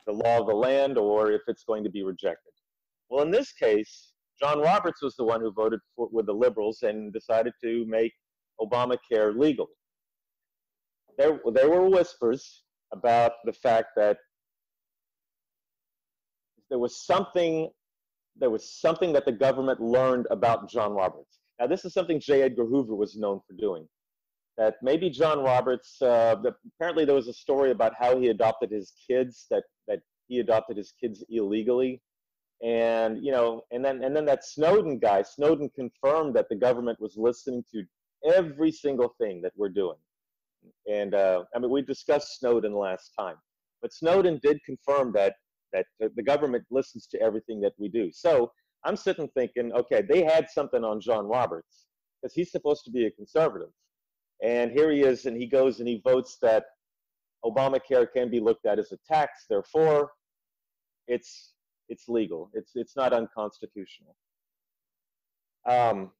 [0.05, 2.51] the law of the land or if it's going to be rejected.
[3.09, 6.83] Well, in this case, John Roberts was the one who voted for, with the liberals
[6.83, 8.13] and decided to make
[8.59, 9.67] Obamacare legal.
[11.17, 12.63] There, there were whispers
[12.93, 14.17] about the fact that
[16.69, 17.69] there was something
[18.37, 21.39] there was something that the government learned about John Roberts.
[21.59, 22.41] Now, this is something J.
[22.43, 23.87] Edgar Hoover was known for doing.
[24.57, 26.35] That maybe John Roberts, uh,
[26.77, 30.77] apparently there was a story about how he adopted his kids, that, that he adopted
[30.77, 32.01] his kids illegally.
[32.63, 36.99] And, you know, and then, and then that Snowden guy, Snowden confirmed that the government
[37.01, 37.83] was listening to
[38.33, 39.97] every single thing that we're doing.
[40.91, 43.35] And uh, I mean, we discussed Snowden last time,
[43.81, 45.35] but Snowden did confirm that
[45.73, 48.11] that the government listens to everything that we do.
[48.11, 48.51] So
[48.85, 51.85] I'm sitting thinking, okay, they had something on John Roberts
[52.21, 53.69] because he's supposed to be a conservative.
[54.43, 56.65] And here he is, and he goes and he votes that
[57.43, 59.45] Obamacare can be looked at as a tax.
[59.49, 60.11] Therefore,
[61.07, 61.53] it's
[61.89, 62.49] it's legal.
[62.53, 64.15] It's it's not unconstitutional.
[65.69, 66.11] Um,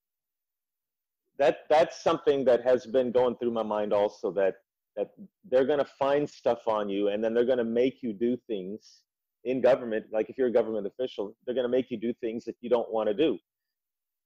[1.38, 4.32] that that's something that has been going through my mind also.
[4.32, 4.56] That
[4.96, 5.10] that
[5.50, 8.38] they're going to find stuff on you, and then they're going to make you do
[8.48, 9.02] things
[9.46, 12.44] in government, like if you're a government official, they're going to make you do things
[12.46, 13.38] that you don't want to do.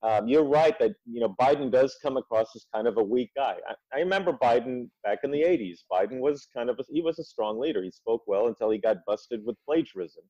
[0.02, 3.32] Um, you're right that you know Biden does come across as kind of a weak
[3.36, 3.58] guy.
[3.68, 5.80] I, I, remember Biden back in the '80s.
[5.92, 7.84] Biden was kind of a, he was a strong leader.
[7.84, 10.24] He spoke well until he got busted with plagiarism.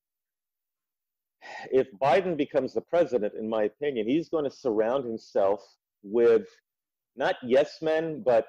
[1.72, 5.62] If Biden becomes the president, in my opinion, he's going to surround himself
[6.02, 6.48] with
[7.16, 8.48] not yes men, but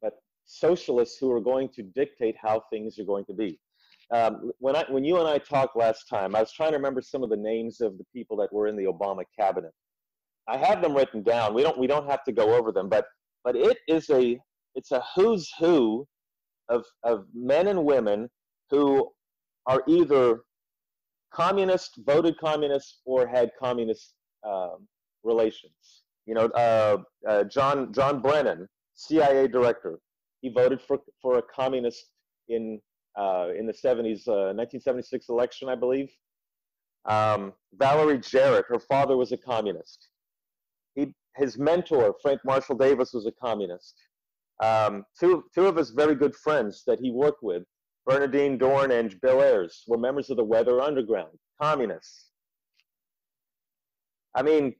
[0.00, 0.14] but
[0.44, 3.58] socialists who are going to dictate how things are going to be
[4.12, 7.00] um, when I when you and I talked last time, I was trying to remember
[7.00, 9.72] some of the names of the people that were in the Obama cabinet.
[10.48, 11.54] I have them written down.
[11.54, 13.06] We don't we don't have to go over them, but
[13.44, 14.38] but it is a
[14.74, 16.06] it's a who's who
[16.68, 18.28] of of men and women
[18.70, 19.10] who
[19.66, 20.40] are either
[21.32, 24.14] communist, voted communist, or had communist
[24.46, 24.86] um,
[25.22, 26.02] relations.
[26.26, 26.98] You know, uh,
[27.28, 29.98] uh, John John Brennan, CIA director,
[30.40, 32.06] he voted for for a communist
[32.48, 32.80] in
[33.16, 36.10] uh, in the 70s, uh, 1976 election, I believe.
[37.06, 40.08] Um, Valerie Jarrett, her father was a communist.
[40.94, 43.94] He, his mentor, Frank Marshall Davis, was a communist.
[44.62, 47.64] Um, two, two of his very good friends that he worked with,
[48.06, 52.30] Bernardine Dohrn and Bill Ayers, were members of the Weather Underground, communists.
[54.34, 54.74] I mean,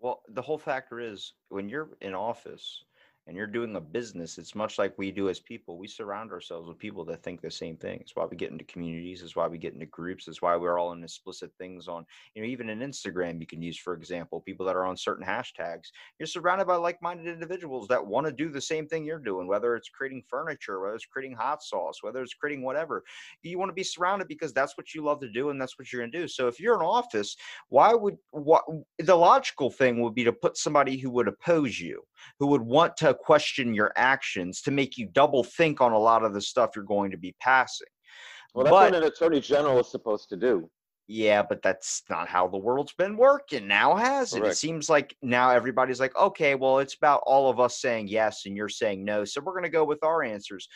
[0.00, 2.84] well, the whole factor is when you're in office,
[3.26, 5.78] and you're doing a business, it's much like we do as people.
[5.78, 7.98] We surround ourselves with people that think the same thing.
[8.00, 9.22] It's why we get into communities.
[9.22, 10.28] It's why we get into groups.
[10.28, 12.04] It's why we're all in explicit things on,
[12.34, 15.24] you know, even in Instagram, you can use, for example, people that are on certain
[15.24, 15.86] hashtags.
[16.18, 19.46] You're surrounded by like minded individuals that want to do the same thing you're doing,
[19.46, 23.04] whether it's creating furniture, whether it's creating hot sauce, whether it's creating whatever.
[23.42, 25.90] You want to be surrounded because that's what you love to do and that's what
[25.90, 26.28] you're going to do.
[26.28, 27.36] So if you're in office,
[27.68, 28.64] why would what
[28.98, 32.02] the logical thing would be to put somebody who would oppose you,
[32.38, 36.24] who would want to question your actions to make you double think on a lot
[36.24, 37.86] of the stuff you're going to be passing.
[38.54, 40.70] Well, that's but, what an attorney general is supposed to do.
[41.06, 44.40] Yeah, but that's not how the world's been working now, has it?
[44.40, 44.54] Correct.
[44.54, 48.46] It seems like now everybody's like, okay, well, it's about all of us saying yes
[48.46, 49.24] and you're saying no.
[49.24, 50.66] So we're going to go with our answers.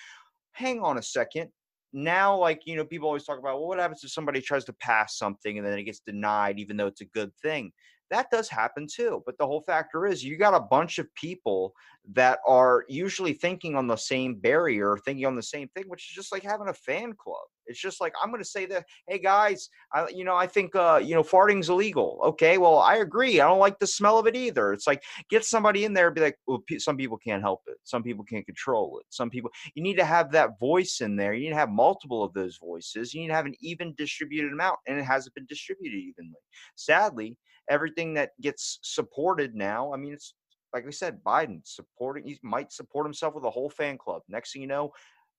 [0.52, 1.48] Hang on a second.
[1.94, 4.74] Now, like, you know, people always talk about, well, what happens if somebody tries to
[4.74, 7.72] pass something and then it gets denied, even though it's a good thing?
[8.10, 9.22] That does happen too.
[9.26, 11.74] But the whole factor is you got a bunch of people
[12.14, 16.14] that are usually thinking on the same barrier, thinking on the same thing, which is
[16.14, 17.44] just like having a fan club.
[17.66, 20.74] It's just like I'm going to say that, hey guys, I, you know, I think
[20.74, 22.18] uh, you know farting's illegal.
[22.24, 23.40] Okay, well I agree.
[23.40, 24.72] I don't like the smell of it either.
[24.72, 27.76] It's like get somebody in there, and be like, well, some people can't help it.
[27.84, 29.06] Some people can't control it.
[29.10, 31.34] Some people you need to have that voice in there.
[31.34, 33.12] You need to have multiple of those voices.
[33.12, 36.40] You need to have an even distributed amount, and it hasn't been distributed evenly.
[36.74, 37.36] Sadly,
[37.68, 40.34] everything that gets supported now, I mean, it's
[40.72, 44.22] like we said, Biden supporting, he might support himself with a whole fan club.
[44.28, 44.92] Next thing you know,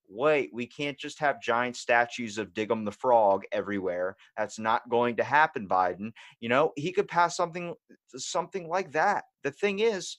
[0.09, 4.15] wait, we can't just have giant statues of Diggum the Frog everywhere.
[4.37, 6.11] That's not going to happen, Biden.
[6.39, 7.75] You know, he could pass something
[8.15, 9.25] something like that.
[9.43, 10.17] The thing is,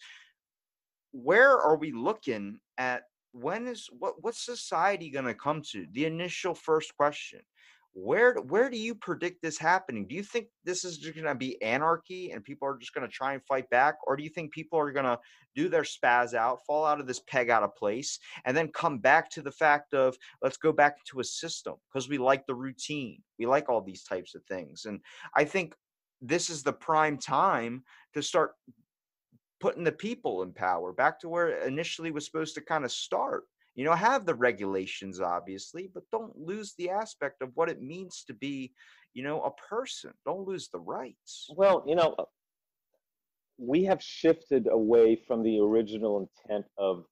[1.12, 3.02] where are we looking at
[3.32, 5.86] when is what what's society going to come to?
[5.92, 7.40] The initial first question
[7.92, 10.06] where where do you predict this happening?
[10.06, 13.06] Do you think this is just going to be anarchy and people are just going
[13.06, 13.96] to try and fight back?
[14.06, 15.18] Or do you think people are going to
[15.56, 18.98] do their spaz out fall out of this peg out of place and then come
[18.98, 22.54] back to the fact of let's go back to a system because we like the
[22.54, 23.22] routine.
[23.38, 24.84] We like all these types of things.
[24.84, 25.00] And
[25.34, 25.74] i think
[26.22, 27.82] this is the prime time
[28.14, 28.52] to start
[29.60, 32.92] putting the people in power back to where it initially was supposed to kind of
[32.92, 33.44] start
[33.74, 38.24] You know, have the regulations, obviously, but don't lose the aspect of what it means
[38.26, 38.72] to be,
[39.14, 40.12] you know, a person.
[40.26, 41.46] Don't lose the rights.
[41.56, 42.16] Well, you know,
[43.58, 47.04] we have shifted away from the original intent of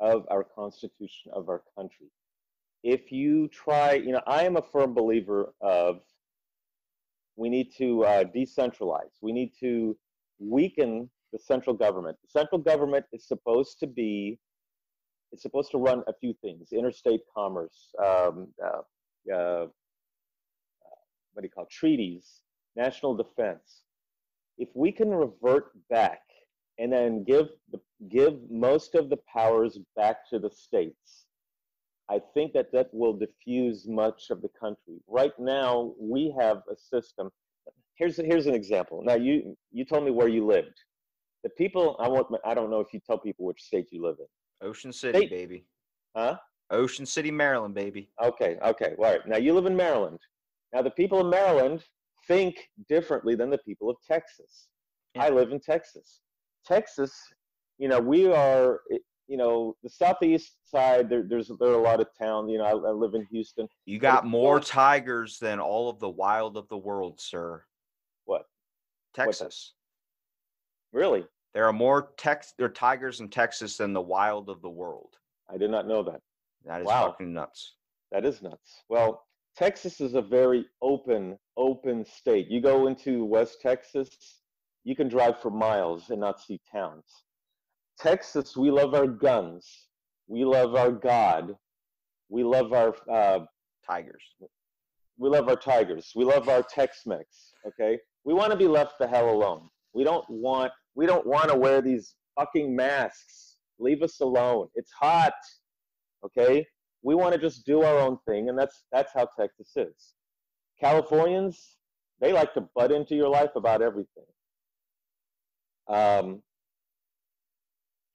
[0.00, 2.08] of our constitution of our country.
[2.82, 6.00] If you try, you know, I am a firm believer of
[7.36, 9.16] we need to uh, decentralize.
[9.22, 9.96] We need to
[10.38, 12.16] weaken the central government.
[12.22, 14.38] The central government is supposed to be,
[15.34, 18.82] it's supposed to run a few things: interstate commerce, um, uh,
[19.34, 19.66] uh,
[21.32, 21.70] what do you call it?
[21.70, 22.42] treaties,
[22.76, 23.82] national defense.
[24.56, 26.22] If we can revert back
[26.78, 31.26] and then give the, give most of the powers back to the states,
[32.08, 35.00] I think that that will diffuse much of the country.
[35.08, 37.30] Right now, we have a system.
[37.96, 39.02] Here's here's an example.
[39.04, 40.78] Now, you you told me where you lived.
[41.42, 42.28] The people I want.
[42.44, 44.26] I don't know if you tell people which state you live in.
[44.64, 45.66] Ocean City, State- baby.
[46.16, 46.36] Huh?
[46.70, 48.10] Ocean City, Maryland, baby.
[48.22, 48.56] Okay.
[48.62, 48.94] Okay.
[48.98, 49.26] All right.
[49.28, 50.18] Now you live in Maryland.
[50.72, 51.84] Now the people of Maryland
[52.26, 52.56] think
[52.88, 54.68] differently than the people of Texas.
[55.16, 56.20] I live in Texas.
[56.66, 57.12] Texas,
[57.78, 58.98] you know, we are, eh,
[59.28, 61.08] you know, the southeast side.
[61.08, 62.50] There, there's there are a lot of towns.
[62.50, 63.68] You know, I, I live in Houston.
[63.84, 67.62] You got more you're- tigers than all of the wild of the world, sir.
[68.24, 68.46] What?
[69.14, 69.74] Texas.
[70.92, 71.24] Really?
[71.54, 75.14] There are more tex there are tigers in Texas than the wild of the world.
[75.48, 76.20] I did not know that.
[76.64, 77.10] That is Wow.
[77.10, 77.76] fucking nuts.
[78.10, 78.82] That is nuts.
[78.88, 79.24] Well,
[79.56, 82.48] Texas is a very open, open state.
[82.48, 84.40] You go into West Texas,
[84.82, 87.04] you can drive for miles and not see towns.
[87.98, 89.86] Texas, we love our guns.
[90.26, 91.56] We love our God.
[92.28, 93.46] We love our uh,
[93.86, 94.22] Tigers.
[95.18, 96.10] we love our tigers.
[96.16, 97.52] We love our Tex-Mex.
[97.66, 99.68] Okay, we want to be left the hell alone.
[99.92, 103.56] We don't want we don't want to wear these fucking masks.
[103.78, 104.68] Leave us alone.
[104.74, 105.34] It's hot.
[106.24, 106.66] Okay,
[107.02, 110.14] we want to just do our own thing, and that's that's how Texas is.
[110.80, 111.76] Californians,
[112.20, 114.24] they like to butt into your life about everything.
[115.88, 116.42] Um,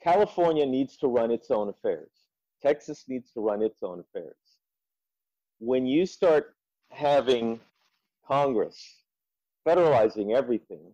[0.01, 2.09] California needs to run its own affairs.
[2.61, 4.35] Texas needs to run its own affairs.
[5.59, 6.55] When you start
[6.89, 7.59] having
[8.27, 9.03] Congress
[9.67, 10.93] federalizing everything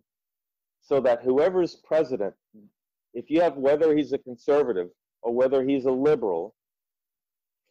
[0.86, 2.32] so that whoever's president,
[3.12, 4.88] if you have whether he's a conservative
[5.22, 6.54] or whether he's a liberal,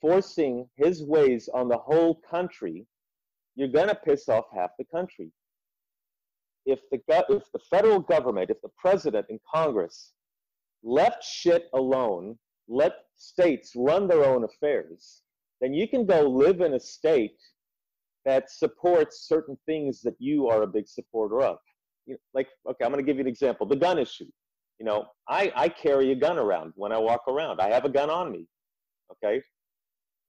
[0.02, 2.86] forcing his ways on the whole country,
[3.56, 5.32] you're going to piss off half the country.
[6.66, 7.00] If the,
[7.30, 10.12] if the federal government, if the president and Congress
[10.84, 12.38] left shit alone,
[12.68, 15.22] let states run their own affairs,
[15.62, 17.40] then you can go live in a state
[18.26, 21.60] that supports certain things that you are a big supporter of.
[22.06, 24.28] You know, like, okay, I'm going to give you an example the gun issue.
[24.80, 27.90] You know, I, I carry a gun around when I walk around, I have a
[27.90, 28.48] gun on me.
[29.12, 29.42] Okay.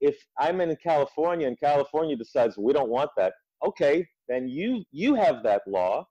[0.01, 3.33] If I'm in California and California decides we don't want that,
[3.65, 6.07] okay, then you you have that law.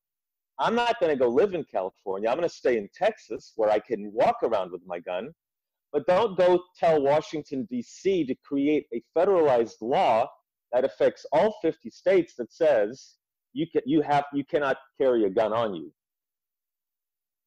[0.57, 2.30] I'm not going to go live in California.
[2.30, 5.30] I'm going to stay in Texas where I can walk around with my gun.
[5.91, 8.26] But don't go tell Washington, D.C.
[8.26, 10.28] to create a federalized law
[10.72, 13.16] that affects all 50 states that says
[13.56, 15.91] you, can, you, have, you cannot carry a gun on you.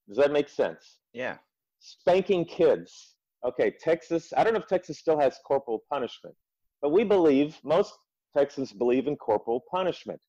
[0.09, 0.99] Does that make sense?
[1.13, 1.37] Yeah.
[1.81, 3.15] Spanking kids.
[3.47, 6.35] Okay, Texas, I don't know if Texas still has corporal punishment,
[6.83, 7.93] but we believe, most
[8.37, 10.21] Texans believe in corporal punishment.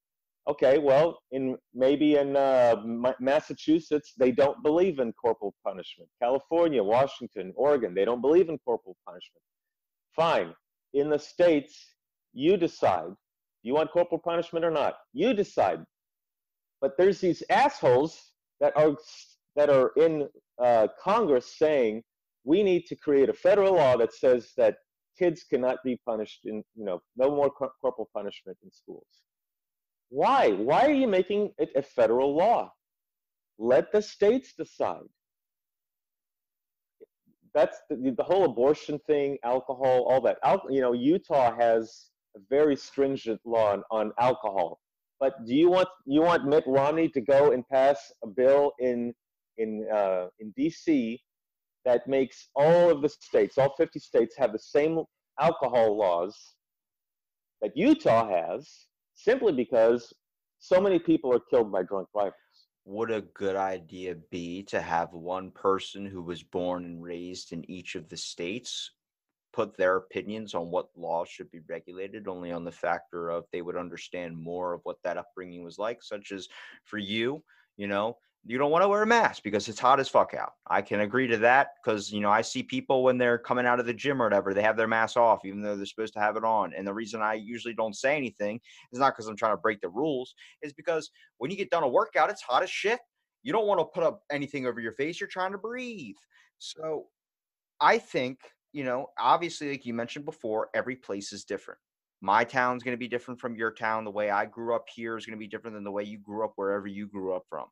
[0.47, 2.75] Okay, well, in maybe in uh,
[3.19, 6.09] Massachusetts, they don't believe in corporal punishment.
[6.21, 9.43] California, Washington, Oregon, they don't believe in corporal punishment.
[10.15, 10.53] Fine.
[10.93, 11.95] In the states,
[12.34, 13.13] you decide.
[13.64, 14.95] You want corporal punishment or not?
[15.14, 15.84] You decide.
[16.82, 18.95] But there's these assholes that are
[19.55, 20.30] that are in
[20.64, 22.03] uh, Congress saying
[22.45, 24.78] we need to create a federal law that says that
[25.18, 29.07] kids cannot be punished in you know no more cor- corporal punishment in schools.
[30.10, 30.51] Why?
[30.51, 32.72] Why are you making it a federal law?
[33.57, 35.10] Let the states decide.
[37.53, 40.38] That's the, the whole abortion thing, alcohol, all that.
[40.43, 44.80] Al- you know, Utah has a very stringent law on, on alcohol.
[45.19, 49.13] But do you want you want Mitt Romney to go and pass a bill in
[49.57, 51.19] in uh, in D.C.
[51.86, 55.03] that makes all of the states, all 50 states, have the same
[55.39, 56.55] alcohol laws
[57.61, 58.69] that Utah has,
[59.15, 60.13] simply because
[60.59, 62.34] so many people are killed by drunk drivers.
[62.86, 67.69] Would a good idea be to have one person who was born and raised in
[67.69, 68.91] each of the states
[69.54, 73.62] put their opinions on what laws should be regulated only on the factor of they
[73.62, 76.47] would understand more of what that upbringing was like such as
[76.86, 77.43] for you
[77.78, 80.54] you know you don't want to wear a mask because it's hot as fuck out.
[80.68, 83.80] I can agree to that because you know I see people when they're coming out
[83.80, 86.20] of the gym or whatever, they have their mask off even though they're supposed to
[86.20, 86.74] have it on.
[86.74, 88.60] And the reason I usually don't say anything
[88.93, 91.84] is not because I'm trying to break the rules, is because when you get done
[91.84, 93.00] a workout, it's hot as shit.
[93.43, 95.20] You don't want to put up anything over your face.
[95.20, 96.16] You're trying to breathe.
[96.60, 97.08] So
[97.82, 98.39] I think,
[98.72, 101.80] you know, obviously, like you mentioned before, every place is different.
[102.22, 104.03] My town's going to be different from your town.
[104.03, 106.20] The way I grew up here is going to be different than the way you
[106.20, 107.65] grew up wherever you grew up from.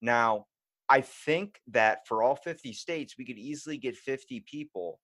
[0.00, 0.46] Now,
[0.88, 5.00] I think that for all 50 states, we could easily get 50 people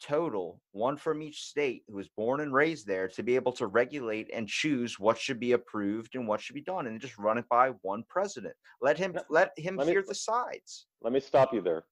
[0.00, 3.66] total, one from each state who was born and raised there, to be able to
[3.66, 7.38] regulate and choose what should be approved and what should be done, and just run
[7.38, 8.54] it by one president.
[8.80, 10.86] Let him let him let me- hear the sides.
[11.02, 11.84] Let me stop you there.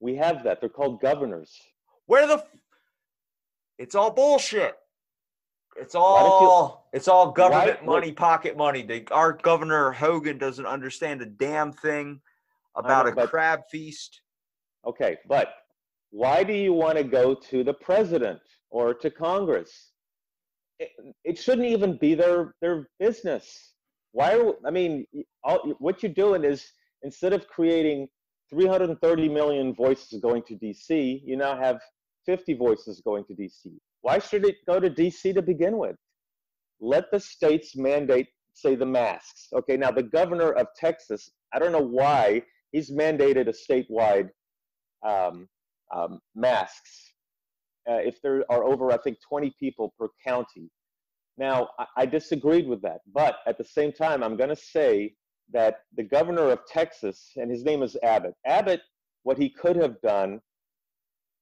[0.00, 0.60] We have that.
[0.60, 1.56] They're called governors.
[2.06, 2.34] Where the?
[2.34, 2.48] f-
[3.78, 4.76] It's all bullshit.
[5.76, 8.82] It's don't you- all it's all government look- money, pocket money.
[8.82, 12.20] They, our governor Hogan doesn't understand a damn thing
[12.76, 14.20] about know, a but- crab feast.
[14.86, 15.54] Okay, but
[16.10, 18.40] why do you want to go to the president
[18.70, 19.92] or to Congress?
[20.78, 20.90] It,
[21.24, 23.72] it shouldn't even be their their business.
[24.12, 24.36] Why?
[24.38, 25.06] Are, I mean,
[25.44, 26.70] all, what you're doing is
[27.02, 28.08] instead of creating
[28.52, 31.80] 330 million voices going to DC, you now have
[32.26, 33.72] 50 voices going to DC.
[34.02, 35.96] Why should it go to DC to begin with?
[36.80, 39.48] Let the states mandate, say, the masks.
[39.54, 42.42] Okay, now the governor of Texas, I don't know why
[42.72, 44.28] he's mandated a statewide
[45.06, 45.48] um,
[45.94, 47.14] um, masks
[47.88, 50.70] uh, if there are over, I think, 20 people per county.
[51.38, 55.14] Now, I, I disagreed with that, but at the same time, I'm going to say
[55.50, 58.80] that the governor of Texas, and his name is Abbott, Abbott,
[59.22, 60.40] what he could have done,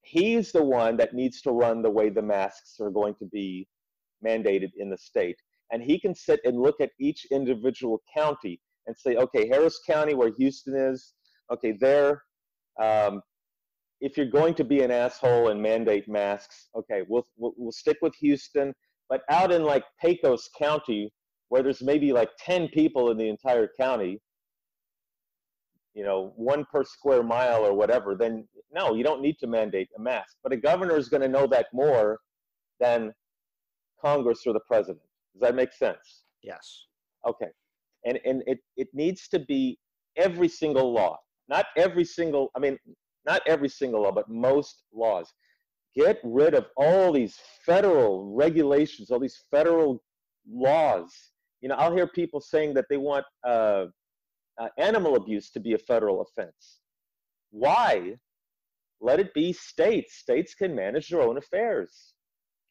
[0.03, 3.69] he's the one that needs to run the way the masks are going to be
[4.25, 5.37] mandated in the state.
[5.73, 10.15] And he can sit and look at each individual county and say, okay, Harris County,
[10.15, 11.15] where Houston is,
[11.53, 12.23] okay, there,
[12.81, 13.23] um,
[14.01, 17.99] if you're going to be an asshole and mandate masks, okay, we'll, we'll, we'll stick
[18.03, 18.73] with Houston.
[19.09, 21.13] But out in like Pecos County,
[21.51, 24.21] where there's maybe like 10 people in the entire county,
[25.95, 29.89] you know, one per square mile or whatever, then no, you don't need to mandate
[29.99, 30.37] a mask.
[30.43, 32.21] But a governor is going to know that more
[32.79, 33.13] than
[34.01, 35.01] Congress or the president.
[35.35, 36.23] Does that make sense?
[36.43, 36.87] Yes.
[37.29, 37.49] Okay.
[38.07, 39.77] And, and it, it needs to be
[40.17, 42.79] every single law, not every single, I mean,
[43.27, 45.33] not every single law, but most laws.
[45.97, 47.37] Get rid of all these
[47.67, 50.01] federal regulations, all these federal
[50.49, 51.13] laws.
[51.61, 53.87] You know, I'll hear people saying that they want uh,
[54.59, 56.81] uh, animal abuse to be a federal offense.
[57.51, 58.17] Why?
[59.01, 60.17] Let it be states.
[60.17, 62.15] States can manage their own affairs.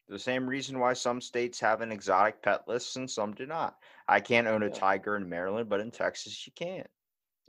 [0.08, 3.76] The same reason why some states have an exotic pet list and some do not.
[4.08, 4.72] I can't own a Yeah.
[4.72, 6.86] tiger in Maryland, but in Texas you can.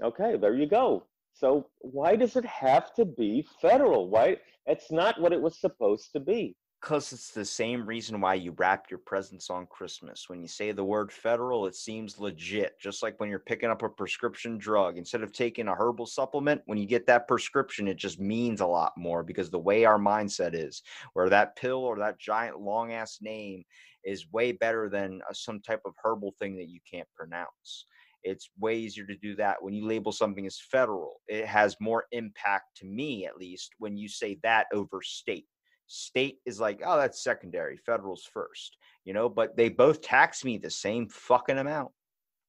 [0.04, 1.08] Okay, there you go.
[1.34, 4.10] So why does it have to be federal?
[4.10, 4.38] Why?
[4.68, 6.56] It's not what it was supposed to be.
[6.82, 10.28] Because it's the same reason why you wrap your presents on Christmas.
[10.28, 12.80] When you say the word federal, it seems legit.
[12.80, 16.64] Just like when you're picking up a prescription drug, instead of taking a herbal supplement,
[16.66, 20.00] when you get that prescription, it just means a lot more because the way our
[20.00, 20.82] mindset is,
[21.14, 23.64] where that pill or that giant long ass name
[24.04, 27.86] is way better than uh, some type of herbal thing that you can't pronounce.
[28.24, 31.22] It's way easier to do that when you label something as federal.
[31.28, 35.46] It has more impact to me, at least, when you say that over state
[35.92, 40.58] state is like oh that's secondary federal's first you know but they both tax me
[40.58, 41.92] the same fucking amount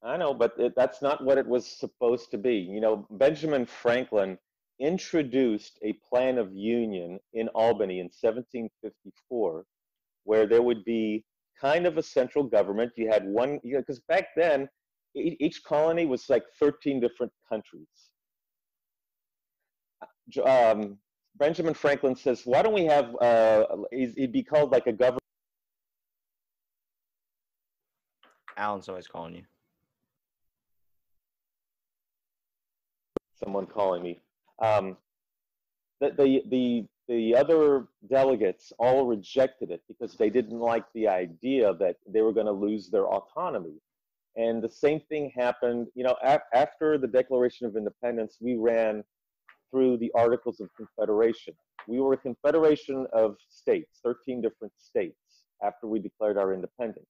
[0.03, 2.55] I know, but it, that's not what it was supposed to be.
[2.55, 4.37] You know, Benjamin Franklin
[4.79, 9.63] introduced a plan of union in Albany in 1754,
[10.25, 11.23] where there would be
[11.59, 12.91] kind of a central government.
[12.97, 14.67] You had one, you know, because back then
[15.15, 17.87] each colony was like 13 different countries.
[20.45, 20.97] Um,
[21.37, 25.19] Benjamin Franklin says, why don't we have, uh, he'd be called like a government.
[28.55, 29.43] alan's always calling you
[33.43, 34.19] someone calling me.
[34.61, 34.97] Um,
[35.99, 41.73] the, the, the, the other delegates all rejected it because they didn't like the idea
[41.75, 43.81] that they were going to lose their autonomy.
[44.35, 49.03] And the same thing happened, you know, af- after the Declaration of Independence, we ran
[49.73, 51.55] through the Articles of Confederation.
[51.87, 55.17] We were a confederation of states, 13 different states,
[55.63, 57.07] after we declared our independence.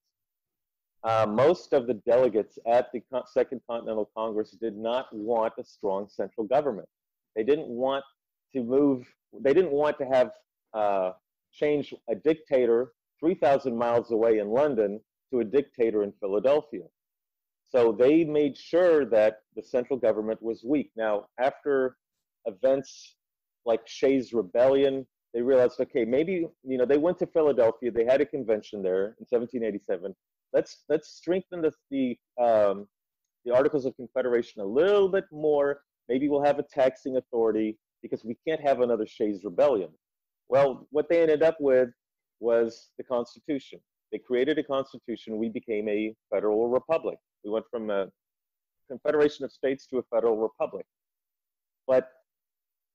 [1.04, 5.64] Uh, most of the delegates at the Con- Second Continental Congress did not want a
[5.66, 6.88] strong central government.
[7.36, 8.06] They didn't want
[8.54, 9.06] to move,
[9.42, 10.32] they didn't want to have
[10.74, 11.12] uh,
[11.52, 16.84] change a dictator 3,000 miles away in London to a dictator in Philadelphia.
[17.68, 20.92] So they made sure that the central government was weak.
[20.96, 21.98] Now, after
[22.46, 23.16] events
[23.66, 27.92] like Shays' Rebellion, they realized, okay, maybe you know they went to Philadelphia.
[27.92, 30.16] They had a convention there in 1787.
[30.52, 32.88] Let's let's strengthen the the um,
[33.46, 35.82] the Articles of Confederation a little bit more.
[36.08, 39.90] Maybe we'll have a taxing authority because we can't have another Shays' Rebellion.
[40.50, 41.90] Well, what they ended up with
[42.40, 43.80] was the Constitution.
[44.12, 45.38] They created a Constitution.
[45.38, 47.18] We became a federal republic.
[47.44, 48.08] We went from a
[48.88, 50.86] confederation of states to a federal republic.
[51.88, 52.10] But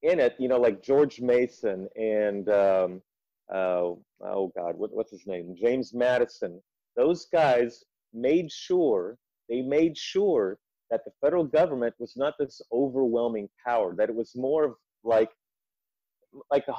[0.03, 3.03] in it, you know, like George Mason and um,
[3.53, 3.93] uh,
[4.23, 5.55] oh God, what, what's his name?
[5.61, 6.61] James Madison.
[6.97, 9.17] Those guys made sure
[9.49, 10.59] they made sure
[10.91, 13.95] that the federal government was not this overwhelming power.
[13.97, 15.31] That it was more of like
[16.51, 16.75] like a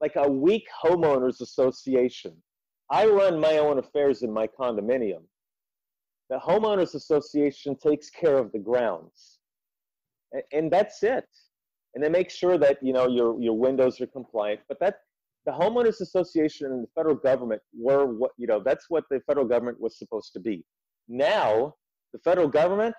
[0.00, 2.36] like a weak homeowners association.
[2.90, 5.22] I run my own affairs in my condominium.
[6.28, 9.38] The homeowners association takes care of the grounds,
[10.32, 11.26] and, and that's it
[11.94, 14.60] and then make sure that you know your your windows are compliant.
[14.68, 14.96] But that
[15.44, 19.46] the homeowners association and the federal government were what you know that's what the federal
[19.46, 20.64] government was supposed to be.
[21.08, 21.74] Now
[22.12, 22.94] the federal government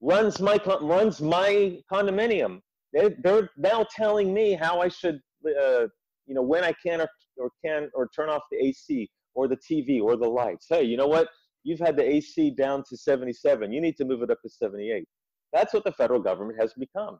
[0.00, 2.60] runs my runs my condominium.
[2.92, 5.86] They, they're now telling me how I should uh,
[6.26, 9.56] you know when I can or, or can or turn off the AC or the
[9.56, 10.66] TV or the lights.
[10.68, 11.28] Hey, you know what?
[11.62, 13.70] You've had the AC down to 77.
[13.70, 15.04] You need to move it up to 78.
[15.52, 17.18] That's what the federal government has become.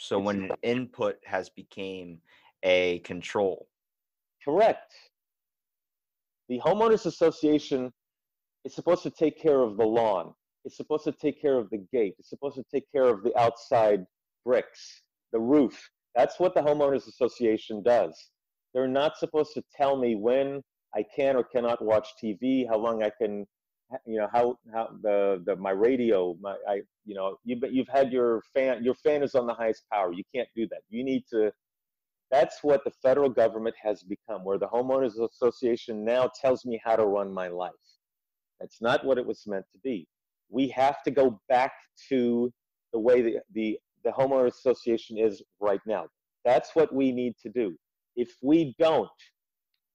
[0.00, 2.18] So when an input has became
[2.62, 3.68] a control.
[4.42, 4.94] correct.
[6.48, 7.92] The homeowners association
[8.64, 10.32] is supposed to take care of the lawn.
[10.64, 12.14] It's supposed to take care of the gate.
[12.18, 14.04] It's supposed to take care of the outside
[14.44, 15.02] bricks,
[15.32, 15.90] the roof.
[16.14, 18.14] That's what the homeowners association does.
[18.72, 20.62] They're not supposed to tell me when
[20.94, 23.46] I can or cannot watch TV, how long I can,
[24.06, 27.88] you know, how how the the my radio, my I, you know, you but you've
[27.88, 30.12] had your fan, your fan is on the highest power.
[30.12, 30.80] You can't do that.
[30.88, 31.52] You need to.
[32.30, 36.94] That's what the federal government has become, where the homeowners association now tells me how
[36.94, 37.72] to run my life.
[38.60, 40.06] That's not what it was meant to be.
[40.48, 41.72] We have to go back
[42.08, 42.52] to
[42.92, 46.06] the way the the, the homeowners association is right now.
[46.44, 47.76] That's what we need to do.
[48.16, 49.08] If we don't,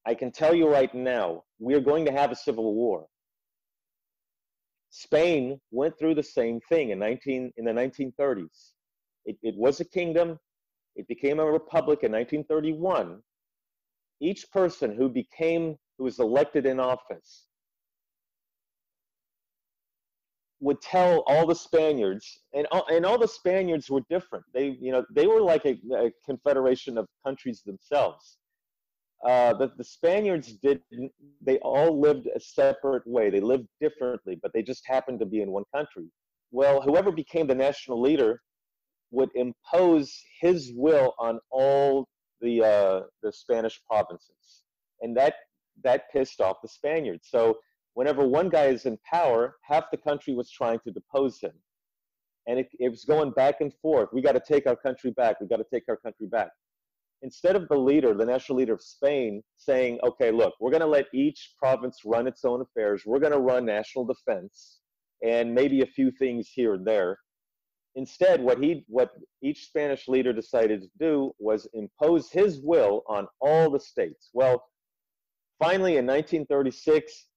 [0.06, 3.08] I can tell you right now, we're going to have a civil war.
[4.98, 8.72] Spain went through the same thing in 19 in the 1930s.
[9.26, 10.40] It, it was a kingdom.
[10.96, 13.22] It became a republic in 1931.
[14.22, 17.48] Each person who became who was elected in office
[20.62, 24.46] would tell all the Spaniards, and all, and all the Spaniards were different.
[24.54, 28.38] They you know they were like a, a confederation of countries themselves.
[29.24, 31.12] Uh, the, the Spaniards didn't,
[31.42, 33.30] they all lived a separate way.
[33.30, 36.06] They lived differently, but they just happened to be in one country.
[36.52, 38.42] Well, whoever became the national leader
[39.12, 42.08] would impose his will on all
[42.42, 44.64] the, uh, the Spanish provinces.
[45.02, 45.36] And that,
[45.84, 47.28] that pissed off the Spaniards.
[47.30, 47.58] So
[47.94, 51.54] whenever one guy is in power, half the country was trying to depose him.
[52.48, 54.10] And it, it was going back and forth.
[54.14, 55.42] We got to take our country back.
[55.42, 56.50] We got to take our country back
[57.22, 60.88] instead of the leader, the national leader of Spain, saying, okay, look, we're going to
[60.88, 64.80] let each province run its own affairs, we're going to run national defense
[65.24, 67.18] and maybe a few things here and there.
[67.96, 69.12] Instead, what he, what
[69.42, 74.30] each Spanish leader decided to do was impose his will on all the states.
[74.34, 74.62] Well,
[75.60, 77.28] finally, in 1936,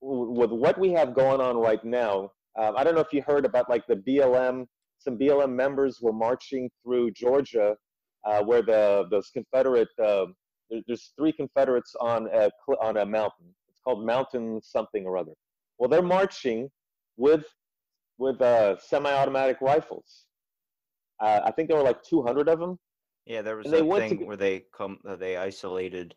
[0.00, 3.46] with what we have going on right now, uh, I don't know if you heard
[3.46, 4.66] about like the BLM.
[4.98, 7.74] Some BLM members were marching through Georgia
[8.24, 10.26] uh, where the those Confederate uh,
[10.70, 12.50] there, there's three Confederates on a
[12.80, 13.46] on a mountain.
[13.68, 15.32] It's called Mountain something or other.
[15.78, 16.70] Well, they're marching
[17.16, 17.44] with
[18.18, 20.26] with uh, semi-automatic rifles.
[21.20, 22.78] Uh, I think there were like 200 of them.
[23.26, 26.14] Yeah, there was And they a went to where they come uh, they isolated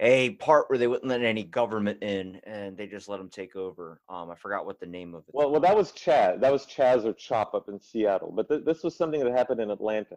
[0.00, 3.54] a part where they wouldn't let any government in and they just let them take
[3.54, 4.00] over.
[4.08, 5.34] Um, I forgot what the name of it.
[5.34, 6.40] Well, well, that was Chaz.
[6.40, 8.32] That was Chaz or Chop up in Seattle.
[8.34, 10.16] But th- this was something that happened in Atlanta.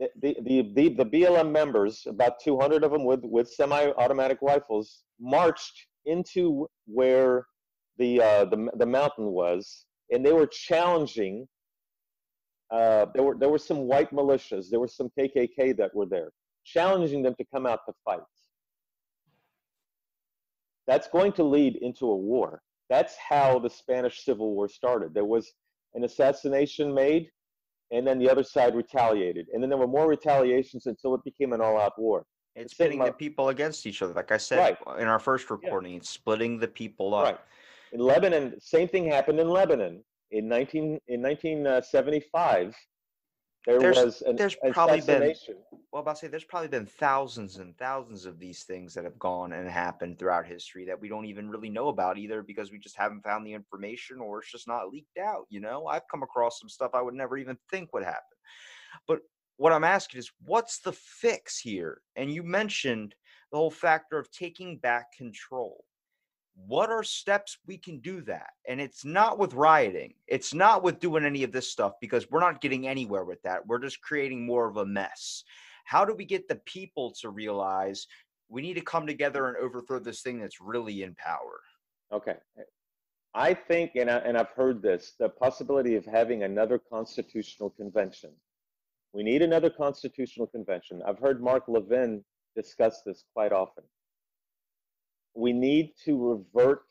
[0.00, 0.36] The, the,
[0.74, 7.46] the, the, BLM members, about 200 of them with, with semi-automatic rifles, marched into where
[7.98, 11.46] the, uh, the, the mountain was, and they were challenging.
[12.70, 16.30] Uh, there were there were some white militias, there were some KKK that were there,
[16.64, 18.20] challenging them to come out to fight.
[20.86, 22.62] That's going to lead into a war.
[22.90, 25.14] That's how the Spanish Civil War started.
[25.14, 25.52] There was
[25.94, 27.30] an assassination made,
[27.94, 31.52] and then the other side retaliated, and then there were more retaliations until it became
[31.52, 32.26] an all-out war.
[32.56, 34.12] It's same pitting the up- people against each other.
[34.12, 35.00] Like I said Right.
[35.00, 37.24] in our first recording, it's splitting the people up.
[37.24, 37.38] Right.
[37.92, 42.74] In Lebanon, same thing happened in Lebanon in 19 in 1975.
[43.66, 45.34] There There's- was an there's probably been-.
[45.90, 49.18] Well, about to say there's probably been thousands and thousands of these things that have
[49.18, 52.78] gone and happened throughout history that we don't even really know about either because we
[52.78, 55.46] just haven't found the information or it's just not leaked out.
[55.50, 58.36] You know, I've come across some stuff I would never even think would happen.
[59.06, 59.20] But
[59.56, 62.02] what I'm asking is, what's the fix here?
[62.16, 63.14] And you mentioned
[63.52, 65.84] the whole factor of taking back control.
[66.54, 68.50] What are steps we can do that?
[68.68, 70.14] And it's not with rioting.
[70.28, 73.66] It's not with doing any of this stuff because we're not getting anywhere with that.
[73.66, 75.42] We're just creating more of a mess.
[75.84, 78.06] How do we get the people to realize
[78.48, 81.60] we need to come together and overthrow this thing that's really in power?
[82.12, 82.36] Okay.
[83.34, 88.30] I think, and, I, and I've heard this, the possibility of having another constitutional convention.
[89.12, 91.02] We need another constitutional convention.
[91.06, 92.24] I've heard Mark Levin
[92.54, 93.82] discuss this quite often.
[95.34, 96.84] We need to revert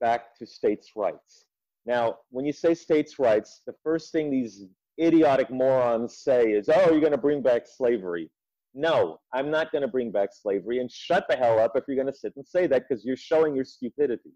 [0.00, 1.46] back to states' rights.
[1.86, 4.64] Now, when you say states' rights, the first thing these
[5.00, 8.30] idiotic morons say is, oh, you're going to bring back slavery.
[8.74, 10.80] No, I'm not going to bring back slavery.
[10.80, 13.16] And shut the hell up if you're going to sit and say that because you're
[13.16, 14.32] showing your stupidity.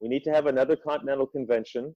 [0.00, 1.94] We need to have another continental convention.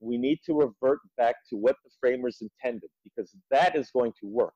[0.00, 4.26] We need to revert back to what the framers intended because that is going to
[4.26, 4.54] work.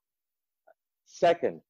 [1.06, 1.60] Second,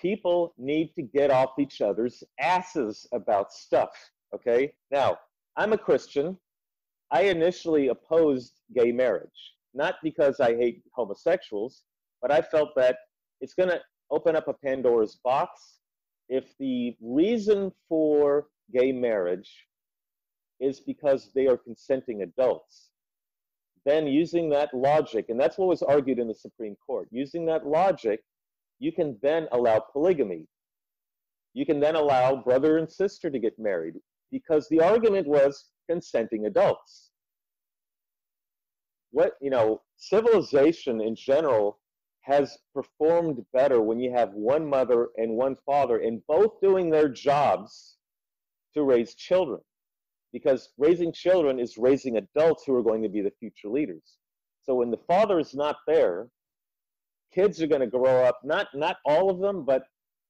[0.00, 3.90] people need to get off each other's asses about stuff.
[4.34, 4.72] Okay?
[4.90, 5.18] Now,
[5.56, 6.36] I'm a Christian.
[7.10, 11.82] I initially opposed gay marriage, not because I hate homosexuals,
[12.20, 12.96] but I felt that
[13.40, 13.80] it's going to
[14.10, 15.78] open up a Pandora's box.
[16.28, 19.50] If the reason for gay marriage
[20.60, 22.90] is because they are consenting adults,
[23.86, 27.66] then using that logic, and that's what was argued in the Supreme Court, using that
[27.66, 28.20] logic,
[28.78, 30.46] you can then allow polygamy.
[31.54, 33.94] You can then allow brother and sister to get married
[34.30, 37.10] because the argument was consenting adults.
[39.10, 41.78] What, you know, civilization in general
[42.20, 47.08] has performed better when you have one mother and one father and both doing their
[47.08, 47.96] jobs
[48.74, 49.60] to raise children
[50.32, 54.18] because raising children is raising adults who are going to be the future leaders.
[54.62, 56.28] So when the father is not there,
[57.34, 59.82] kids are going to grow up not not all of them, but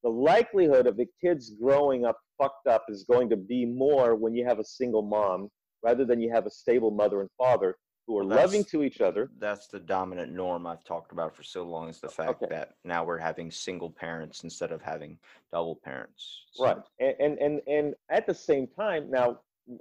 [0.03, 4.35] the likelihood of the kids growing up fucked up is going to be more when
[4.35, 5.49] you have a single mom
[5.83, 7.77] rather than you have a stable mother and father
[8.07, 9.31] who are Well, loving to each other.
[9.39, 12.47] That's the dominant norm I've talked about for so long is the fact Okay.
[12.55, 15.19] that now we're having single parents instead of having
[15.53, 16.45] double parents.
[16.53, 16.77] So- Right.
[17.01, 19.41] And, and and and at the same time, now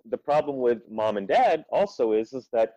[0.09, 2.73] the problem with mom and dad also is is that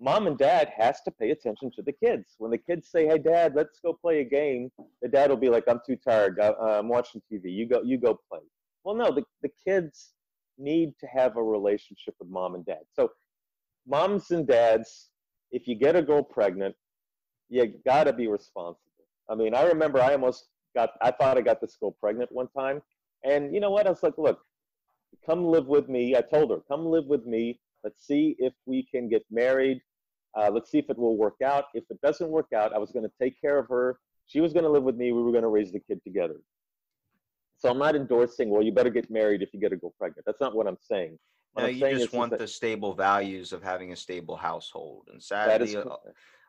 [0.00, 2.34] mom and dad has to pay attention to the kids.
[2.38, 4.70] When the kids say, "Hey, dad, let's go play a game,"
[5.02, 6.40] the dad will be like, "I'm too tired.
[6.40, 7.50] I, uh, I'm watching TV.
[7.50, 7.82] You go.
[7.82, 8.40] You go play."
[8.84, 10.14] Well, no, the the kids
[10.56, 12.82] need to have a relationship with mom and dad.
[12.92, 13.12] So,
[13.86, 15.10] moms and dads,
[15.50, 16.74] if you get a girl pregnant,
[17.48, 18.82] you gotta be responsible.
[19.28, 20.90] I mean, I remember I almost got.
[21.00, 22.82] I thought I got this girl pregnant one time.
[23.24, 23.86] And you know what?
[23.86, 24.40] I was like, look,
[25.26, 26.16] come live with me.
[26.16, 27.60] I told her, come live with me.
[27.84, 29.80] Let's see if we can get married.
[30.36, 31.64] Uh, let's see if it will work out.
[31.74, 33.98] If it doesn't work out, I was going to take care of her.
[34.26, 35.12] She was going to live with me.
[35.12, 36.36] We were going to raise the kid together.
[37.58, 40.24] So I'm not endorsing, well, you better get married if you get a girl pregnant.
[40.26, 41.18] That's not what I'm saying.
[41.54, 45.08] What No, I'm you saying just want the stable values of having a stable household.
[45.10, 45.84] And sadly, a,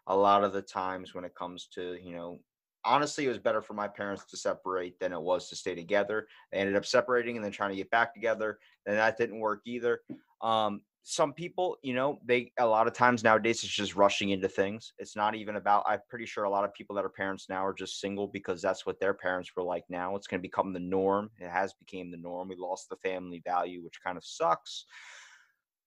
[0.06, 2.39] a lot of the times when it comes to, you know,
[2.85, 6.27] honestly, it was better for my parents to separate than it was to stay together.
[6.51, 8.60] They ended up separating and then trying to get back together.
[8.85, 10.01] And that didn't work either.
[10.41, 14.47] Um, some people, you know, they a lot of times nowadays it's just rushing into
[14.47, 14.93] things.
[14.99, 15.85] It's not even about.
[15.88, 18.61] I'm pretty sure a lot of people that are parents now are just single because
[18.61, 19.85] that's what their parents were like.
[19.89, 21.30] Now it's going to become the norm.
[21.39, 22.49] It has become the norm.
[22.49, 24.85] We lost the family value, which kind of sucks.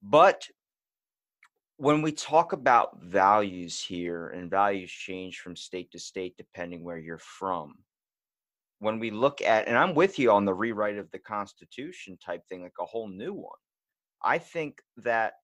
[0.02, 0.46] But
[1.76, 6.98] when we talk about values here and values change from state to state depending where
[6.98, 7.74] you're from
[8.78, 12.46] when we look at and i'm with you on the rewrite of the constitution type
[12.48, 13.58] thing like a whole new one
[14.24, 15.34] i think that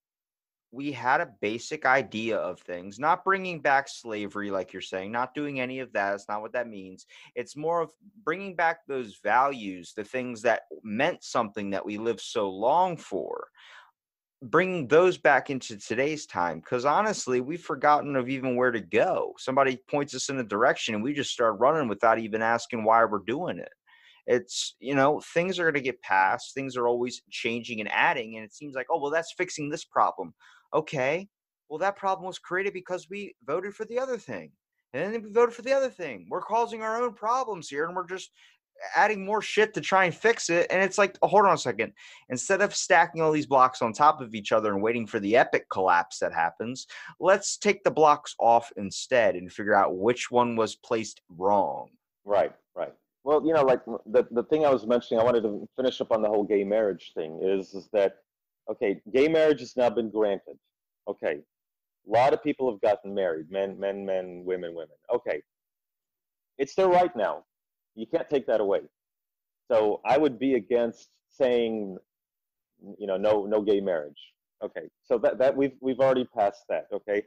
[0.70, 5.34] we had a basic idea of things not bringing back slavery like you're saying not
[5.34, 7.06] doing any of that It's not what that means.
[7.34, 7.90] It's more of
[8.24, 13.48] bringing back those values the things that meant something that we lived so long for
[14.42, 19.34] bringing those back into today's time because honestly we've forgotten of even where to go.
[19.38, 23.04] Somebody points us in a direction and we just start running without even asking why
[23.04, 23.72] we're doing it
[24.28, 28.36] it's you know things are going to get passed things are always changing and adding
[28.36, 30.32] and it seems like oh well that's fixing this problem
[30.72, 31.26] okay
[31.68, 34.52] well that problem was created because we voted for the other thing
[34.92, 37.96] and then we voted for the other thing we're causing our own problems here and
[37.96, 38.30] we're just
[38.94, 40.66] adding more shit to try and fix it.
[40.70, 41.92] And it's like, oh, hold on a second.
[42.28, 45.36] Instead of stacking all these blocks on top of each other and waiting for the
[45.36, 46.86] epic collapse that happens,
[47.20, 51.88] let's take the blocks off instead and figure out which one was placed wrong.
[52.24, 52.52] Right,
[53.48, 56.22] you know, like the, the thing I was mentioning, I wanted to finish up on
[56.22, 58.18] the whole gay marriage thing is, is that,
[58.70, 60.58] okay, gay marriage has now been granted.
[61.08, 61.40] Okay.
[62.06, 64.96] A lot of people have gotten married men, men, men, women, women.
[65.12, 65.42] Okay.
[66.58, 67.44] It's their right now
[67.98, 68.82] you can't take that away.
[69.70, 71.98] So I would be against saying,
[72.98, 74.20] you know, no, no gay marriage.
[74.62, 76.86] Okay, so that that we've we've already passed that.
[76.92, 77.22] Okay,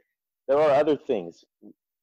[0.48, 1.44] there are other things.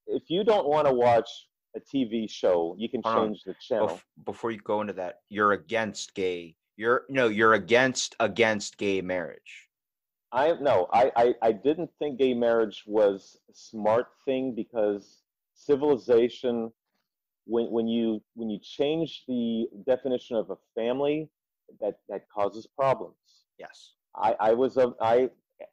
[0.08, 1.30] If you don't want to watch
[1.76, 3.88] a TV show, you can change the channel.
[3.90, 6.56] Bef- before you go into that, you're against gay.
[6.78, 9.68] You're no, you're against against gay marriage.
[10.32, 15.24] I no, I, I I didn't think gay marriage was a smart thing because
[15.54, 16.72] civilization
[17.46, 21.30] when, when you when you change the definition of a family,
[21.82, 23.16] that that causes problems.
[23.58, 23.94] Yes.
[24.16, 25.30] I I was a I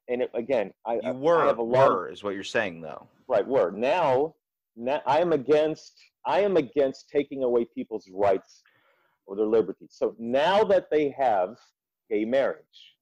[0.08, 3.06] and it, again I you were I have a were is what you're saying though.
[3.28, 4.34] Right, were now
[5.06, 5.94] I am against
[6.26, 8.62] I am against taking away people's rights
[9.26, 9.90] or their liberties.
[9.92, 11.56] So now that they have
[12.10, 12.94] gay marriage,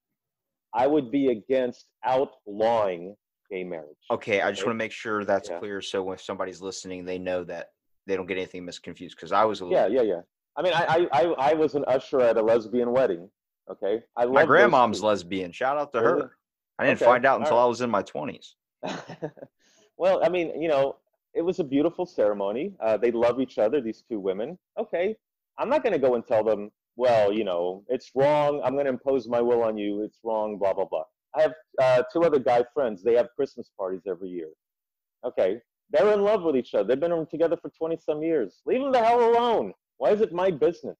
[0.74, 3.16] I would be against outlawing
[3.50, 3.96] gay marriage.
[4.10, 4.68] Okay, I just okay?
[4.68, 5.58] want to make sure that's yeah.
[5.58, 7.68] clear so if somebody's listening, they know that
[8.06, 9.78] they don't get anything misconfused because I was a little.
[9.78, 10.20] Yeah, yeah, yeah.
[10.56, 13.28] I mean, I, I, I, I was an usher at a lesbian wedding.
[13.70, 15.50] Okay, I my grandmom's lesbian.
[15.52, 16.22] Shout out to really?
[16.22, 16.36] her.
[16.78, 17.06] I didn't okay.
[17.06, 17.64] find out until right.
[17.64, 18.56] I was in my twenties.
[19.96, 20.96] well, I mean, you know,
[21.34, 22.72] it was a beautiful ceremony.
[22.80, 23.80] Uh, they love each other.
[23.80, 24.58] These two women.
[24.78, 25.16] Okay,
[25.58, 26.70] I'm not going to go and tell them.
[26.96, 28.60] Well, you know, it's wrong.
[28.64, 30.04] I'm going to impose my will on you.
[30.04, 30.58] It's wrong.
[30.58, 31.04] Blah blah blah.
[31.36, 33.02] I have uh, two other guy friends.
[33.02, 34.50] They have Christmas parties every year.
[35.24, 35.58] Okay,
[35.90, 36.88] they're in love with each other.
[36.88, 38.60] They've been together for 20 some years.
[38.66, 39.72] Leave them the hell alone.
[39.98, 40.96] Why is it my business?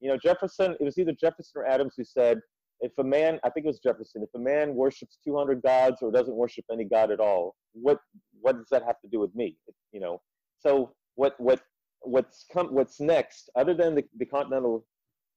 [0.00, 2.40] You know, Jefferson, it was either Jefferson or Adams who said,
[2.82, 6.10] if a man, I think it was Jefferson, if a man worships 200 gods or
[6.10, 7.98] doesn't worship any god at all, what,
[8.40, 9.56] what does that have to do with me?
[9.92, 10.20] You know,
[10.58, 11.60] so what, what,
[12.02, 14.84] what's come, what's next, other than the, the continental,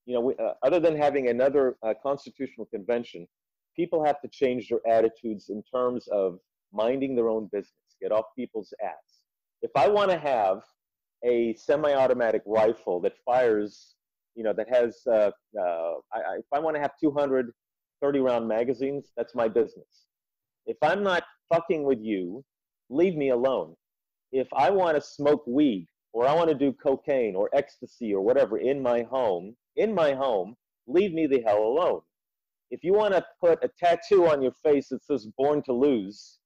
[0.06, 3.28] you know, we, uh, other than having another uh, constitutional convention,
[3.76, 6.40] people have to change their attitudes in terms of
[6.74, 9.22] minding their own business get off people's ass.
[9.62, 10.62] If I want to have
[11.24, 13.96] a semi-automatic rifle that fires,
[14.36, 17.52] you know, that has, uh, uh, I, I, if I want to have 200
[18.04, 20.08] 30-round magazines, that's my business.
[20.66, 22.44] If I'm not fucking with you,
[22.90, 23.76] leave me alone.
[24.32, 28.22] If I want to smoke weed or I want to do cocaine or ecstasy or
[28.22, 30.56] whatever in my home, in my home,
[30.88, 32.02] leave me the hell alone.
[32.72, 36.40] If you want to put a tattoo on your face that says born to lose,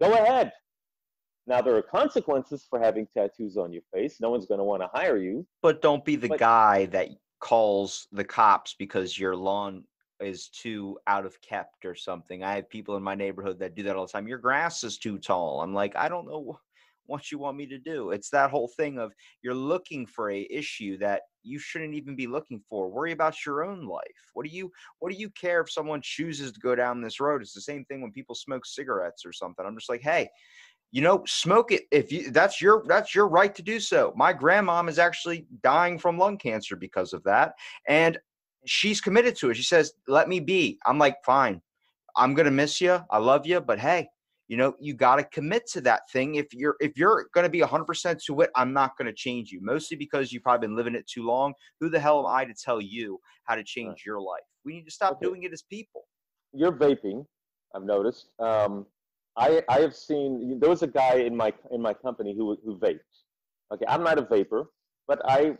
[0.00, 0.52] go ahead.
[1.46, 4.20] Now there are consequences for having tattoos on your face.
[4.20, 5.46] No one's going to want to hire you.
[5.60, 7.08] But don't be the but, guy that
[7.40, 9.84] calls the cops because your lawn
[10.20, 12.44] is too out of kept or something.
[12.44, 14.28] I have people in my neighborhood that do that all the time.
[14.28, 15.60] Your grass is too tall.
[15.60, 16.60] I'm like, I don't know
[17.06, 18.10] what you want me to do.
[18.10, 19.12] It's that whole thing of
[19.42, 22.88] you're looking for a issue that you shouldn't even be looking for.
[22.88, 24.02] Worry about your own life.
[24.34, 24.70] What do you
[25.00, 27.42] what do you care if someone chooses to go down this road?
[27.42, 29.66] It's the same thing when people smoke cigarettes or something.
[29.66, 30.28] I'm just like, hey,
[30.92, 31.84] you know smoke it.
[31.90, 34.12] If you that's your that's your right to do so.
[34.14, 37.54] My grandmom is actually dying from lung cancer because of that
[37.88, 38.18] and
[38.66, 39.56] she's committed to it.
[39.56, 40.78] She says let me be.
[40.86, 41.60] I'm like fine.
[42.16, 44.06] I'm gonna miss you i love you but hey
[44.48, 46.34] you know you got to commit to that thing.
[46.34, 49.50] If you're if you're going to be 100% to it i'm not going to change
[49.50, 51.54] you mostly because you've probably been living it too long.
[51.80, 54.06] Who the hell am i to tell you how to change right.
[54.06, 54.42] your life?
[54.66, 55.26] We need to stop okay.
[55.26, 56.02] doing it as people.
[56.52, 57.24] You're vaping
[57.74, 58.28] i've noticed.
[58.38, 58.84] Um,
[59.36, 62.78] I I have seen there was a guy in my in my company who who
[62.78, 63.00] vaped.
[63.72, 64.70] Okay, I'm not a vapor,
[65.06, 65.56] but I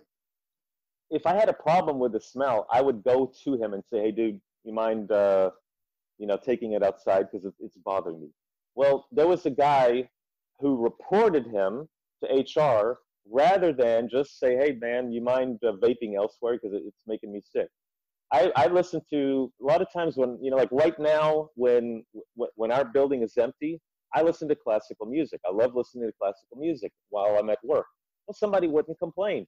[1.11, 4.01] if I had a problem with the smell, I would go to him and say,
[4.01, 5.51] "Hey, dude, you mind uh,
[6.19, 8.29] you know taking it outside because it, it's bothering me."
[8.75, 10.09] Well, there was a guy
[10.59, 11.89] who reported him
[12.23, 12.99] to HR
[13.31, 17.33] rather than just say, "Hey, man, you mind uh, vaping elsewhere because it, it's making
[17.33, 17.69] me sick."
[18.33, 22.05] I, I listen to a lot of times when you know like right now when
[22.57, 23.81] when our building is empty
[24.15, 25.41] i listen to classical music.
[25.47, 27.87] I love listening to classical music while i'm at work.
[28.27, 29.47] Well somebody wouldn't complain.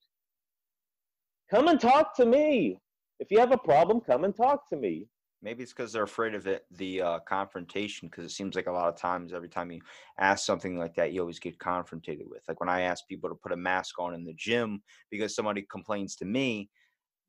[1.51, 2.79] Come and talk to me.
[3.21, 5.07] If you have a problem come and talk to me.
[5.43, 8.73] Maybe it's because they're afraid of it the uh, confrontation because it seems like a
[8.73, 9.81] lot of times every time you
[10.19, 12.43] ask something like that you always get confronted with.
[12.49, 15.67] Like when i ask people to put a mask on in the gym because somebody
[15.71, 16.69] complains to me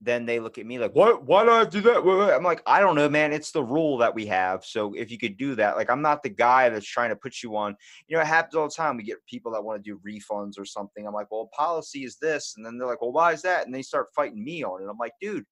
[0.02, 1.24] then they look at me like, what?
[1.26, 1.98] Why do I do that?
[2.36, 3.32] I'm like, I don't know, man.
[3.32, 4.66] It's the rule that we have.
[4.66, 7.42] So if you could do that, like, I'm not the guy that's trying to put
[7.42, 7.76] you on.
[8.08, 8.98] You know, it happens all the time.
[8.98, 11.08] We get people that want to do refunds or something.
[11.08, 13.66] I'm like, well, policy is this, and then they're like, well, why is that?
[13.66, 14.90] And they start fighting me on it.
[14.90, 15.46] I'm like, dude,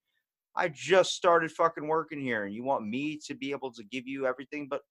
[0.56, 4.08] I just started fucking working here, and you want me to be able to give
[4.08, 4.82] you everything, but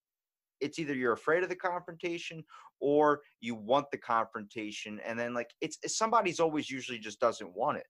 [0.63, 2.43] it's either you're afraid of the confrontation
[2.81, 7.55] or you want the confrontation and then like it's, it's somebody's always usually just doesn't
[7.55, 7.87] want it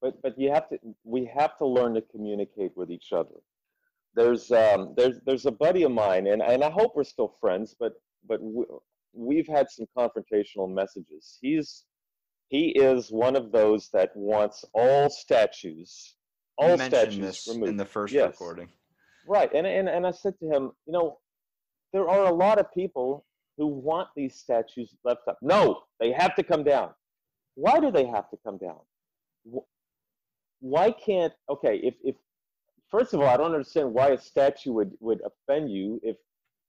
[0.00, 3.36] but but you have to we have to learn to communicate with each other
[4.14, 7.74] there's um there's there's a buddy of mine and and i hope we're still friends
[7.78, 7.94] but
[8.26, 8.64] but we,
[9.12, 11.84] we've had some confrontational messages he's
[12.48, 16.14] he is one of those that wants all statues
[16.56, 18.32] all you statues removed in the first Yes.
[18.32, 18.68] recording
[19.28, 21.18] Right, and, and and I said to him, you know,
[21.92, 23.26] there are a lot of people
[23.58, 25.38] who want these statues left up.
[25.42, 26.90] No, they have to come down.
[27.54, 28.78] Why do they have to come down?
[30.60, 31.32] Wh- Why can't?
[31.50, 32.16] Okay, if if
[32.90, 36.00] first of all, I don't understand why a statue would would offend you.
[36.02, 36.16] If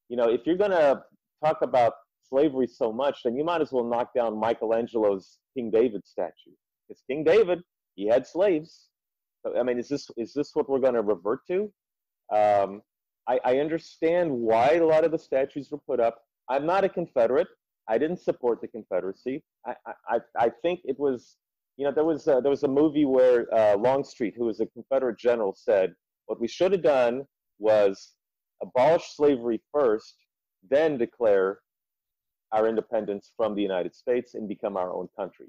[0.10, 1.04] you know, if you're gonna
[1.44, 1.94] talk about
[2.30, 6.52] slavery so much, then you might as well knock down Michelangelo's King David statue.
[6.90, 7.64] It's King David.
[7.96, 8.90] He had slaves.
[9.44, 11.72] So, I mean, is this is this what we're to revert to?
[12.34, 12.82] Um,
[13.28, 16.22] I, I understand why a lot of the statues were put up.
[16.50, 17.48] I'm not a Confederate.
[17.88, 19.44] I didn't support the Confederacy.
[19.66, 19.76] I,
[20.08, 21.38] I, I think it was,
[21.80, 24.66] you know, there was a, there was a movie where uh, Longstreet, who was a
[24.66, 25.94] Confederate general, said,
[26.26, 27.24] "What we should have done
[27.58, 28.16] was
[28.62, 30.16] abolish slavery first,
[30.70, 31.60] then declare
[32.52, 35.48] our independence from the United States and become our own country."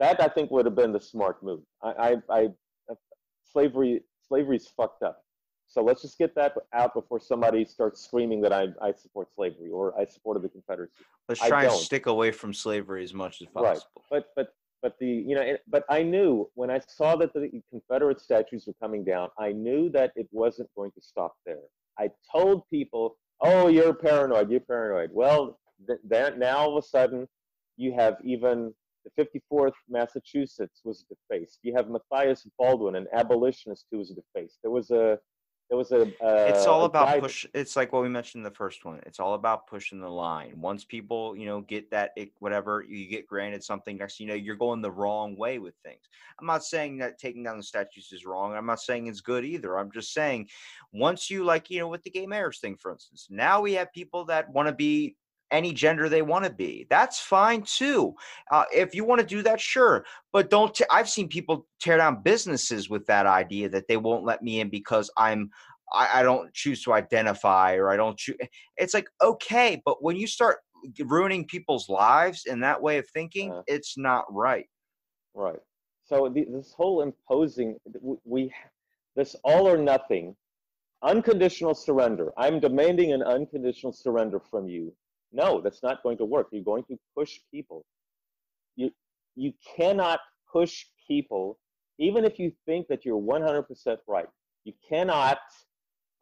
[0.00, 1.62] That I think would have been the smart move.
[1.82, 2.48] I, I, I
[3.42, 5.22] slavery slavery's fucked up.
[5.66, 9.70] So let's just get that out before somebody starts screaming that I, I support slavery
[9.70, 10.92] or I supported the Confederacy.
[11.26, 14.02] let's try and stick away from slavery as much as possible.
[14.10, 14.10] Right.
[14.10, 14.48] But but
[14.84, 18.66] but the you know it, but I knew when I saw that the Confederate statues
[18.66, 21.64] were coming down, I knew that it wasn't going to stop there.
[21.98, 24.50] I told people, "Oh, you're paranoid.
[24.50, 27.26] You're paranoid." Well, th- then now all of a sudden,
[27.78, 28.74] you have even
[29.06, 31.60] the 54th Massachusetts was defaced.
[31.62, 34.58] You have Matthias Baldwin, an abolitionist, who was defaced.
[34.62, 35.18] There was a
[35.68, 36.02] there was a.
[36.02, 39.18] Uh, it's all about push it's like what we mentioned in the first one it's
[39.18, 43.26] all about pushing the line once people you know get that it, whatever you get
[43.26, 46.02] granted something next you know you're going the wrong way with things
[46.38, 49.44] i'm not saying that taking down the statues is wrong i'm not saying it's good
[49.44, 50.48] either i'm just saying
[50.92, 53.92] once you like you know with the gay marriage thing for instance now we have
[53.92, 55.16] people that want to be
[55.50, 58.14] any gender they want to be that's fine too
[58.50, 61.96] uh, if you want to do that sure but don't i i've seen people tear
[61.96, 65.50] down businesses with that idea that they won't let me in because i'm
[65.92, 68.36] I, I don't choose to identify or I don't choose.
[68.76, 70.58] It's like, okay, but when you start
[70.98, 73.62] ruining people's lives in that way of thinking, Uh.
[73.66, 74.66] it's not right.
[75.34, 75.60] Right.
[76.04, 77.76] So the, this whole imposing,
[78.24, 78.52] we,
[79.16, 80.36] this all or nothing,
[81.02, 82.32] unconditional surrender.
[82.36, 84.92] I'm demanding an unconditional surrender from you.
[85.34, 86.48] No, that's not going to work.
[86.52, 87.84] You're going to push people.
[88.76, 88.90] You,
[89.34, 90.20] you cannot
[90.50, 91.58] push people,
[91.98, 93.64] even if you think that you're 100%
[94.06, 94.28] right.
[94.64, 95.38] You cannot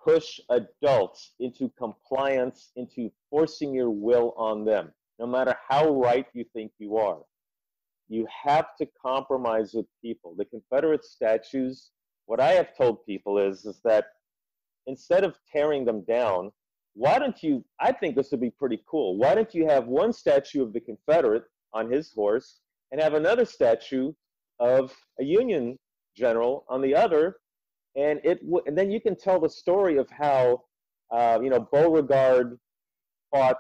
[0.03, 6.45] push adults into compliance, into forcing your will on them, no matter how right you
[6.53, 7.19] think you are
[8.13, 10.35] you have to compromise with people.
[10.37, 11.93] The Confederate statues,
[12.27, 14.05] what I have told people is, is that
[14.87, 16.53] instead of tearing them down,
[16.95, 19.17] why don't you, I think this would be pretty cool.
[19.17, 22.61] Why don't you have one statue of the Confederate on his horse
[22.91, 24.13] and have another statue
[24.61, 25.79] of a Union
[26.17, 27.37] general on the other?
[27.97, 30.65] And it w- and then you can tell the story of how,
[31.11, 32.59] uh, you know, Beauregard
[33.31, 33.57] fought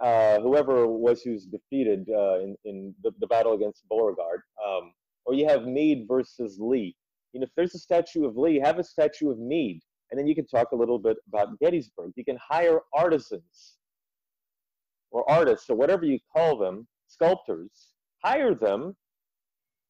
[0.00, 4.92] uh, whoever was who's defeated uh, in, in the, the battle against Beauregard, um,
[5.26, 6.96] or you have Meade versus Lee.
[7.32, 10.26] You know, if there's a statue of Lee, have a statue of Meade, and then
[10.26, 12.12] you can talk a little bit about Gettysburg.
[12.16, 13.76] You can hire artisans
[15.10, 18.96] or artists or whatever you call them, sculptors, hire them,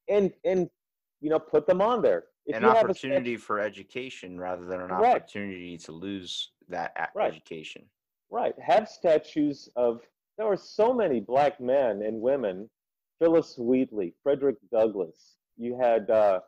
[0.08, 0.68] and and
[1.20, 2.24] you know put them on there.
[2.46, 5.16] If An you have a opportunity for education rather than an Correct.
[5.16, 7.32] opportunity to lose that Right.
[7.32, 7.88] education.
[8.30, 8.54] Right.
[8.60, 10.00] Have statues of,
[10.38, 12.70] there are so many black men and women,
[13.18, 15.36] Phillis Wheatley, Frederick Douglass.
[15.56, 16.40] You had uh,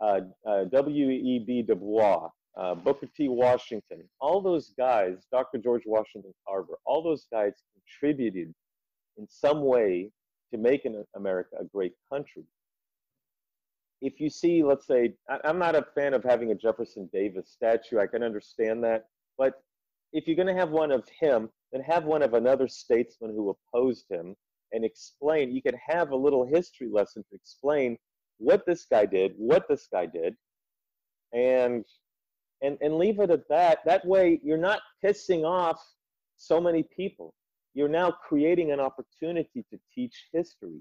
[0.00, 1.62] uh, uh, W.E.B.
[1.62, 3.28] Du Bois, uh, Booker T.
[3.28, 4.02] Washington.
[4.20, 5.58] All those guys, Dr.
[5.58, 8.54] George Washington Carver, all those guys contributed
[9.18, 10.10] in some way
[10.52, 12.44] to making America a great country.
[14.02, 15.14] If you see, let's say,
[15.44, 17.98] I'm not a fan of having a Jefferson Davis statue.
[17.98, 19.06] I can understand that.
[19.38, 19.54] But
[20.12, 23.54] if you're going to have one of him, then have one of another statesman who
[23.54, 24.34] opposed him
[24.72, 25.54] and explain.
[25.54, 27.96] You could have a little history lesson to explain
[28.38, 30.36] what this guy did, what this guy did,
[31.32, 31.84] and
[32.62, 33.78] and and leave it at that.
[33.84, 35.80] That way, you're not pissing off
[36.36, 37.34] so many people.
[37.74, 40.80] You're now creating an opportunity to teach history.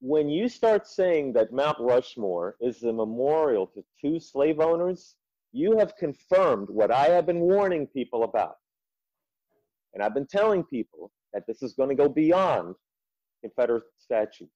[0.00, 5.16] When you start saying that Mount Rushmore is a memorial to two slave owners,
[5.52, 8.56] you have confirmed what I have been warning people about.
[9.94, 12.74] And I've been telling people that this is going to go beyond
[13.40, 14.50] Confederate statues.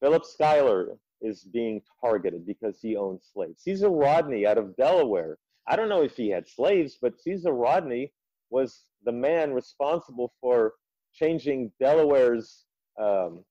[0.00, 3.62] Philip Schuyler is being targeted because he owns slaves.
[3.62, 5.38] Caesar Rodney out of Delaware.
[5.68, 8.12] I don't know if he had slaves, but Caesar Rodney
[8.50, 10.74] was the man responsible for
[11.14, 12.64] changing Delaware's
[13.00, 13.44] um,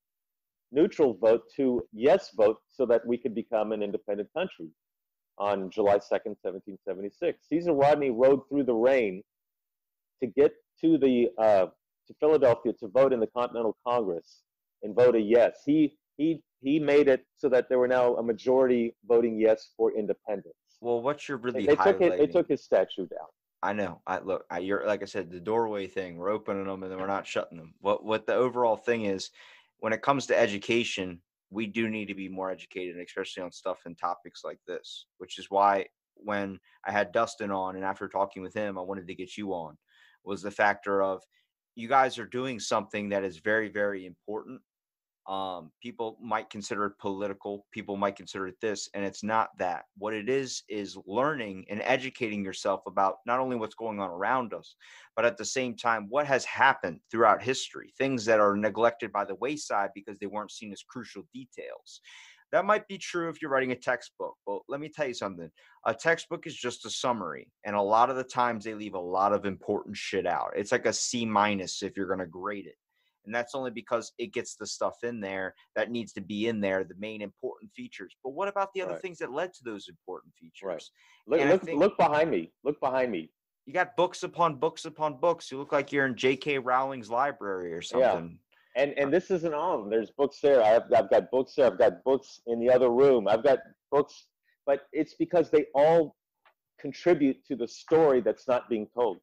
[0.71, 4.67] neutral vote to yes vote so that we could become an independent country
[5.37, 7.47] on July 2nd, 1776.
[7.49, 9.23] Caesar Rodney rode through the rain
[10.21, 11.67] to get to the uh,
[12.07, 14.41] to Philadelphia to vote in the Continental Congress
[14.83, 15.61] and vote a yes.
[15.65, 19.91] He he he made it so that there were now a majority voting yes for
[19.97, 20.55] independence.
[20.79, 23.27] Well, what's your really they took it, they took his statue down.
[23.63, 24.01] I know.
[24.07, 24.45] I look.
[24.49, 26.17] I, you're like I said, the doorway thing.
[26.17, 27.73] We're opening them and then we're not shutting them.
[27.79, 29.29] What what the overall thing is,
[29.79, 31.21] when it comes to education,
[31.51, 35.05] we do need to be more educated, especially on stuff and topics like this.
[35.17, 35.85] Which is why
[36.15, 39.53] when I had Dustin on, and after talking with him, I wanted to get you
[39.53, 39.77] on,
[40.23, 41.21] was the factor of
[41.75, 44.61] you guys are doing something that is very very important
[45.27, 49.83] um, people might consider it political people might consider it this and it's not that.
[49.97, 54.53] What it is is learning and educating yourself about not only what's going on around
[54.53, 54.75] us
[55.15, 59.23] but at the same time what has happened throughout history things that are neglected by
[59.23, 62.01] the wayside because they weren't seen as crucial details.
[62.51, 65.51] That might be true if you're writing a textbook but let me tell you something
[65.85, 68.99] a textbook is just a summary and a lot of the times they leave a
[68.99, 70.51] lot of important shit out.
[70.55, 72.75] It's like a c minus if you're going to grade it
[73.25, 76.59] and that's only because it gets the stuff in there that needs to be in
[76.61, 78.15] there, the main important features.
[78.23, 79.01] But what about the other Right.
[79.01, 80.91] things that led to those important features?
[81.27, 81.39] Right.
[81.41, 82.51] Look, look, think- look behind me.
[82.63, 83.31] Look behind me.
[83.65, 85.51] You got books upon books upon books.
[85.51, 86.57] You look like you're in J.K.
[86.59, 88.13] Rowling's library or Yeah.
[88.13, 88.39] something.
[88.75, 89.89] And and uh, this isn't all of them.
[89.89, 90.63] There's books there.
[90.63, 91.67] I've I've got books there.
[91.67, 93.27] I've got books in the other room.
[93.27, 93.59] I've got
[93.91, 94.27] books,
[94.65, 96.15] but it's because they all
[96.79, 99.19] contribute to the story that's not being told.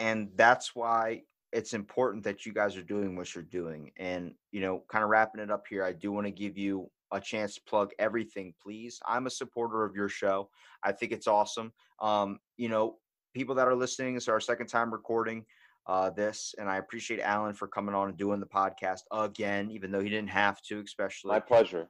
[0.00, 1.22] and that's why
[1.52, 5.10] it's important that you guys are doing what you're doing and you know kind of
[5.10, 8.52] wrapping it up here i do want to give you a chance to plug everything
[8.62, 10.48] please i'm a supporter of your show
[10.82, 12.96] i think it's awesome um you know
[13.34, 15.44] people that are listening this is our second time recording
[15.86, 19.90] uh this and i appreciate alan for coming on and doing the podcast again even
[19.90, 21.88] though he didn't have to especially My pleasure.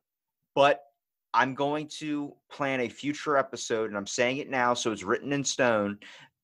[0.55, 0.83] but
[1.35, 5.33] I'm going to plan a future episode, and I'm saying it now, so it's written
[5.33, 5.99] in stone.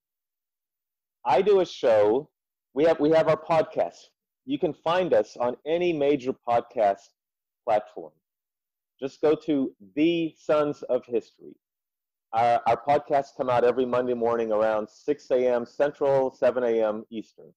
[1.24, 2.30] I do a show.
[2.74, 3.98] We have we have our podcast.
[4.44, 7.08] You can find us on any major podcast
[7.64, 8.12] platform.
[9.00, 11.54] Just go to the Sons of History.
[12.32, 15.66] Our, our podcasts come out every Monday morning around 6 a.m.
[15.66, 17.04] Central, 7 a.m.
[17.10, 17.52] Eastern.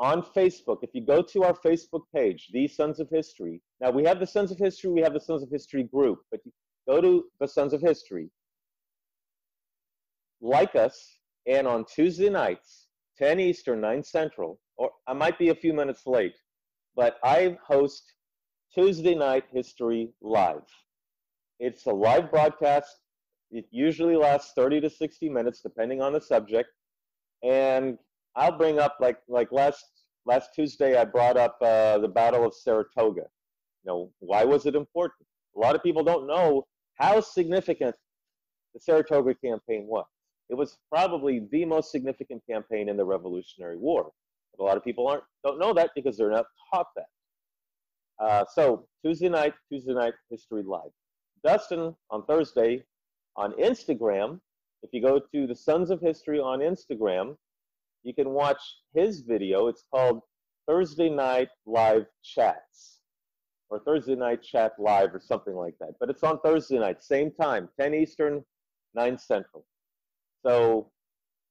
[0.00, 4.02] On Facebook, if you go to our Facebook page, The Sons of History, now we
[4.04, 6.52] have the Sons of History, we have the Sons of History group, but you
[6.88, 8.30] go to the Sons of History,
[10.40, 12.86] like us, and on Tuesday nights,
[13.18, 16.34] 10 Eastern, 9 Central, or I might be a few minutes late,
[16.96, 18.14] but I host
[18.72, 20.62] Tuesday Night History Live.
[21.58, 22.96] It's a live broadcast.
[23.50, 26.70] It usually lasts 30 to 60 minutes, depending on the subject.
[27.42, 27.98] And
[28.40, 29.84] I'll bring up like like last
[30.24, 33.26] last Tuesday, I brought up uh, the Battle of Saratoga.
[33.84, 35.26] You know, why was it important?
[35.54, 37.94] A lot of people don't know how significant
[38.72, 40.06] the Saratoga campaign was.
[40.48, 44.10] It was probably the most significant campaign in the Revolutionary War.
[44.56, 48.24] But a lot of people aren't don't know that because they're not taught that.
[48.24, 50.92] Uh, so Tuesday night, Tuesday night history live.
[51.44, 52.84] Dustin on Thursday
[53.36, 54.40] on Instagram.
[54.82, 57.36] If you go to the Sons of History on Instagram,
[58.02, 58.60] you can watch
[58.94, 59.68] his video.
[59.68, 60.20] It's called
[60.66, 63.00] Thursday Night Live Chats
[63.68, 65.92] or Thursday Night Chat Live or something like that.
[66.00, 68.44] But it's on Thursday night, same time, 10 Eastern,
[68.94, 69.64] 9 Central.
[70.44, 70.90] So,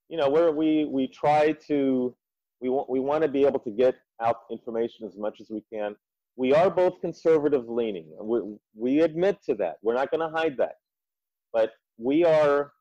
[0.10, 2.16] you know, where we we try to
[2.62, 5.64] we want we want to be able to get out information as much as we
[5.72, 5.96] can.
[6.36, 8.08] We are both conservative leaning.
[8.22, 8.40] We,
[8.76, 9.76] we admit to that.
[9.82, 10.76] We're not going to hide that.
[11.52, 12.72] But we are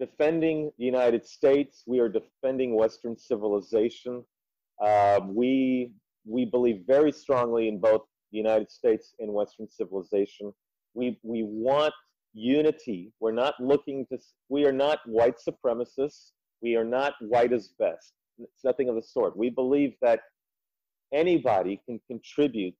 [0.00, 1.84] defending the United States.
[1.86, 4.24] We are defending Western civilization.
[4.82, 5.92] Uh, we
[6.24, 8.02] we believe very strongly in both
[8.32, 10.52] the United States and Western civilization.
[10.94, 11.94] We we want
[12.32, 13.12] unity.
[13.20, 14.18] We're not looking to.
[14.48, 16.32] We are not white supremacists.
[16.62, 18.14] We are not white as best.
[18.38, 19.36] It's nothing of the sort.
[19.36, 20.20] We believe that
[21.12, 22.74] anybody can contribute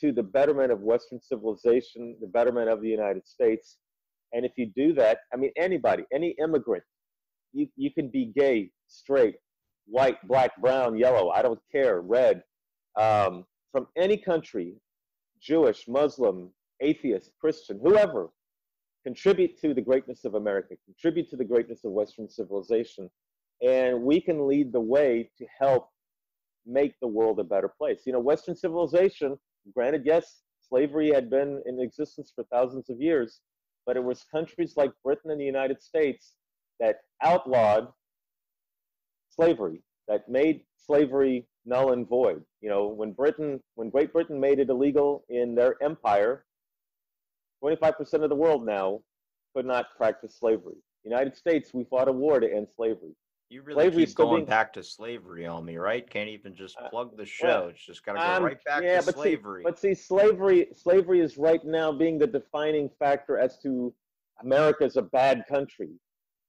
[0.00, 3.78] to the betterment of Western civilization, the betterment of the United States.
[4.32, 6.84] And if you do that, I mean, anybody, any immigrant,
[7.52, 9.36] you, you can be gay, straight,
[9.86, 12.42] white, black, brown, yellow, I don't care, red,
[13.00, 14.74] um, from any country,
[15.40, 16.50] Jewish, Muslim,
[16.80, 18.30] atheist, Christian, whoever,
[19.04, 23.08] contribute to the greatness of America, contribute to the greatness of Western civilization.
[23.62, 25.88] And we can lead the way to help
[26.66, 28.00] make the world a better place.
[28.04, 29.38] You know, Western civilization,
[29.74, 33.40] granted, yes, slavery had been in existence for thousands of years,
[33.86, 36.34] but it was countries like Britain and the United States
[36.80, 37.88] that outlawed
[39.30, 42.42] slavery, that made slavery null and void.
[42.60, 46.44] You know, when Britain, when Great Britain made it illegal in their empire,
[47.62, 49.00] 25% of the world now
[49.54, 50.76] could not practice slavery.
[51.04, 53.14] United States, we fought a war to end slavery.
[53.48, 56.08] You really Slavery's keep still going being- back to slavery on me, right?
[56.08, 57.68] Can't even just Uh, plug the show.
[57.70, 59.62] it's just got to go Um, right back yeah, to but slavery.
[59.62, 63.94] See, but see, slavery, slavery is right now being the defining factor as to
[64.40, 65.90] America is a bad country.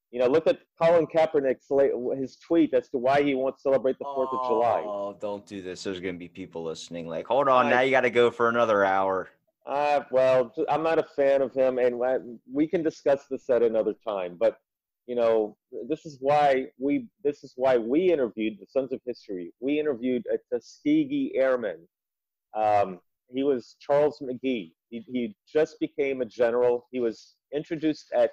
[0.10, 4.00] You know, look at Colin Kaepernick's la- his tweet as to why he won't celebrate
[4.00, 4.82] the Fourth of July.
[4.86, 5.84] Oh, don't do this.
[5.84, 7.08] There's going to be people listening.
[7.08, 9.30] Like, hold on, I- now you got to go for another hour.
[9.68, 12.20] Uh, well, I'm not a fan of him, and uh,
[12.52, 14.38] we can discuss this at another time.
[14.40, 14.58] But
[15.08, 15.56] you know,
[15.88, 19.54] this is why we this is why we interviewed the Sons of History.
[19.62, 21.88] We interviewed a Tuskegee Airman.
[22.54, 24.74] Um, he was Charles McGee.
[24.90, 26.88] He, he just became a general.
[26.92, 28.32] He was introduced at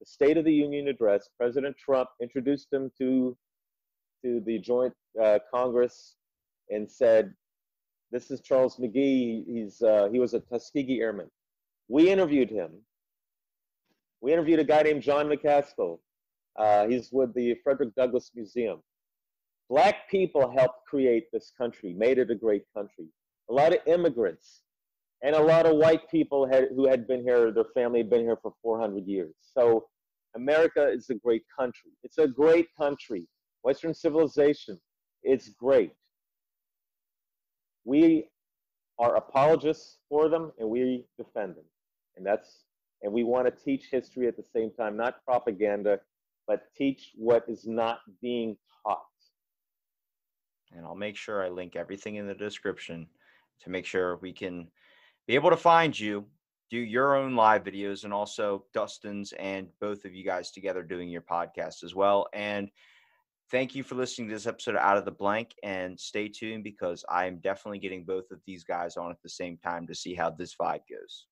[0.00, 1.28] the State of the Union address.
[1.38, 3.36] President Trump introduced him to
[4.24, 6.16] to the joint uh, Congress
[6.70, 7.34] and said,
[8.10, 9.44] "This is Charles McGee.
[9.46, 11.30] He's uh, he was a Tuskegee Airman."
[11.88, 12.70] We interviewed him.
[14.22, 15.98] We interviewed a guy named John McCaskill.
[16.56, 18.80] Uh, he's with the Frederick Douglass Museum.
[19.68, 23.06] Black people helped create this country, made it a great country.
[23.50, 24.62] A lot of immigrants
[25.22, 28.20] and a lot of white people had, who had been here, their family had been
[28.20, 29.34] here for 400 years.
[29.40, 29.86] So
[30.36, 31.92] America is a great country.
[32.02, 33.26] It's a great country.
[33.62, 34.78] Western civilization,
[35.22, 35.92] it's great.
[37.84, 38.28] We
[38.98, 41.64] are apologists for them and we defend them.
[42.16, 42.64] And that's
[43.02, 46.00] and we want to teach history at the same time, not propaganda,
[46.46, 48.98] but teach what is not being taught.
[50.72, 53.06] And I'll make sure I link everything in the description
[53.62, 54.68] to make sure we can
[55.26, 56.26] be able to find you,
[56.70, 61.08] do your own live videos, and also Dustin's and both of you guys together doing
[61.08, 62.26] your podcast as well.
[62.32, 62.70] And
[63.50, 65.54] thank you for listening to this episode Out of the Blank.
[65.62, 69.28] And stay tuned because I am definitely getting both of these guys on at the
[69.28, 71.26] same time to see how this vibe goes.